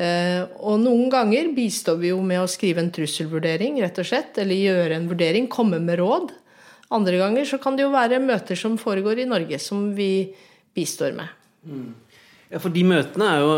Eh, 0.00 0.40
og 0.64 0.80
noen 0.80 1.10
ganger 1.12 1.50
bistår 1.54 1.98
vi 2.00 2.12
jo 2.12 2.20
med 2.24 2.40
å 2.40 2.50
skrive 2.50 2.80
en 2.82 2.92
trusselvurdering, 2.94 3.76
rett 3.84 4.00
og 4.00 4.08
slett. 4.08 4.38
Eller 4.40 4.58
gjøre 4.58 4.98
en 4.98 5.08
vurdering, 5.10 5.50
komme 5.52 5.80
med 5.84 6.00
råd. 6.00 6.32
Andre 6.92 7.20
ganger 7.20 7.48
så 7.48 7.60
kan 7.62 7.76
det 7.76 7.86
jo 7.86 7.92
være 7.92 8.22
møter 8.24 8.58
som 8.58 8.78
foregår 8.80 9.22
i 9.22 9.28
Norge, 9.28 9.60
som 9.62 9.90
vi 9.96 10.32
bistår 10.76 11.14
med. 11.16 11.32
Mm. 11.68 11.90
Ja, 12.52 12.60
for 12.60 12.72
de 12.74 12.84
møtene 12.84 13.28
er 13.28 13.44
jo 13.44 13.56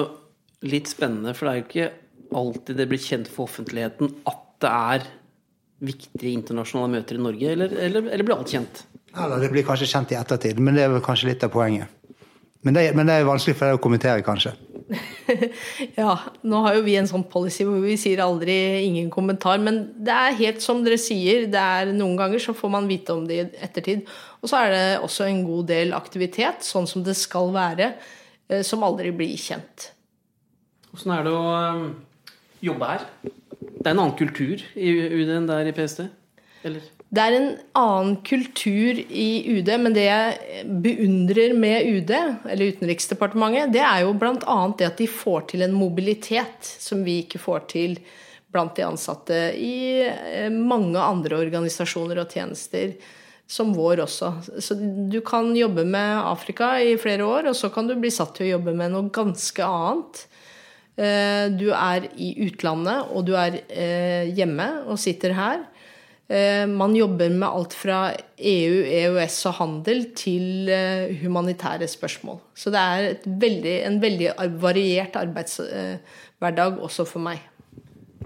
litt 0.71 0.91
spennende, 0.91 1.35
for 1.35 1.49
det 1.49 1.53
er 1.53 1.61
jo 1.61 1.69
ikke 1.69 1.91
alltid 2.35 2.79
det 2.79 2.89
blir 2.91 3.03
kjent 3.03 3.31
for 3.31 3.49
offentligheten 3.49 4.11
at 4.31 4.43
det 4.63 4.71
er 4.71 5.07
viktige 5.85 6.33
internasjonale 6.33 6.99
møter 6.99 7.19
i 7.19 7.25
Norge, 7.25 7.53
eller, 7.57 7.75
eller, 7.87 8.11
eller 8.15 8.27
blir 8.27 8.37
alt 8.37 8.55
kjent? 8.55 8.85
Eller 9.15 9.43
det 9.45 9.51
blir 9.53 9.67
kanskje 9.67 9.91
kjent 9.91 10.13
i 10.15 10.19
ettertid, 10.19 10.59
men 10.59 10.77
det 10.77 10.87
er 10.87 10.95
vel 10.95 11.05
kanskje 11.05 11.31
litt 11.31 11.45
av 11.47 11.53
poenget. 11.55 11.93
Men 12.65 12.77
det, 12.77 12.87
men 12.97 13.07
det 13.07 13.19
er 13.19 13.27
vanskelig 13.29 13.59
for 13.59 13.69
deg 13.69 13.79
å 13.79 13.83
kommentere, 13.85 14.25
kanskje? 14.25 14.55
ja, 16.01 16.15
nå 16.45 16.61
har 16.65 16.79
jo 16.79 16.85
vi 16.85 16.97
en 16.97 17.09
sånn 17.09 17.27
policy 17.29 17.67
hvor 17.69 17.83
vi 17.85 17.97
sier 18.01 18.23
aldri 18.25 18.57
ingen 18.87 19.11
kommentar. 19.13 19.61
Men 19.61 19.83
det 20.05 20.15
er 20.15 20.39
helt 20.39 20.65
som 20.65 20.81
dere 20.85 20.99
sier, 21.01 21.45
det 21.53 21.61
er 21.61 21.93
noen 21.93 22.17
ganger 22.21 22.43
så 22.43 22.57
får 22.57 22.73
man 22.73 22.89
vite 22.89 23.17
om 23.17 23.27
det 23.29 23.37
i 23.37 23.45
ettertid. 23.65 24.09
Og 24.41 24.51
så 24.51 24.63
er 24.63 24.75
det 24.75 24.85
også 25.05 25.29
en 25.29 25.45
god 25.47 25.69
del 25.73 25.93
aktivitet, 25.97 26.65
sånn 26.65 26.89
som 26.89 27.05
det 27.05 27.17
skal 27.21 27.53
være, 27.55 27.95
eh, 28.49 28.65
som 28.67 28.85
aldri 28.87 29.13
blir 29.17 29.37
kjent. 29.41 29.91
Åssen 30.95 31.13
er 31.13 31.25
det 31.27 31.37
å 31.37 31.47
eh, 31.59 31.87
jobbe 32.65 32.93
her? 32.95 33.09
Det 33.85 33.93
er 33.93 33.97
en 33.99 34.05
annen 34.07 34.17
kultur 34.17 34.63
i 34.75 34.91
UD 35.13 35.31
enn 35.37 35.49
det 35.49 35.61
er 35.61 35.69
i 35.69 35.77
PST? 35.77 36.07
Eller? 36.65 36.85
Det 37.15 37.23
er 37.23 37.37
en 37.37 37.51
annen 37.79 38.15
kultur 38.27 38.99
i 38.99 39.29
UD, 39.53 39.69
men 39.85 39.95
det 39.95 40.07
jeg 40.09 40.65
beundrer 40.83 41.53
med 41.55 41.87
UD, 41.87 42.13
eller 42.51 42.73
Utenriksdepartementet, 42.73 43.75
det 43.77 43.83
er 43.85 44.03
jo 44.03 44.15
bl.a. 44.19 44.57
det 44.79 44.89
at 44.89 44.99
de 44.99 45.07
får 45.11 45.45
til 45.53 45.67
en 45.67 45.77
mobilitet 45.77 46.73
som 46.81 47.05
vi 47.07 47.21
ikke 47.23 47.43
får 47.43 47.69
til 47.71 47.99
blant 48.55 48.75
de 48.79 48.87
ansatte 48.87 49.39
i 49.59 49.77
eh, 50.09 50.49
mange 50.51 50.99
andre 50.99 51.39
organisasjoner 51.45 52.23
og 52.23 52.35
tjenester. 52.35 52.97
som 53.47 53.75
vår 53.77 54.01
også. 54.01 54.31
Så 54.59 54.75
du 55.13 55.19
kan 55.21 55.51
jobbe 55.53 55.83
med 55.85 56.17
Afrika 56.25 56.79
i 56.81 56.95
flere 56.97 57.27
år, 57.29 57.51
og 57.51 57.57
så 57.57 57.69
kan 57.69 57.87
du 57.87 57.93
bli 58.01 58.09
satt 58.11 58.33
til 58.39 58.47
å 58.47 58.55
jobbe 58.55 58.73
med 58.73 58.95
noe 58.95 59.11
ganske 59.13 59.61
annet. 59.61 60.23
Eh, 60.95 61.47
du 61.51 61.71
er 61.75 62.07
i 62.23 62.35
utlandet, 62.47 63.11
og 63.11 63.27
du 63.27 63.35
er 63.39 63.59
eh, 63.67 64.31
hjemme 64.35 64.69
og 64.87 65.01
sitter 65.03 65.35
her. 65.35 65.65
Eh, 66.31 66.63
man 66.71 66.95
jobber 66.95 67.33
med 67.35 67.49
alt 67.49 67.75
fra 67.75 67.99
EU, 68.39 68.77
EØS 68.87 69.41
og 69.51 69.57
handel 69.59 70.05
til 70.17 70.71
humanitære 71.23 71.89
spørsmål. 71.91 72.39
Så 72.55 72.71
det 72.71 72.85
er 72.85 73.27
veldig, 73.27 73.75
en 73.89 73.99
veldig 74.03 74.31
variert 74.63 75.19
arbeidshverdag 75.19 76.79
også 76.79 77.09
for 77.11 77.27
meg. 77.27 77.43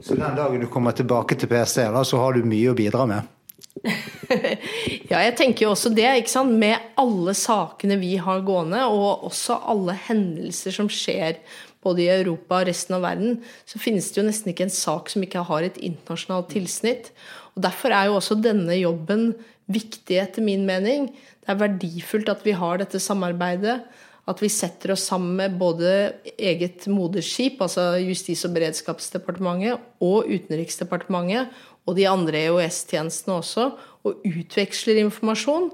Så 0.04 0.14
den 0.14 0.36
dagen 0.36 0.60
du 0.62 0.68
kommer 0.70 0.94
tilbake 0.94 1.34
til 1.34 1.50
PST, 1.50 1.88
da, 1.90 2.04
så 2.06 2.20
har 2.20 2.36
du 2.36 2.46
mye 2.46 2.70
å 2.70 2.78
bidra 2.78 3.08
med? 3.08 3.34
ja, 5.10 5.20
jeg 5.22 5.34
tenker 5.38 5.64
jo 5.64 5.72
også 5.72 5.90
det. 5.94 6.06
ikke 6.20 6.32
sant? 6.32 6.54
Med 6.60 6.94
alle 7.00 7.34
sakene 7.36 7.98
vi 8.00 8.14
har 8.20 8.44
gående, 8.46 8.84
og 8.86 9.26
også 9.30 9.58
alle 9.72 9.96
hendelser 10.08 10.74
som 10.74 10.90
skjer 10.92 11.40
både 11.84 12.04
i 12.04 12.10
Europa 12.10 12.60
og 12.60 12.68
resten 12.68 12.96
av 12.96 13.04
verden, 13.06 13.38
så 13.68 13.80
finnes 13.82 14.08
det 14.10 14.20
jo 14.20 14.26
nesten 14.26 14.52
ikke 14.52 14.66
en 14.66 14.74
sak 14.74 15.12
som 15.12 15.22
ikke 15.24 15.44
har 15.46 15.66
et 15.66 15.78
internasjonalt 15.78 16.50
tilsnitt. 16.54 17.12
Og 17.54 17.62
Derfor 17.66 17.94
er 17.94 18.08
jo 18.08 18.18
også 18.18 18.38
denne 18.40 18.76
jobben 18.80 19.30
viktig, 19.68 20.18
etter 20.18 20.44
min 20.44 20.66
mening. 20.68 21.10
Det 21.42 21.52
er 21.52 21.62
verdifullt 21.62 22.30
at 22.32 22.44
vi 22.46 22.56
har 22.56 22.80
dette 22.80 23.00
samarbeidet. 23.02 23.80
At 24.28 24.42
vi 24.44 24.50
setter 24.52 24.92
oss 24.92 25.06
sammen 25.08 25.38
med 25.38 25.56
både 25.60 26.12
eget 26.36 26.84
moderskip, 26.92 27.62
altså 27.64 27.94
Justis- 28.02 28.44
og 28.44 28.52
beredskapsdepartementet, 28.58 29.80
og 30.04 30.28
Utenriksdepartementet, 30.28 31.48
og 31.88 31.96
de 31.96 32.04
andre 32.10 32.42
EOS-tjenestene 32.50 33.38
også, 33.38 33.70
og 34.04 34.26
utveksler 34.28 35.00
informasjon. 35.00 35.70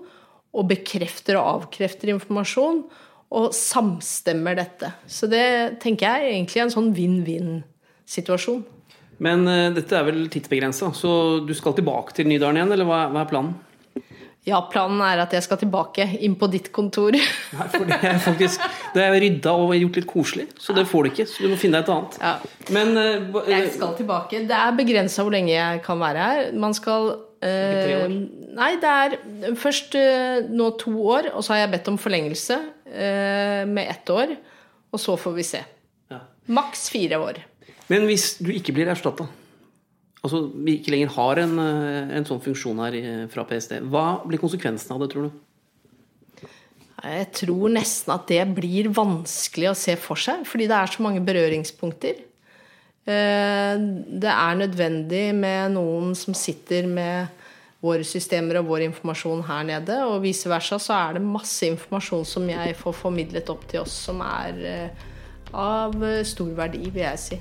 Og 0.54 0.68
bekrefter 0.70 1.40
og 1.40 1.48
avkrefter 1.64 2.12
informasjon 2.12 2.84
og 3.34 3.54
samstemmer 3.56 4.58
dette. 4.58 4.92
Så 5.06 5.28
det 5.30 5.80
tenker 5.82 6.06
jeg 6.06 6.24
er 6.24 6.36
egentlig 6.36 6.64
en 6.64 6.74
sånn 6.74 6.92
vinn-vinn-situasjon. 6.96 8.64
Men 9.24 9.46
uh, 9.48 9.68
dette 9.74 9.96
er 9.96 10.08
vel 10.08 10.26
tidsbegrensa, 10.32 10.90
så 10.96 11.12
du 11.46 11.54
skal 11.56 11.76
tilbake 11.76 12.16
til 12.16 12.28
Nydalen 12.30 12.60
igjen, 12.60 12.74
eller 12.76 12.88
hva, 12.88 13.06
hva, 13.12 13.22
er 13.22 13.30
planen? 13.30 13.54
Ja, 14.44 14.58
planen 14.68 15.00
er 15.00 15.22
at 15.22 15.32
jeg 15.32 15.44
skal 15.46 15.56
tilbake, 15.62 16.04
inn 16.26 16.34
på 16.36 16.50
ditt 16.52 16.68
kontor. 16.74 17.16
Nei, 17.58 17.68
for 17.72 17.86
det 17.88 17.96
er 18.04 18.18
faktisk 18.20 18.64
Det 18.92 19.00
er 19.00 19.14
rydda 19.22 19.54
og 19.56 19.72
gjort 19.78 20.00
litt 20.00 20.08
koselig, 20.10 20.48
så 20.60 20.76
det 20.76 20.84
får 20.90 21.06
du 21.06 21.12
ikke. 21.12 21.28
Så 21.30 21.46
du 21.46 21.52
må 21.54 21.60
finne 21.60 21.80
deg 21.80 21.86
et 21.86 21.94
annet. 21.94 22.18
Ja. 22.20 22.34
Men 22.76 22.92
uh, 22.98 23.38
Jeg 23.48 23.70
skal 23.78 23.94
tilbake. 24.00 24.42
Det 24.50 24.58
er 24.58 24.76
begrensa 24.76 25.24
hvor 25.24 25.34
lenge 25.34 25.54
jeg 25.54 25.80
kan 25.86 26.02
være 26.02 26.28
her. 26.28 26.50
Man 26.66 26.76
skal 26.76 27.14
Uh, 27.44 28.08
nei, 28.56 28.70
det 28.80 28.90
er 28.90 29.16
først 29.60 29.96
uh, 29.98 30.46
nå 30.48 30.70
to 30.80 30.94
år, 31.12 31.28
og 31.34 31.44
så 31.44 31.54
har 31.54 31.64
jeg 31.64 31.74
bedt 31.76 31.90
om 31.92 32.00
forlengelse 32.00 32.58
med 32.94 33.88
ett 33.90 34.10
år. 34.12 34.36
Og 34.94 35.00
så 35.02 35.16
får 35.18 35.32
vi 35.34 35.42
se. 35.42 35.60
Ja. 36.12 36.20
Maks 36.54 36.84
fire 36.92 37.18
år. 37.18 37.40
Men 37.90 38.04
hvis 38.06 38.36
du 38.38 38.52
ikke 38.54 38.70
blir 38.76 38.86
erstatta, 38.92 39.26
altså 40.20 40.44
vi 40.54 40.76
ikke 40.78 40.92
lenger 40.94 41.10
har 41.16 41.40
en, 41.42 41.56
en 41.58 42.28
sånn 42.28 42.42
funksjon 42.44 42.78
her 42.84 42.98
fra 43.32 43.42
PST, 43.48 43.80
hva 43.90 44.04
blir 44.22 44.38
konsekvensen 44.38 44.94
av 44.94 45.02
det, 45.02 45.10
tror 45.10 45.26
du? 45.26 45.40
Jeg 47.04 47.26
tror 47.36 47.72
nesten 47.74 48.14
at 48.14 48.30
det 48.30 48.44
blir 48.56 48.88
vanskelig 48.94 49.72
å 49.72 49.76
se 49.76 49.96
for 50.00 50.20
seg, 50.20 50.46
fordi 50.48 50.68
det 50.70 50.78
er 50.78 50.94
så 50.94 51.04
mange 51.04 51.24
berøringspunkter. 51.26 52.22
Eh, 53.04 53.74
det 54.16 54.30
er 54.32 54.54
nødvendig 54.56 55.26
med 55.36 55.74
noen 55.74 56.14
som 56.16 56.36
sitter 56.36 56.86
med 56.88 57.42
våre 57.84 58.04
systemer 58.08 58.62
og 58.62 58.70
vår 58.70 58.86
informasjon 58.86 59.42
her 59.44 59.66
nede, 59.68 59.98
og 60.08 60.22
vice 60.24 60.48
versa 60.48 60.78
så 60.80 60.94
er 60.96 61.18
det 61.18 61.26
masse 61.26 61.68
informasjon 61.68 62.24
som 62.24 62.46
jeg 62.48 62.72
får 62.80 62.96
formidlet 62.96 63.50
opp 63.52 63.66
til 63.68 63.82
oss, 63.82 63.98
som 64.06 64.22
er 64.24 64.62
eh, 64.70 65.02
av 65.52 65.92
stor 66.24 66.54
verdi, 66.56 66.86
vil 66.88 67.04
jeg 67.04 67.20
si. 67.20 67.40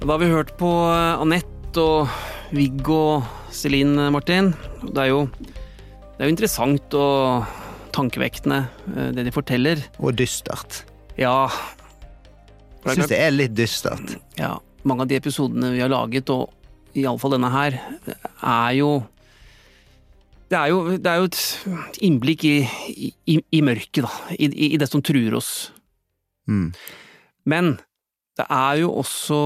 Da 0.00 0.08
har 0.08 0.24
vi 0.24 0.32
hørt 0.32 0.54
på 0.56 0.72
eh, 0.88 1.20
Anette 1.20 1.84
og 1.84 2.08
Viggo 2.56 2.98
og 3.18 3.52
Celine, 3.52 4.08
Martin. 4.14 4.54
Det 4.86 5.04
er 5.04 5.12
jo, 5.12 5.20
det 5.36 6.16
er 6.16 6.30
jo 6.30 6.32
interessant 6.32 6.96
og 6.96 7.44
tankevektende, 7.92 8.64
det 9.14 9.28
de 9.28 9.32
forteller. 9.34 9.84
Og 10.00 10.16
dystert. 10.16 10.80
Ja, 11.20 11.50
jeg 12.84 13.00
syns 13.00 13.10
det 13.10 13.20
er 13.20 13.34
litt 13.34 13.56
dystert. 13.56 14.14
Ja. 14.38 14.56
Mange 14.84 15.06
av 15.06 15.10
de 15.10 15.16
episodene 15.16 15.72
vi 15.72 15.80
har 15.80 15.92
laget, 15.92 16.30
og 16.32 16.52
iallfall 16.98 17.36
denne 17.36 17.50
her, 17.52 17.78
er 18.44 18.72
jo 18.78 18.92
det 20.52 20.58
er, 20.60 20.68
jo, 20.70 20.82
det 21.00 21.08
er 21.08 21.22
jo 21.22 21.30
et 21.30 21.96
innblikk 22.04 22.44
i, 22.46 22.58
i, 23.32 23.38
i 23.56 23.62
mørket, 23.64 24.04
da. 24.04 24.34
I, 24.36 24.50
I, 24.68 24.76
det 24.78 24.86
som 24.90 25.02
truer 25.02 25.34
oss. 25.34 25.72
Mm. 26.46 26.68
Men 27.48 27.72
det 28.38 28.44
er 28.50 28.80
jo 28.82 28.90
også 29.00 29.38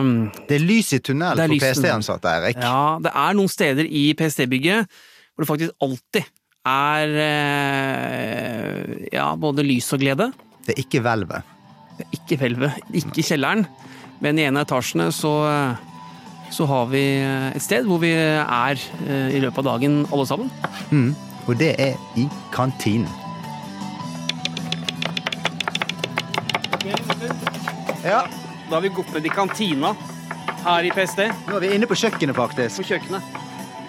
um, 0.00 0.10
Det 0.48 0.56
er 0.56 0.64
lys 0.64 0.92
i 0.96 1.00
tunnel 1.04 1.38
for 1.38 1.54
PST-ansatte, 1.60 2.32
Eirik. 2.32 2.62
Ja, 2.62 2.96
det 3.02 3.12
er 3.12 3.36
noen 3.36 3.52
steder 3.52 3.86
i 3.86 4.08
PST-bygget 4.18 4.88
hvor 5.36 5.44
det 5.44 5.50
faktisk 5.50 5.84
alltid 5.84 6.30
er 6.66 7.12
uh, 7.20 8.94
ja, 9.12 9.28
både 9.38 9.66
lys 9.66 9.92
og 9.94 10.02
glede. 10.02 10.30
Det 10.66 10.74
er 10.74 10.82
ikke 10.86 11.02
hvelvet. 11.04 11.55
Ikke 12.12 12.36
hvelvet, 12.40 12.80
ikke 12.92 13.24
kjelleren, 13.24 13.64
men 14.20 14.38
i 14.38 14.46
en 14.46 14.58
av 14.58 14.66
etasjene 14.66 15.08
så, 15.14 15.32
så 16.52 16.66
har 16.68 16.88
vi 16.90 17.04
et 17.24 17.64
sted 17.64 17.88
hvor 17.88 18.00
vi 18.02 18.12
er 18.16 18.80
eh, 19.06 19.36
i 19.36 19.40
løpet 19.40 19.62
av 19.62 19.68
dagen 19.74 20.02
alle 20.10 20.26
sammen. 20.28 20.50
Mm, 20.90 21.14
og 21.46 21.54
det 21.60 21.72
er 21.80 21.96
i 22.20 22.26
kantinen. 22.54 23.08
Ja. 28.06 28.26
Da 28.68 28.76
har 28.76 28.82
vi 28.82 28.88
gått 28.88 29.12
ned 29.14 29.26
i 29.26 29.30
kantina 29.30 29.92
her 30.64 30.86
i 30.86 30.90
PST. 30.94 31.20
Nå 31.46 31.58
er 31.58 31.62
vi 31.62 31.74
inne 31.76 31.86
på 31.90 31.98
kjøkkenet, 31.98 32.34
faktisk. 32.34 32.82
På 32.82 32.88
kjøkkenet. 32.90 33.36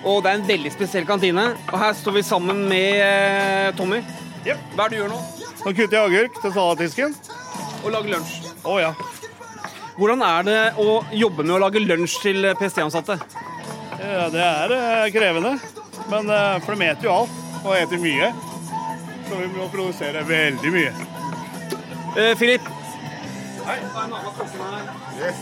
Og 0.08 0.22
det 0.24 0.32
er 0.32 0.40
en 0.40 0.48
veldig 0.48 0.72
spesiell 0.74 1.08
kantine. 1.10 1.48
Og 1.72 1.80
her 1.82 1.98
står 1.98 2.20
vi 2.20 2.24
sammen 2.26 2.64
med 2.70 3.02
eh, 3.02 3.72
Tommy. 3.78 4.04
Yep. 4.46 4.70
Hva 4.76 4.86
er 4.86 4.94
det 4.94 4.98
du 4.98 5.02
gjør 5.02 5.12
nå? 5.16 5.22
Nå 5.66 5.74
kutter 5.74 5.98
jeg 5.98 6.04
agurk 6.06 6.42
til 6.42 6.54
salatdisken 6.54 7.16
og 7.88 7.96
lage 7.96 8.12
lunsj. 8.12 8.52
Å 8.64 8.72
oh, 8.72 8.80
ja. 8.82 8.92
Hvordan 9.98 10.22
er 10.22 10.46
det 10.46 10.60
å 10.84 11.02
jobbe 11.16 11.46
med 11.46 11.56
å 11.56 11.62
lage 11.64 11.82
lunsj 11.82 12.20
til 12.22 12.48
PST-ansatte? 12.60 13.18
Ja, 13.98 14.28
det 14.34 14.44
er 14.44 14.74
uh, 14.74 15.06
krevende. 15.14 15.56
Men 16.12 16.30
uh, 16.30 16.60
for 16.64 16.76
de 16.76 16.90
eter 16.92 17.08
jo 17.08 17.16
alt, 17.16 17.40
og 17.64 17.74
eter 17.78 18.02
mye. 18.02 18.30
Så 19.28 19.40
vi 19.40 19.48
må 19.56 19.68
produsere 19.74 20.22
veldig 20.28 20.74
mye. 20.76 20.92
Uh, 22.14 22.34
Filip. 22.40 22.70
Hei. 23.68 23.80
Er. 23.82 24.78
Yes. 25.18 25.42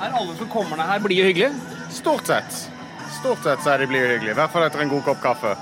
Er 0.00 0.12
alle 0.20 0.36
som 0.38 0.50
kommer 0.52 0.78
ned 0.78 0.86
her, 0.86 1.00
blide 1.02 1.24
og 1.24 1.32
hyggelige? 1.32 1.78
Stort 1.94 2.28
sett. 2.30 2.60
Stort 3.16 3.42
sett 3.46 3.64
så 3.64 3.74
er 3.74 3.82
de 3.82 3.90
blide 3.90 4.06
og 4.06 4.14
hyggelige. 4.14 4.36
I 4.36 4.40
hvert 4.42 4.54
fall 4.54 4.66
etter 4.68 4.84
en 4.84 4.92
god 4.92 5.06
kopp 5.08 5.24
kaffe. 5.24 5.56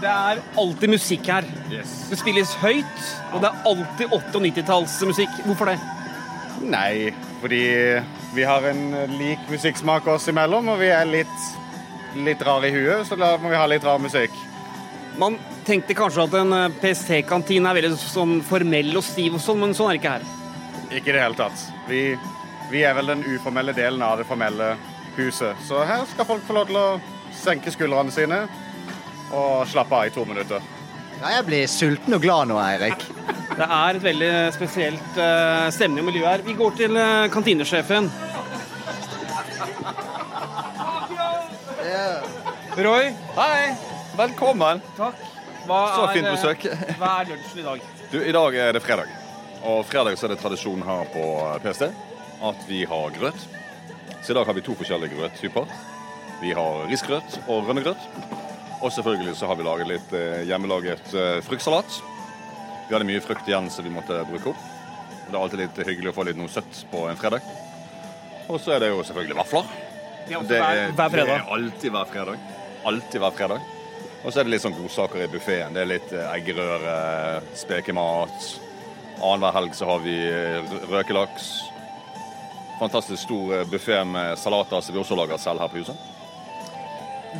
Det 0.00 0.08
er 0.08 0.38
alltid 0.60 0.94
musikk 0.94 1.26
her. 1.28 1.46
Yes. 1.68 1.90
Det 2.08 2.16
spilles 2.20 2.52
høyt, 2.62 3.00
og 3.34 3.42
det 3.42 3.50
er 3.50 3.66
alltid 3.68 4.06
80- 4.06 4.38
og 4.38 4.44
90-tallsmusikk. 4.46 5.40
Hvorfor 5.44 5.68
det? 5.68 5.76
Nei, 6.64 7.10
fordi 7.42 7.60
vi 8.34 8.46
har 8.48 8.64
en 8.70 8.82
lik 9.18 9.42
musikksmak 9.52 10.08
oss 10.08 10.28
imellom, 10.32 10.70
og 10.72 10.80
vi 10.80 10.88
er 10.94 11.08
litt, 11.08 11.44
litt 12.16 12.40
rare 12.46 12.70
i 12.70 12.74
huet, 12.74 13.04
så 13.08 13.18
da 13.20 13.34
må 13.40 13.52
vi 13.52 13.60
ha 13.60 13.66
litt 13.68 13.84
rar 13.84 14.00
musikk. 14.00 14.32
Man 15.20 15.36
tenkte 15.66 15.96
kanskje 15.98 16.24
at 16.24 16.36
en 16.38 16.56
eh, 16.56 16.78
PST-kantine 16.80 17.68
er 17.68 17.80
veldig 17.82 18.00
sånn 18.00 18.38
formell 18.46 18.94
og 18.96 19.04
stiv 19.04 19.36
og 19.36 19.44
sånn, 19.44 19.60
men 19.60 19.76
sånn 19.76 19.90
er 19.90 19.98
det 19.98 20.00
ikke 20.00 20.14
her. 20.16 20.26
Ikke 20.90 21.12
i 21.12 21.16
det 21.16 21.24
hele 21.26 21.38
tatt. 21.38 21.66
Vi, 21.90 22.02
vi 22.72 22.86
er 22.88 22.96
vel 22.96 23.12
den 23.12 23.26
uformelle 23.26 23.76
delen 23.76 24.00
av 24.06 24.16
det 24.20 24.28
formelle 24.30 24.72
huset, 25.18 25.60
så 25.68 25.84
her 25.84 26.08
skal 26.08 26.28
folk 26.28 26.48
få 26.48 26.56
lov 26.56 26.70
til 26.70 26.80
å 26.80 26.88
senke 27.36 27.72
skuldrene 27.74 28.14
sine 28.14 28.44
og 29.30 29.66
slappe 29.70 29.96
av 29.96 30.08
i 30.08 30.12
to 30.14 30.24
minutter. 30.28 30.64
Ja, 31.20 31.36
jeg 31.36 31.46
blir 31.46 31.66
sulten 31.68 32.16
og 32.16 32.22
glad 32.24 32.50
nå, 32.50 32.58
Eirik. 32.62 33.04
Det 33.60 33.66
er 33.66 33.96
et 33.98 34.04
veldig 34.04 34.32
spesielt 34.54 35.18
uh, 35.18 35.66
stemning 35.74 36.04
og 36.04 36.12
miljø 36.12 36.24
her. 36.24 36.44
Vi 36.46 36.54
går 36.56 36.76
til 36.78 36.96
uh, 36.96 37.28
kantinesjefen. 37.32 38.08
Roy. 42.80 43.10
Hei. 43.36 43.74
Velkommen. 44.16 44.80
Takk. 44.96 45.18
Hva 45.66 45.80
Så 45.92 46.04
er, 46.06 46.12
fint 46.14 46.28
besøk. 46.30 46.66
Hva 47.00 47.10
er 47.20 47.32
lunsjen 47.34 47.60
i 47.60 47.66
dag? 47.66 47.82
Du, 48.12 48.16
I 48.22 48.32
dag 48.32 48.56
er 48.62 48.72
det 48.76 48.82
fredag. 48.84 49.10
Og 49.68 49.82
fredag 49.84 50.16
så 50.16 50.28
er 50.28 50.34
det 50.34 50.40
tradisjon 50.40 50.84
her 50.86 51.10
på 51.12 51.24
PST 51.64 51.90
at 52.40 52.62
vi 52.68 52.84
har 52.88 53.16
grøt. 53.18 53.48
Så 54.22 54.32
i 54.32 54.38
dag 54.38 54.48
har 54.48 54.56
vi 54.56 54.64
to 54.64 54.76
forskjellige 54.78 55.18
grøttyper. 55.18 55.74
Vi 56.40 56.54
har 56.56 56.86
risgrøt 56.88 57.40
og 57.46 57.68
rønnegrøt. 57.68 58.39
Og 58.80 58.92
selvfølgelig 58.92 59.34
så 59.36 59.46
har 59.50 59.58
vi 59.58 59.64
laget 59.66 59.88
litt 59.90 60.12
eh, 60.16 60.42
hjemmelaget 60.48 61.10
eh, 61.14 61.40
fruktsalat. 61.44 61.98
Vi 62.88 62.94
hadde 62.96 63.06
mye 63.08 63.22
frukt 63.22 63.48
igjen 63.48 63.68
som 63.70 63.84
vi 63.84 63.92
måtte 63.92 64.22
bruke 64.30 64.54
opp. 64.54 64.62
Det 65.26 65.36
er 65.36 65.42
alltid 65.42 65.60
litt 65.62 65.80
hyggelig 65.86 66.10
å 66.10 66.16
få 66.16 66.24
litt 66.26 66.38
noe 66.40 66.50
søtt 66.50 66.80
på 66.90 67.04
en 67.10 67.18
fredag. 67.20 67.44
Og 68.50 68.56
så 68.58 68.74
er 68.74 68.82
det 68.82 68.88
jo 68.90 69.04
selvfølgelig 69.06 69.36
vafler. 69.42 69.68
Ja, 70.30 70.40
Det 70.46 70.58
er, 70.58 70.80
hver 70.96 71.12
det 71.14 71.26
er 71.36 71.44
alltid 71.54 71.92
hver 71.94 72.08
fredag. 72.10 72.48
alltid 72.88 73.20
hver 73.20 73.36
fredag. 73.36 73.68
Og 74.24 74.32
så 74.32 74.40
er 74.40 74.44
det 74.48 74.52
litt 74.56 74.64
sånn 74.64 74.76
godsaker 74.76 75.22
i 75.24 75.30
buffeen. 75.32 75.76
Det 75.76 75.84
er 75.84 75.92
litt 75.92 76.12
eh, 76.16 76.32
eggerøre, 76.34 76.96
spekemat. 77.60 78.50
Annenhver 79.20 79.54
helg 79.60 79.76
så 79.76 79.86
har 79.92 80.00
vi 80.02 80.16
røkelaks. 80.90 81.50
Fantastisk 82.80 83.26
stor 83.28 83.66
buffé 83.68 84.00
med 84.08 84.38
salater 84.40 84.80
som 84.80 84.96
vi 84.96 85.00
også 85.02 85.18
lager 85.20 85.36
selv 85.38 85.60
her 85.60 85.68
på 85.68 85.82
huset. 85.82 86.06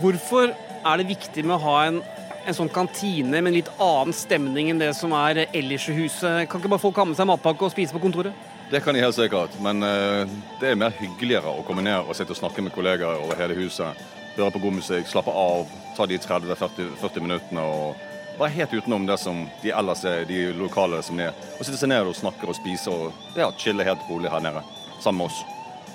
Hvorfor 0.02 0.52
er 0.84 1.00
det 1.00 1.08
viktig 1.10 1.44
med 1.44 1.56
å 1.56 1.64
ha 1.64 1.76
en, 1.88 2.00
en 2.46 2.56
sånn 2.56 2.70
kantine 2.72 3.40
med 3.40 3.50
en 3.50 3.58
litt 3.58 3.72
annen 3.76 4.16
stemning 4.16 4.70
enn 4.72 4.80
det 4.80 4.92
som 4.98 5.12
er 5.16 5.44
ellers 5.46 5.88
i 5.90 5.96
huset? 5.98 6.48
Kan 6.50 6.62
ikke 6.62 6.72
bare 6.72 6.82
folk 6.82 7.00
ha 7.00 7.06
med 7.08 7.18
seg 7.18 7.28
matpakke 7.30 7.66
og 7.66 7.74
spise 7.74 7.96
på 7.96 8.02
kontoret? 8.02 8.48
Det 8.70 8.80
kan 8.84 8.94
de 8.94 9.02
helt 9.02 9.16
sikkert, 9.16 9.56
men 9.62 9.82
eh, 9.82 10.30
det 10.60 10.70
er 10.70 10.78
mer 10.78 10.94
hyggeligere 10.94 11.50
å 11.50 11.64
komme 11.66 11.82
ned 11.82 12.06
og 12.06 12.14
sitte 12.14 12.36
og 12.36 12.38
snakke 12.38 12.62
med 12.62 12.74
kollegaer 12.74 13.18
over 13.24 13.38
hele 13.40 13.56
huset. 13.58 13.98
Høre 14.36 14.52
på 14.54 14.62
god 14.62 14.76
musikk, 14.78 15.08
slappe 15.10 15.34
av, 15.34 15.66
ta 15.96 16.06
de 16.06 16.20
30-40 16.22 16.94
40 17.00 17.24
minuttene 17.24 17.64
og 17.66 18.38
være 18.38 18.54
helt 18.60 18.76
utenom 18.78 19.08
det 19.08 19.18
som 19.18 19.42
de 19.62 19.72
ellers 19.74 20.04
er, 20.06 20.22
de 20.28 20.52
lokale 20.56 21.02
som 21.02 21.18
er. 21.20 21.34
Og 21.58 21.66
sitte 21.66 21.80
seg 21.80 21.90
ned 21.90 22.08
og 22.08 22.16
snakke 22.16 22.46
og 22.46 22.56
spise 22.56 22.94
og 22.94 23.36
ja, 23.36 23.50
chille 23.58 23.84
helt 23.84 24.06
rolig 24.08 24.30
her 24.32 24.44
nede 24.44 24.62
sammen 25.00 25.24
med 25.24 25.32
oss. 25.32 25.42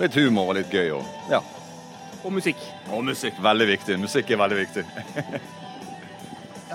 Litt 0.02 0.18
humor 0.20 0.52
og 0.52 0.60
litt 0.60 0.74
gøy 0.74 0.98
og 0.98 1.32
ja. 1.32 1.40
Og 2.26 2.34
musikk. 2.34 2.62
Og 2.90 3.06
musikk. 3.06 3.38
Veldig 3.44 3.68
viktig. 3.70 4.00
Musikk 4.02 4.34
er 4.34 4.42
veldig 4.42 4.58
viktig. 4.64 4.86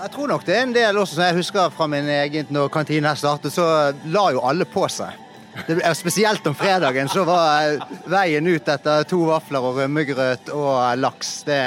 Jeg 0.01 0.09
tror 0.13 0.31
nok 0.31 0.45
det 0.47 0.55
er 0.55 0.63
en 0.63 0.71
del 0.73 0.97
også, 0.97 1.17
som 1.17 1.25
jeg 1.27 1.35
husker 1.35 1.73
fra 1.75 1.85
min 1.91 2.07
egen 2.09 2.47
når 2.55 2.71
kantinen 2.73 3.05
her 3.05 3.17
startet, 3.19 3.53
så 3.53 3.65
la 4.09 4.23
jo 4.33 4.39
alle 4.47 4.65
på 4.65 4.87
seg. 4.89 5.19
Det, 5.67 5.75
spesielt 5.99 6.47
om 6.47 6.55
fredagen 6.55 7.11
så 7.11 7.25
var 7.27 7.75
veien 8.09 8.47
ut 8.47 8.71
etter 8.71 9.03
to 9.05 9.19
vafler 9.27 9.67
og 9.67 9.77
rømmegrøt 9.81 10.49
og 10.55 10.97
laks. 10.97 11.33
Det, 11.45 11.59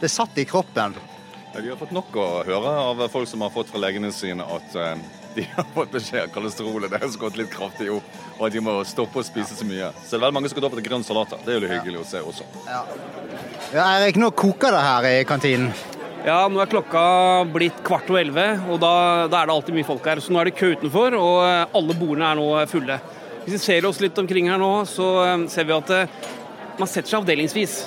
det 0.00 0.10
satt 0.10 0.40
i 0.40 0.46
kroppen. 0.48 0.96
Vi 1.54 1.68
har 1.68 1.78
fått 1.78 1.94
nok 1.94 2.16
å 2.16 2.26
høre 2.48 2.74
av 2.88 3.04
folk 3.12 3.28
som 3.28 3.44
har 3.44 3.52
fått 3.54 3.70
fra 3.70 3.84
legene 3.84 4.10
sine 4.14 4.46
at 4.56 4.74
eh, 4.80 5.06
de 5.36 5.46
har 5.52 5.66
fått 5.74 5.92
beskjed 5.94 6.28
om 6.28 6.34
kolesterolet 6.40 6.90
deres 6.96 7.18
gått 7.20 7.38
litt 7.38 7.52
kraftig 7.52 7.90
opp, 7.92 8.08
og 8.40 8.46
at 8.48 8.56
de 8.56 8.62
må 8.64 8.78
stoppe 8.88 9.20
å 9.20 9.24
spise 9.24 9.52
så 9.52 9.66
mye. 9.68 9.90
Så 10.00 10.14
det 10.14 10.16
er 10.16 10.22
veldig 10.24 10.36
mange 10.38 10.48
som 10.48 10.56
går 10.56 10.66
over 10.70 10.80
til 10.80 10.86
grønn 10.88 11.04
salat. 11.04 11.34
Det 11.44 11.52
er 11.52 11.60
jo 11.60 11.68
hyggelig 11.68 12.00
å 12.00 12.06
se 12.08 12.22
også. 12.24 12.46
Ja. 12.64 12.80
ja, 13.74 13.84
Erik, 13.98 14.16
nå 14.20 14.30
koker 14.32 14.72
det 14.72 14.80
her 14.86 15.08
i 15.10 15.16
kantinen. 15.28 15.74
Ja, 16.24 16.40
nå 16.52 16.60
er 16.60 16.68
klokka 16.68 17.02
blitt 17.52 17.78
kvart 17.84 18.08
over 18.12 18.20
elleve, 18.20 18.46
og 18.68 18.80
da, 18.80 18.92
da, 19.28 19.42
er 19.42 19.48
det 19.48 19.54
alltid 19.54 19.76
mye 19.76 19.88
folk 19.88 20.08
her. 20.08 20.20
Så 20.24 20.32
nå 20.32 20.40
er 20.40 20.48
det 20.48 20.56
kø 20.56 20.72
utenfor, 20.72 21.16
og 21.20 21.36
eh, 21.44 21.76
alle 21.80 21.96
bordene 22.00 22.32
er 22.32 22.40
nå 22.40 22.48
fulle. 22.68 22.98
Hvis 23.44 23.56
vi 23.56 23.60
ser 23.62 23.88
oss 23.88 24.00
litt 24.04 24.18
omkring 24.20 24.50
her 24.52 24.60
nå, 24.60 24.72
så 24.88 25.08
eh, 25.26 25.46
ser 25.52 25.68
vi 25.68 25.76
at 25.76 25.94
eh, 25.96 26.18
man 26.80 26.88
setter 26.88 27.12
seg 27.12 27.22
avdelingsvis. 27.22 27.78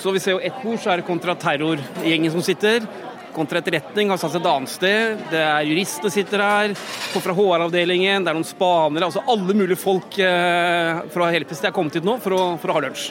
Så 0.00 0.12
vi 0.12 0.20
ser 0.24 0.36
jo 0.38 0.42
ett 0.44 0.60
bord, 0.64 0.80
så 0.80 0.92
er 0.92 1.00
det 1.00 1.08
kontraterrorgjengen 1.08 2.32
som 2.32 2.44
sitter. 2.44 2.84
Kontraetterretning 3.32 4.12
har 4.12 4.20
satt 4.20 4.34
seg 4.34 4.42
et 4.42 4.50
annet 4.52 4.72
sted. 4.72 5.26
Det 5.32 5.40
er 5.40 5.66
juristene 5.68 6.12
sitter 6.12 6.44
her. 6.44 6.76
Folk 6.76 7.26
fra 7.26 7.36
HR-avdelingen, 7.36 8.24
det 8.24 8.32
er 8.32 8.38
noen 8.38 8.48
spanere. 8.48 9.08
Altså 9.08 9.24
alle 9.32 9.56
mulige 9.56 9.80
folk 9.80 10.16
fra 10.16 11.32
hele 11.32 11.48
PST 11.48 11.70
er 11.70 11.74
kommet 11.74 11.96
hit 11.96 12.06
nå 12.06 12.18
for 12.22 12.36
å, 12.36 12.44
for 12.60 12.72
å 12.72 12.78
ha 12.78 12.84
lunsj. 12.86 13.10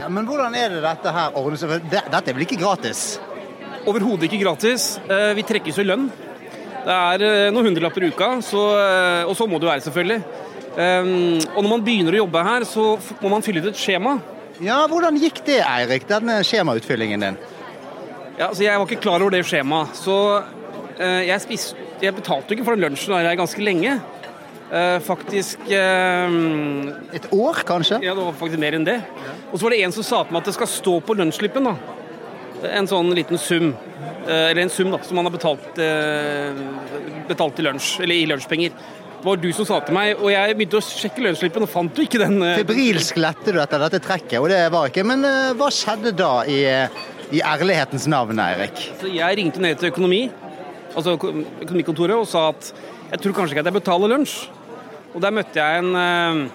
Ja, 0.00 0.08
men 0.10 0.26
hvordan 0.26 0.54
er 0.58 0.72
det 0.74 0.82
dette 0.82 1.12
her? 1.14 1.36
Dette 1.86 2.24
er 2.26 2.34
vel 2.34 2.44
ikke 2.46 2.58
gratis? 2.58 3.14
Overhodet 3.86 4.26
ikke 4.26 4.40
gratis. 4.42 4.94
Eh, 5.06 5.32
vi 5.38 5.44
trekkes 5.46 5.78
jo 5.78 5.84
lønn. 5.86 6.08
Det 6.84 6.94
er 6.94 7.24
eh, 7.24 7.50
noen 7.54 7.70
hundrelapper 7.70 8.04
i 8.04 8.10
uka, 8.12 8.30
så, 8.44 8.64
eh, 8.80 9.22
og 9.28 9.36
så 9.38 9.46
må 9.48 9.60
det 9.60 9.70
være, 9.70 9.84
selvfølgelig. 9.86 10.22
Og 10.74 11.60
når 11.62 11.68
man 11.70 11.82
begynner 11.86 12.16
å 12.16 12.24
jobbe 12.24 12.40
her, 12.42 12.64
så 12.66 12.84
må 13.20 13.30
man 13.30 13.44
fylle 13.46 13.60
ut 13.62 13.68
et 13.70 13.78
skjema. 13.78 14.16
Ja, 14.62 14.80
Hvordan 14.90 15.20
gikk 15.22 15.38
det, 15.46 15.60
Eirik, 15.62 16.08
denne 16.10 16.40
skjemautfyllingen 16.46 17.22
din? 17.22 17.38
Ja, 18.38 18.48
altså 18.48 18.64
Jeg 18.64 18.78
var 18.78 18.86
ikke 18.88 19.04
klar 19.04 19.22
over 19.22 19.34
det 19.34 19.44
skjemaet. 19.46 19.94
Så 19.98 20.16
jeg, 20.94 21.40
spiste, 21.42 21.76
jeg 22.02 22.14
betalte 22.14 22.54
ikke 22.54 22.66
for 22.66 22.76
den 22.76 22.86
lunsjen 22.86 23.16
jeg 23.18 23.38
ganske 23.38 23.64
lenge. 23.66 23.96
Faktisk 25.06 25.66
Et 25.70 27.26
år, 27.34 27.60
kanskje? 27.66 27.98
Ja, 28.02 28.14
det 28.14 28.22
var 28.22 28.36
faktisk 28.38 28.62
mer 28.62 28.76
enn 28.78 28.86
det. 28.86 29.00
Og 29.50 29.58
så 29.58 29.66
var 29.66 29.74
det 29.74 29.82
en 29.86 29.94
som 29.94 30.06
sa 30.06 30.22
til 30.22 30.34
meg 30.34 30.42
at 30.42 30.50
det 30.50 30.56
skal 30.56 30.70
stå 30.70 30.94
på 31.06 31.18
lønnsslippen. 31.18 31.66
da 31.66 31.74
en 32.72 32.88
sånn 32.88 33.12
liten 33.16 33.40
sum, 33.40 33.72
eh, 34.26 34.50
eller 34.50 34.64
en 34.64 34.72
sum 34.72 34.92
da, 34.92 35.00
som 35.04 35.18
man 35.18 35.28
har 35.28 35.34
betalt, 35.34 35.78
eh, 35.78 36.52
betalt 37.28 37.58
i 37.58 37.66
lunsj, 37.66 38.02
eller 38.02 38.14
i 38.14 38.26
lunsjpenger. 38.30 38.70
Det 38.70 39.24
var 39.24 39.36
du 39.40 39.50
som 39.56 39.64
sa 39.64 39.80
til 39.80 39.94
meg, 39.96 40.18
og 40.20 40.28
jeg 40.30 40.56
begynte 40.56 40.80
å 40.80 40.84
sjekke 40.84 41.22
lønnsslippen 41.24 41.64
og 41.64 41.70
fant 41.72 41.96
jo 41.96 42.04
ikke 42.04 42.20
den. 42.20 42.42
Eh, 42.42 42.58
Febrilsk 42.60 43.16
lette 43.16 43.52
du 43.52 43.60
etter 43.60 43.80
dette 43.80 44.00
trekket, 44.04 44.38
og 44.40 44.50
det 44.52 44.70
var 44.70 44.90
ikke. 44.90 45.04
Men 45.04 45.24
hva 45.56 45.70
skjedde 45.72 46.12
da 46.16 46.44
i, 46.44 46.60
i 47.32 47.40
ærlighetens 47.44 48.08
navn, 48.10 48.40
Eirik? 48.40 48.82
Jeg 49.08 49.38
ringte 49.38 49.62
ned 49.62 49.78
til 49.80 49.92
økonomi, 49.92 50.26
altså 50.94 51.14
økonomikontoret, 51.16 52.16
og 52.18 52.28
sa 52.28 52.48
at 52.50 52.72
jeg 53.12 53.22
tror 53.22 53.38
kanskje 53.38 53.54
ikke 53.54 53.64
at 53.64 53.70
jeg 53.70 53.78
betaler 53.78 54.12
lunsj. 54.12 54.36
Og 55.14 55.22
der 55.22 55.34
møtte 55.34 55.62
jeg 55.62 55.84
en 55.84 56.50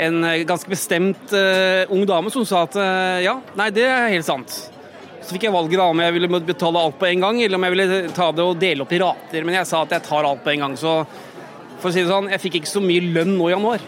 en 0.00 0.24
ganske 0.48 0.70
bestemt 0.70 1.32
uh, 1.36 1.90
ung 1.92 2.06
dame 2.08 2.30
som 2.32 2.44
sa 2.48 2.62
at 2.64 2.76
uh, 2.78 3.18
ja, 3.20 3.34
nei, 3.58 3.68
det 3.74 3.84
er 3.84 4.12
helt 4.14 4.24
sant. 4.24 4.54
Så 5.20 5.34
fikk 5.34 5.44
jeg 5.44 5.52
valget 5.52 5.82
om 5.84 6.00
jeg 6.00 6.14
ville 6.16 6.40
betale 6.40 6.80
alt 6.80 6.96
på 7.00 7.10
en 7.10 7.24
gang, 7.26 7.40
eller 7.44 7.58
om 7.58 7.66
jeg 7.66 7.74
ville 7.74 7.98
ta 8.16 8.30
det 8.32 8.46
og 8.46 8.60
dele 8.60 8.86
opp 8.86 8.94
i 8.96 9.00
rater. 9.02 9.44
Men 9.44 9.58
jeg 9.58 9.68
sa 9.68 9.82
at 9.84 9.92
jeg 9.92 10.06
tar 10.06 10.24
alt 10.24 10.40
på 10.44 10.54
en 10.54 10.64
gang. 10.64 10.76
Så 10.80 10.94
for 11.80 11.90
å 11.90 11.92
si 11.92 12.00
det 12.00 12.08
sånn, 12.08 12.30
jeg 12.32 12.42
fikk 12.46 12.60
ikke 12.60 12.72
så 12.72 12.82
mye 12.84 13.04
lønn 13.12 13.36
nå 13.36 13.50
i 13.50 13.52
januar. 13.52 13.84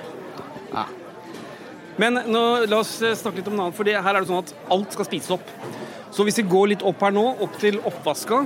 Men 2.01 2.23
nå, 2.27 2.43
la 2.71 2.81
oss 2.81 2.97
snakke 3.01 3.41
litt 3.41 3.49
om 3.51 3.57
noe 3.59 3.69
annet, 3.69 3.77
for 3.77 3.89
her 3.89 4.15
er 4.15 4.21
det 4.23 4.31
sånn 4.31 4.45
at 4.45 4.55
alt 4.73 4.95
skal 4.97 5.09
spises 5.09 5.35
opp. 5.37 5.49
Så 6.13 6.25
hvis 6.29 6.39
vi 6.41 6.49
går 6.49 6.73
litt 6.75 6.85
opp 6.85 7.01
her 7.05 7.15
nå, 7.15 7.25
opp 7.45 7.55
til 7.61 7.79
oppvaska, 7.89 8.43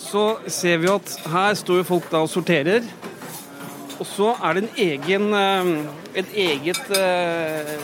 så 0.00 0.24
ser 0.50 0.80
vi 0.82 0.90
at 0.92 1.16
her 1.32 1.56
står 1.58 1.82
jo 1.82 1.88
folk 1.88 2.08
da 2.12 2.22
og 2.24 2.30
sorterer. 2.32 2.86
Og 4.00 4.08
så 4.08 4.32
er 4.40 4.56
det 4.56 4.62
en 4.64 4.80
egen, 4.86 5.28
eh, 5.36 5.68
et 6.22 6.32
eget 6.46 6.80
eh, 6.96 7.76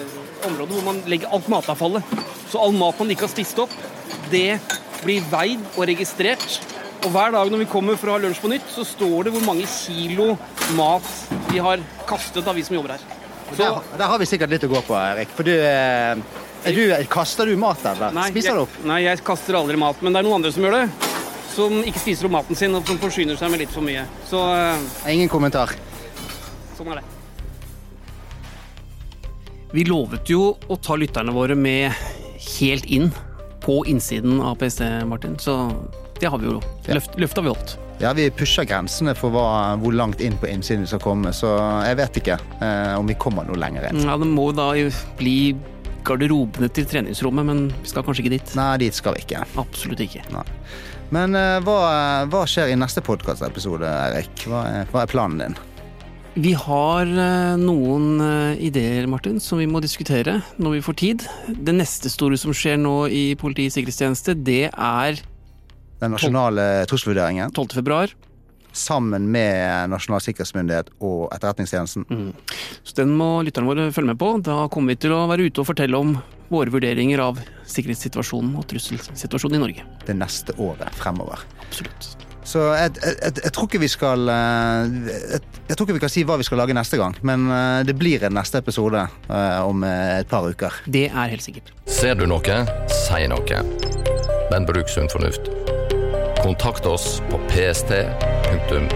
område 0.49 0.73
hvor 0.73 0.87
man 0.89 1.03
legger 1.11 1.31
alt 1.33 1.51
matavfallet. 1.53 2.17
Så 2.49 2.61
all 2.65 2.73
mat 2.77 2.99
man 2.99 3.13
ikke 3.13 3.27
har 3.27 3.35
spist 3.35 3.61
opp, 3.61 3.75
det 4.33 4.59
blir 5.05 5.25
veid 5.31 5.63
og 5.77 5.85
registrert. 5.91 6.59
Og 7.05 7.13
hver 7.15 7.31
dag 7.37 7.53
når 7.53 7.63
vi 7.63 7.71
kommer 7.71 8.01
for 8.01 8.11
å 8.11 8.17
ha 8.17 8.25
lunsj 8.25 8.41
på 8.43 8.51
nytt, 8.51 8.73
så 8.73 8.87
står 8.89 9.29
det 9.29 9.37
hvor 9.37 9.47
mange 9.47 9.69
kilo 9.71 10.33
mat 10.81 11.13
vi 11.53 11.63
har 11.63 11.85
kastet 12.09 12.49
av 12.49 12.57
vi 12.59 12.65
som 12.67 12.81
jobber 12.81 12.97
her. 12.97 13.18
Så, 13.51 13.63
der, 13.63 13.81
der, 13.97 14.07
har 14.11 14.19
vi 14.21 14.27
sikkert 14.29 14.53
litt 14.53 14.65
å 14.67 14.71
gå 14.71 14.81
på, 14.87 14.95
Erik. 14.99 15.31
For 15.37 15.47
du, 15.47 15.53
er 15.57 16.75
du 16.75 16.83
Kaster 17.11 17.49
du 17.49 17.57
mat 17.61 17.83
der? 17.85 18.09
nei, 18.15 18.29
spiser 18.33 18.59
du 18.59 18.65
opp? 18.67 18.81
Nei, 18.89 19.03
jeg 19.07 19.23
kaster 19.27 19.57
aldri 19.59 19.79
mat. 19.81 20.01
Men 20.05 20.15
det 20.15 20.21
er 20.21 20.29
noen 20.29 20.41
andre 20.41 20.53
som 20.55 20.67
gjør 20.67 20.77
det. 20.77 20.87
Som 21.55 21.81
ikke 21.83 22.03
spiser 22.03 22.29
opp 22.29 22.37
maten 22.37 22.59
sin 22.59 22.77
og 22.77 22.87
som 22.87 23.01
forsyner 23.03 23.39
seg 23.41 23.53
med 23.53 23.65
litt 23.65 23.73
for 23.75 23.87
mye. 23.87 24.05
Så 24.29 24.43
uh, 24.43 25.09
Ingen 25.11 25.31
kommentar. 25.33 25.73
Sånn 26.79 26.93
er 26.93 27.01
det. 27.01 27.07
Vi 29.73 29.85
lovet 29.85 30.31
jo 30.33 30.55
å 30.55 30.79
ta 30.81 30.97
lytterne 30.97 31.35
våre 31.37 31.57
med 31.59 31.93
helt 32.59 32.87
inn 32.89 33.11
på 33.65 33.83
innsiden 33.91 34.41
av 34.41 34.57
PST, 34.61 34.87
Martin. 35.09 35.37
Så 35.41 35.59
det 36.21 36.31
har 36.31 36.41
vi 36.41 36.49
jo 36.49 36.61
løft, 36.89 37.19
løfta 37.21 37.45
vi 37.45 37.53
holdt. 37.53 37.77
Ja, 37.99 38.13
vi 38.15 38.29
pusher 38.31 38.63
grensene 38.69 39.11
for 39.19 39.35
hva, 39.35 39.75
hvor 39.83 39.95
langt 39.97 40.21
inn 40.23 40.37
på 40.39 40.47
innsiden 40.47 40.85
vi 40.85 40.91
skal 40.93 41.03
komme, 41.03 41.33
så 41.35 41.51
jeg 41.83 41.99
vet 41.99 42.21
ikke 42.21 42.37
eh, 42.63 42.93
om 42.95 43.09
vi 43.11 43.17
kommer 43.19 43.49
noe 43.49 43.59
lenger 43.59 43.89
inn. 43.89 44.05
Ja, 44.07 44.15
Det 44.21 44.29
må 44.31 44.53
da 44.55 44.71
bli 45.19 45.57
garderobene 46.07 46.69
til 46.71 46.87
treningsrommet, 46.89 47.49
men 47.49 47.65
vi 47.83 47.91
skal 47.91 48.05
kanskje 48.07 48.25
ikke 48.25 48.37
dit? 48.37 48.53
Nei, 48.59 48.77
dit 48.85 48.95
skal 48.95 49.17
vi 49.17 49.25
ikke. 49.27 49.43
Absolutt 49.59 50.03
ikke. 50.05 50.23
Nei. 50.31 50.45
Men 51.15 51.35
eh, 51.35 51.57
hva, 51.67 51.81
hva, 52.31 52.45
skjer 52.49 52.71
i 52.71 52.77
neste 52.79 53.03
podkastepisode, 53.03 53.89
Erik? 53.89 54.47
Hva 54.47 54.63
er, 54.71 54.93
hva 54.93 55.03
er 55.03 55.11
planen 55.11 55.43
din? 55.43 55.59
Vi 56.39 56.53
har 56.55 57.03
eh, 57.09 57.57
noen 57.59 58.23
eh, 58.23 58.63
ideer, 58.69 59.09
Martin, 59.11 59.41
som 59.43 59.59
vi 59.59 59.67
må 59.67 59.83
diskutere 59.83 60.37
når 60.63 60.77
vi 60.77 60.85
får 60.87 60.99
tid. 61.03 61.27
Det 61.49 61.75
neste 61.75 62.13
store 62.13 62.39
som 62.39 62.55
skjer 62.55 62.79
nå 62.79 62.95
i 63.11 63.25
Politiets 63.41 63.75
sikkerhetstjeneste, 63.81 64.37
det 64.47 64.69
er 64.71 65.19
Den 65.99 66.15
nasjonale 66.15 66.87
trusselvurderingen? 66.91 67.53
12. 67.53 67.69
februar. 67.81 68.15
Sammen 68.73 69.31
med 69.33 69.91
Nasjonal 69.91 70.21
sikkerhetsmyndighet 70.23 70.93
og 71.03 71.33
Etterretningstjenesten. 71.35 72.05
Mm. 72.11 72.33
Så 72.83 72.95
Den 73.01 73.17
må 73.19 73.31
lytterne 73.43 73.71
våre 73.71 73.89
følge 73.93 74.13
med 74.13 74.21
på. 74.21 74.31
Da 74.45 74.69
kommer 74.71 74.95
vi 74.95 75.03
til 75.03 75.17
å 75.17 75.25
være 75.31 75.49
ute 75.49 75.65
og 75.65 75.71
fortelle 75.71 75.99
om 75.99 76.15
våre 76.53 76.73
vurderinger 76.73 77.21
av 77.25 77.41
sikkerhetssituasjonen 77.69 78.55
og 78.61 78.69
trusselsituasjonen 78.71 79.59
i 79.59 79.65
Norge. 79.65 79.91
Det 80.07 80.17
neste 80.17 80.55
året 80.63 80.95
fremover. 81.01 81.43
Absolutt. 81.67 82.15
Så 82.49 82.63
jeg, 82.73 82.95
jeg, 83.03 83.35
jeg, 83.43 83.53
tror 83.53 83.67
ikke 83.69 83.81
vi 83.83 83.91
skal 83.93 84.31
eh, 84.33 85.11
jeg, 85.69 85.75
tror 85.75 85.85
ikke 85.85 85.99
vi 85.99 86.05
kan 86.07 86.13
si 86.13 86.25
hva 86.25 86.39
vi 86.41 86.47
skal 86.49 86.63
lage 86.63 86.77
neste 86.77 86.97
gang, 87.01 87.19
men 87.29 87.45
eh, 87.53 87.83
det 87.85 87.99
blir 87.99 88.25
en 88.25 88.39
neste 88.39 88.63
episode 88.63 89.05
eh, 89.05 89.61
om 89.69 89.85
et 89.85 90.31
par 90.31 90.49
uker. 90.49 90.81
Det 90.89 91.11
er 91.11 91.35
helt 91.35 91.45
sikkert. 91.45 91.75
Ser 91.99 92.17
du 92.17 92.25
noe, 92.31 92.63
si 93.05 93.29
noe. 93.29 93.63
Men 94.49 94.69
bruk 94.69 94.89
sunn 94.89 95.13
fornuft. 95.13 95.58
Kontakt 96.43 96.87
oss 96.87 97.23
på 97.31 97.39
pst.no. 97.39 98.89